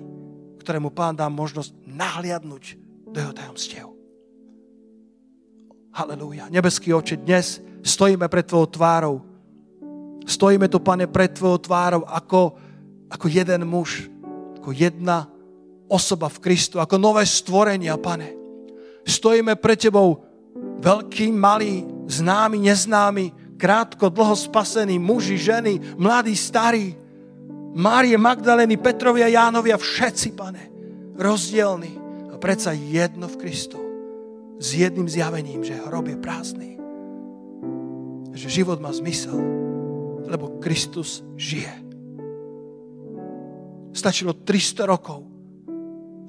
ktorému 0.63 0.95
Pán 0.95 1.19
dá 1.19 1.27
možnosť 1.27 1.75
nahliadnúť 1.83 2.63
do 3.11 3.17
jeho 3.19 3.33
tajomstiev. 3.35 3.87
Halelúja. 5.93 6.49
Nebeský 6.49 6.95
oče, 6.95 7.21
dnes 7.21 7.61
stojíme 7.83 8.25
pred 8.25 8.47
Tvojou 8.47 8.67
tvárou. 8.71 9.15
Stojíme 10.23 10.71
tu, 10.71 10.79
Pane, 10.79 11.05
pred 11.05 11.29
Tvojou 11.35 11.59
tvárou 11.61 12.01
ako, 12.07 12.57
ako 13.11 13.25
jeden 13.27 13.67
muž, 13.67 14.07
ako 14.57 14.71
jedna 14.71 15.29
osoba 15.93 16.25
v 16.25 16.41
Kristu, 16.41 16.81
ako 16.81 16.97
nové 16.97 17.21
stvorenia, 17.29 17.93
Pane. 18.01 18.33
Stojíme 19.05 19.53
pred 19.61 19.77
Tebou 19.77 20.25
Veľký, 20.83 21.31
malý, 21.31 21.85
známy, 22.11 22.59
neznámy, 22.59 23.55
krátko, 23.55 24.11
dlho 24.11 24.35
spasení, 24.35 24.99
muži, 24.99 25.39
ženy, 25.39 25.95
mladí, 25.95 26.35
starí, 26.35 26.99
Márie, 27.73 28.19
Magdalény, 28.21 28.77
Petrovia, 28.77 29.25
Jánovia, 29.31 29.81
všetci, 29.81 30.37
pane, 30.37 30.69
rozdielni 31.17 31.97
a 32.29 32.37
predsa 32.37 32.69
jedno 32.75 33.25
v 33.25 33.39
Kristu. 33.41 33.81
S 34.61 34.77
jedným 34.77 35.09
zjavením, 35.09 35.65
že 35.65 35.81
hrob 35.81 36.05
je 36.05 36.17
prázdny. 36.21 36.69
Že 38.37 38.61
život 38.61 38.77
má 38.77 38.93
zmysel, 38.93 39.35
lebo 40.29 40.61
Kristus 40.61 41.25
žije. 41.33 41.73
Stačilo 43.89 44.37
300 44.37 44.85
rokov 44.85 45.32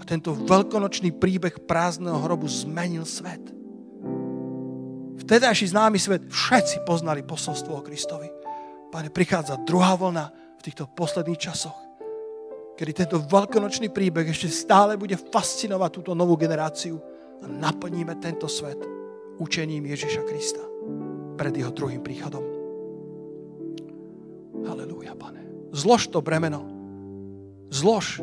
tento 0.04 0.36
veľkonočný 0.36 1.16
príbeh 1.16 1.64
prázdneho 1.64 2.20
hrobu 2.20 2.46
zmenil 2.46 3.08
svet 3.08 3.54
vtedajší 5.24 5.72
známy 5.72 5.96
svet 5.96 6.22
všetci 6.28 6.84
poznali 6.84 7.24
posolstvo 7.24 7.80
o 7.80 7.82
Kristovi. 7.82 8.28
Pane, 8.92 9.08
prichádza 9.08 9.64
druhá 9.64 9.96
vlna 9.96 10.28
v 10.60 10.62
týchto 10.62 10.84
posledných 10.92 11.40
časoch, 11.40 11.74
kedy 12.76 12.92
tento 12.92 13.16
veľkonočný 13.24 13.88
príbeh 13.88 14.28
ešte 14.28 14.52
stále 14.52 15.00
bude 15.00 15.16
fascinovať 15.16 15.90
túto 15.90 16.12
novú 16.12 16.36
generáciu 16.36 17.00
a 17.40 17.48
naplníme 17.48 18.20
tento 18.20 18.46
svet 18.46 18.78
učením 19.40 19.88
Ježiša 19.88 20.22
Krista 20.28 20.62
pred 21.34 21.56
jeho 21.56 21.72
druhým 21.74 22.04
príchodom. 22.04 22.44
Halelúja, 24.62 25.18
pane. 25.18 25.42
Zlož 25.74 26.12
to 26.12 26.22
bremeno. 26.22 26.62
Zlož. 27.74 28.22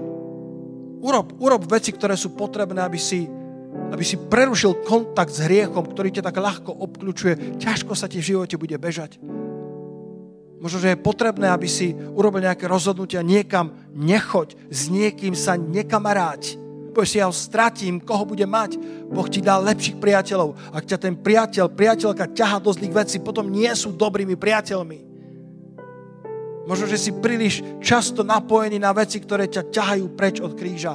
Urob, 1.02 1.34
urob 1.42 1.66
veci, 1.66 1.90
ktoré 1.90 2.14
sú 2.14 2.38
potrebné, 2.38 2.82
aby 2.86 3.02
si 3.02 3.26
aby 3.92 4.04
si 4.04 4.20
prerušil 4.20 4.84
kontakt 4.84 5.32
s 5.32 5.44
hriechom, 5.44 5.84
ktorý 5.84 6.12
ťa 6.12 6.28
tak 6.28 6.40
ľahko 6.40 6.72
obklúčuje, 6.76 7.60
ťažko 7.60 7.96
sa 7.96 8.08
ti 8.08 8.20
v 8.20 8.36
živote 8.36 8.56
bude 8.60 8.76
bežať. 8.76 9.20
Možno, 10.62 10.78
že 10.78 10.94
je 10.94 11.04
potrebné, 11.04 11.50
aby 11.50 11.66
si 11.66 11.96
urobil 11.96 12.46
nejaké 12.46 12.70
rozhodnutia, 12.70 13.26
niekam 13.26 13.74
nechoď, 13.96 14.54
s 14.70 14.94
niekým 14.94 15.34
sa 15.34 15.58
nekamaráť. 15.58 16.60
Povieš 16.92 17.10
si, 17.10 17.18
ja 17.18 17.32
ho 17.32 17.34
stratím, 17.34 18.04
koho 18.04 18.28
bude 18.28 18.44
mať. 18.44 18.76
Boh 19.08 19.26
ti 19.26 19.40
dá 19.40 19.56
lepších 19.58 19.98
priateľov. 19.98 20.60
Ak 20.76 20.84
ťa 20.84 21.00
ten 21.00 21.16
priateľ, 21.16 21.72
priateľka 21.72 22.36
ťaha 22.36 22.60
do 22.60 22.76
zlých 22.76 22.94
vecí, 22.94 23.18
potom 23.24 23.48
nie 23.48 23.72
sú 23.74 23.96
dobrými 23.96 24.36
priateľmi. 24.36 25.11
Možno, 26.70 26.86
že 26.86 26.98
si 27.02 27.12
príliš 27.14 27.66
často 27.82 28.22
napojený 28.22 28.78
na 28.78 28.94
veci, 28.94 29.18
ktoré 29.18 29.50
ťa 29.50 29.74
ťahajú 29.74 30.06
preč 30.14 30.38
od 30.42 30.54
kríža. 30.54 30.94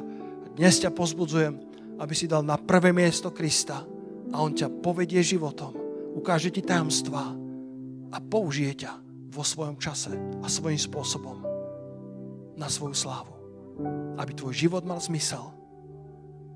Dnes 0.55 0.79
ťa 0.79 0.95
pozbudzujem, 0.95 1.59
aby 1.99 2.15
si 2.15 2.31
dal 2.31 2.47
na 2.47 2.55
prvé 2.57 2.95
miesto 2.95 3.35
Krista 3.35 3.83
a 4.31 4.37
on 4.39 4.55
ťa 4.55 4.83
povedie 4.83 5.21
životom, 5.21 5.75
ukáže 6.15 6.55
ti 6.55 6.63
tajomstvá 6.63 7.25
a 8.15 8.17
použije 8.23 8.87
ťa 8.87 8.93
vo 9.35 9.43
svojom 9.45 9.77
čase 9.77 10.17
a 10.41 10.47
svojím 10.49 10.81
spôsobom 10.81 11.45
na 12.57 12.71
svoju 12.73 12.97
slávu. 12.97 13.35
Aby 14.17 14.33
tvoj 14.33 14.57
život 14.57 14.83
mal 14.89 14.97
zmysel. 14.97 15.53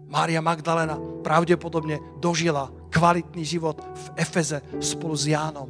Mária 0.08 0.40
Magdalena 0.40 0.96
pravdepodobne 1.20 2.00
dožila 2.18 2.72
kvalitný 2.90 3.44
život 3.44 3.78
v 3.78 4.06
Efeze 4.18 4.64
spolu 4.80 5.14
s 5.14 5.28
Jánom. 5.28 5.68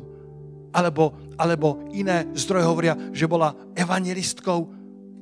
Alebo, 0.70 1.18
alebo 1.34 1.82
iné 1.90 2.30
zdroje 2.34 2.64
hovoria, 2.66 2.94
že 3.10 3.26
bola 3.26 3.54
evangelistkou 3.74 4.58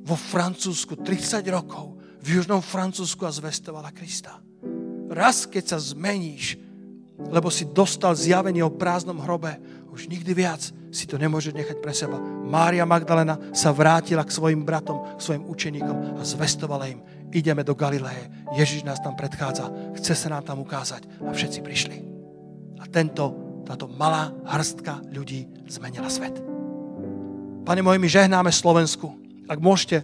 vo 0.05 0.15
Francúzsku 0.15 1.01
30 1.01 1.41
rokov 1.49 1.97
v 2.19 2.37
južnom 2.39 2.61
Francúzsku 2.61 3.25
a 3.25 3.33
zvestovala 3.33 3.89
Krista. 3.95 4.37
Raz, 5.09 5.49
keď 5.49 5.73
sa 5.73 5.77
zmeníš, 5.81 6.61
lebo 7.19 7.51
si 7.51 7.67
dostal 7.67 8.15
zjavenie 8.15 8.63
o 8.63 8.71
prázdnom 8.71 9.19
hrobe, 9.19 9.57
už 9.89 10.07
nikdy 10.07 10.31
viac 10.31 10.61
si 10.89 11.05
to 11.09 11.17
nemôže 11.17 11.51
nechať 11.51 11.77
pre 11.81 11.93
seba. 11.93 12.17
Mária 12.45 12.85
Magdalena 12.85 13.37
sa 13.51 13.73
vrátila 13.73 14.23
k 14.23 14.31
svojim 14.33 14.63
bratom, 14.63 15.17
k 15.17 15.21
svojim 15.21 15.43
učeníkom 15.45 16.17
a 16.17 16.21
zvestovala 16.23 16.89
im. 16.89 17.01
Ideme 17.29 17.61
do 17.61 17.77
Galileje. 17.77 18.29
Ježiš 18.57 18.85
nás 18.85 19.01
tam 19.01 19.13
predchádza. 19.13 19.69
Chce 19.97 20.13
sa 20.15 20.27
nám 20.33 20.45
tam 20.45 20.61
ukázať. 20.61 21.05
A 21.25 21.29
všetci 21.29 21.59
prišli. 21.61 21.97
A 22.81 22.89
tento, 22.89 23.48
táto 23.69 23.85
malá 23.85 24.33
hrstka 24.49 24.97
ľudí 25.13 25.45
zmenila 25.69 26.09
svet. 26.09 26.33
Pane 27.69 27.85
môj, 27.85 28.01
my 28.01 28.09
žehnáme 28.09 28.49
Slovensku. 28.49 29.13
Ak 29.45 29.61
môžete, 29.61 30.01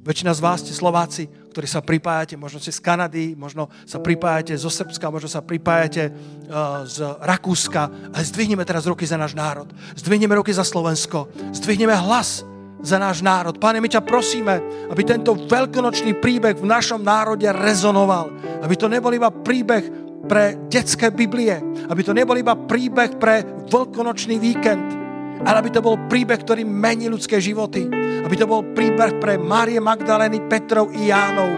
väčšina 0.00 0.32
z 0.32 0.40
vás 0.40 0.64
ste 0.64 0.72
Slováci, 0.72 1.28
ktorí 1.52 1.68
sa 1.68 1.84
pripájate, 1.84 2.40
možno 2.40 2.56
ste 2.56 2.72
z 2.72 2.80
Kanady, 2.80 3.36
možno 3.36 3.68
sa 3.84 4.00
pripájate 4.00 4.56
zo 4.56 4.72
Srbska, 4.72 5.12
možno 5.12 5.28
sa 5.28 5.44
pripájate 5.44 6.08
uh, 6.08 6.88
z 6.88 7.04
Rakúska. 7.20 8.16
Ale 8.16 8.24
zdvihneme 8.24 8.64
teraz 8.64 8.88
ruky 8.88 9.04
za 9.04 9.20
náš 9.20 9.36
národ. 9.36 9.68
Zdvihneme 9.92 10.32
ruky 10.32 10.56
za 10.56 10.64
Slovensko. 10.64 11.28
Zdvihneme 11.52 11.92
hlas 11.92 12.48
za 12.80 12.96
náš 12.96 13.20
národ. 13.20 13.60
Pane, 13.60 13.78
my 13.78 13.92
ťa 13.92 14.02
prosíme, 14.08 14.58
aby 14.88 15.04
tento 15.04 15.36
veľkonočný 15.36 16.16
príbeh 16.16 16.56
v 16.56 16.64
našom 16.64 17.04
národe 17.04 17.46
rezonoval. 17.46 18.32
Aby 18.64 18.74
to 18.74 18.88
nebol 18.88 19.12
iba 19.12 19.28
príbeh 19.28 20.01
pre 20.26 20.56
detské 20.70 21.10
Biblie, 21.10 21.54
aby 21.90 22.02
to 22.06 22.14
nebol 22.14 22.38
iba 22.38 22.54
príbeh 22.54 23.18
pre 23.18 23.42
veľkonočný 23.68 24.38
víkend, 24.38 25.02
ale 25.42 25.58
aby 25.58 25.70
to 25.74 25.82
bol 25.82 25.98
príbeh, 26.06 26.38
ktorý 26.38 26.62
mení 26.62 27.10
ľudské 27.10 27.42
životy. 27.42 27.90
Aby 28.22 28.38
to 28.38 28.46
bol 28.46 28.62
príbeh 28.62 29.18
pre 29.18 29.34
Márie 29.34 29.82
Magdalény, 29.82 30.46
Petrov 30.46 30.94
i 30.94 31.10
Jánov. 31.10 31.50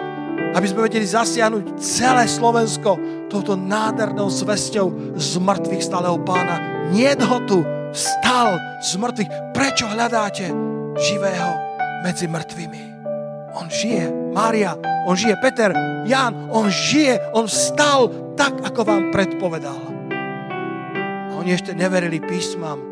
Aby 0.56 0.66
sme 0.70 0.88
vedeli 0.88 1.04
zasiahnuť 1.04 1.76
celé 1.76 2.24
Slovensko 2.24 2.96
touto 3.28 3.52
nádhernou 3.58 4.32
zvesťou 4.32 5.18
z 5.18 5.30
mŕtvych 5.36 5.84
stáleho 5.84 6.16
pána. 6.24 6.88
Nie 6.88 7.12
ho 7.20 7.38
tu, 7.44 7.60
stal 7.92 8.56
z 8.80 8.96
mŕtvych. 8.96 9.30
Prečo 9.52 9.84
hľadáte 9.92 10.48
živého 10.96 11.52
medzi 12.00 12.24
mŕtvými? 12.24 12.93
On 13.54 13.70
žije. 13.70 14.10
Mária, 14.34 14.74
on 15.06 15.14
žije. 15.16 15.38
Peter, 15.38 15.70
Jan, 16.06 16.50
on 16.50 16.70
žije. 16.70 17.18
On 17.32 17.46
vstal 17.46 18.10
tak, 18.34 18.58
ako 18.66 18.82
vám 18.82 19.14
predpovedal. 19.14 19.78
A 21.30 21.32
oni 21.38 21.54
ešte 21.54 21.74
neverili 21.74 22.18
písmam, 22.18 22.82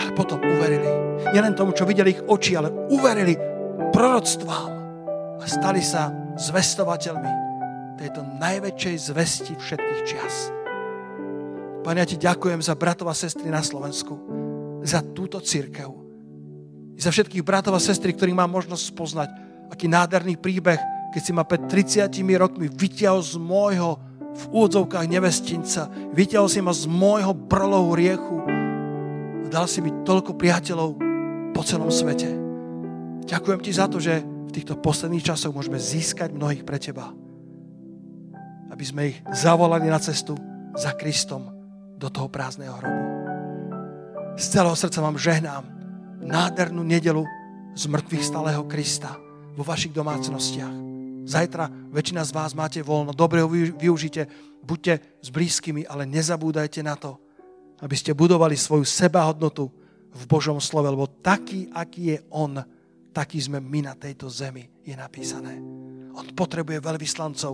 ale 0.00 0.10
potom 0.16 0.40
uverili. 0.40 0.88
Nielen 1.32 1.52
tomu, 1.52 1.76
čo 1.76 1.84
videli 1.84 2.16
ich 2.16 2.24
oči, 2.24 2.56
ale 2.56 2.72
uverili 2.88 3.36
proroctvám 3.92 4.72
a 5.40 5.44
stali 5.44 5.84
sa 5.84 6.12
zvestovateľmi 6.36 7.32
tejto 7.96 8.20
najväčšej 8.40 8.96
zvesti 9.12 9.52
všetkých 9.56 10.00
čias. 10.04 10.52
Pane, 11.80 12.02
ja 12.02 12.08
ti 12.08 12.18
ďakujem 12.18 12.60
za 12.60 12.74
bratov 12.74 13.08
a 13.08 13.16
sestry 13.16 13.48
na 13.48 13.62
Slovensku, 13.62 14.18
za 14.82 15.00
túto 15.00 15.38
církev, 15.38 15.88
za 16.98 17.14
všetkých 17.14 17.46
bratov 17.46 17.78
a 17.78 17.80
sestry, 17.80 18.12
ktorých 18.12 18.36
mám 18.36 18.50
možnosť 18.52 18.84
spoznať, 18.90 19.30
aký 19.70 19.86
nádherný 19.90 20.38
príbeh, 20.38 20.78
keď 21.16 21.22
si 21.22 21.32
ma 21.32 21.48
pred 21.48 21.64
30 21.64 22.12
rokmi 22.36 22.68
vyťahol 22.68 23.24
z 23.24 23.34
môjho 23.40 23.96
v 24.36 24.42
úvodzovkách 24.52 25.06
nevestinca, 25.08 25.88
vyťahol 26.12 26.48
si 26.50 26.60
ma 26.60 26.76
z 26.76 26.84
môjho 26.84 27.32
brlohu 27.32 27.96
riechu 27.96 28.36
a 29.42 29.46
dal 29.48 29.64
si 29.64 29.80
mi 29.80 29.88
toľko 30.04 30.36
priateľov 30.36 30.90
po 31.56 31.62
celom 31.64 31.88
svete. 31.88 32.28
Ďakujem 33.26 33.60
ti 33.64 33.72
za 33.72 33.88
to, 33.88 33.96
že 33.96 34.20
v 34.20 34.50
týchto 34.52 34.76
posledných 34.76 35.24
časoch 35.24 35.56
môžeme 35.56 35.80
získať 35.80 36.36
mnohých 36.36 36.68
pre 36.68 36.76
teba. 36.76 37.10
Aby 38.68 38.84
sme 38.84 39.02
ich 39.14 39.18
zavolali 39.32 39.88
na 39.88 39.96
cestu 39.96 40.36
za 40.76 40.92
Kristom 40.92 41.48
do 41.96 42.12
toho 42.12 42.28
prázdneho 42.28 42.76
hrobu. 42.76 43.02
Z 44.36 44.52
celého 44.52 44.76
srdca 44.76 45.00
vám 45.00 45.16
žehnám 45.16 45.64
nádhernú 46.20 46.84
nedelu 46.84 47.24
z 47.72 47.88
mŕtvych 47.88 48.24
stáleho 48.24 48.68
Krista 48.68 49.16
vo 49.56 49.64
vašich 49.64 49.96
domácnostiach. 49.96 50.74
Zajtra 51.26 51.66
väčšina 51.90 52.22
z 52.22 52.30
vás 52.30 52.54
máte 52.54 52.78
voľno, 52.84 53.10
dobre 53.10 53.42
ho 53.42 53.50
využite, 53.50 54.30
buďte 54.62 55.02
s 55.24 55.28
blízkymi, 55.32 55.88
ale 55.88 56.06
nezabúdajte 56.06 56.86
na 56.86 56.94
to, 56.94 57.18
aby 57.82 57.96
ste 57.98 58.14
budovali 58.14 58.54
svoju 58.54 58.86
sebahodnotu 58.86 59.66
v 60.14 60.22
Božom 60.30 60.62
slove, 60.62 60.86
lebo 60.86 61.10
taký, 61.10 61.66
aký 61.74 62.14
je 62.14 62.18
On, 62.30 62.54
taký 63.10 63.42
sme 63.42 63.58
my 63.58 63.90
na 63.90 63.94
tejto 63.98 64.30
zemi, 64.30 64.70
je 64.86 64.94
napísané. 64.94 65.58
On 66.14 66.24
potrebuje 66.30 66.78
veľvyslancov, 66.78 67.52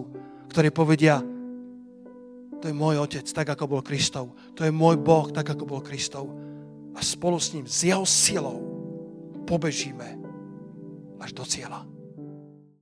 ktorí 0.53 0.69
povedia, 0.69 1.23
to 2.63 2.71
je 2.71 2.77
môj 2.77 3.03
otec, 3.03 3.27
tak 3.27 3.51
ako 3.59 3.67
bol 3.67 3.83
Kristov. 3.83 4.39
To 4.55 4.63
je 4.63 4.71
môj 4.71 4.95
Boh, 5.03 5.27
tak 5.35 5.51
ako 5.51 5.67
bol 5.67 5.81
Kristov. 5.83 6.31
A 6.95 7.03
spolu 7.03 7.43
s 7.43 7.51
ním, 7.51 7.67
s 7.67 7.83
jeho 7.83 8.07
silou, 8.07 8.63
pobežíme 9.43 10.15
až 11.19 11.35
do 11.35 11.43
cieľa. 11.43 11.92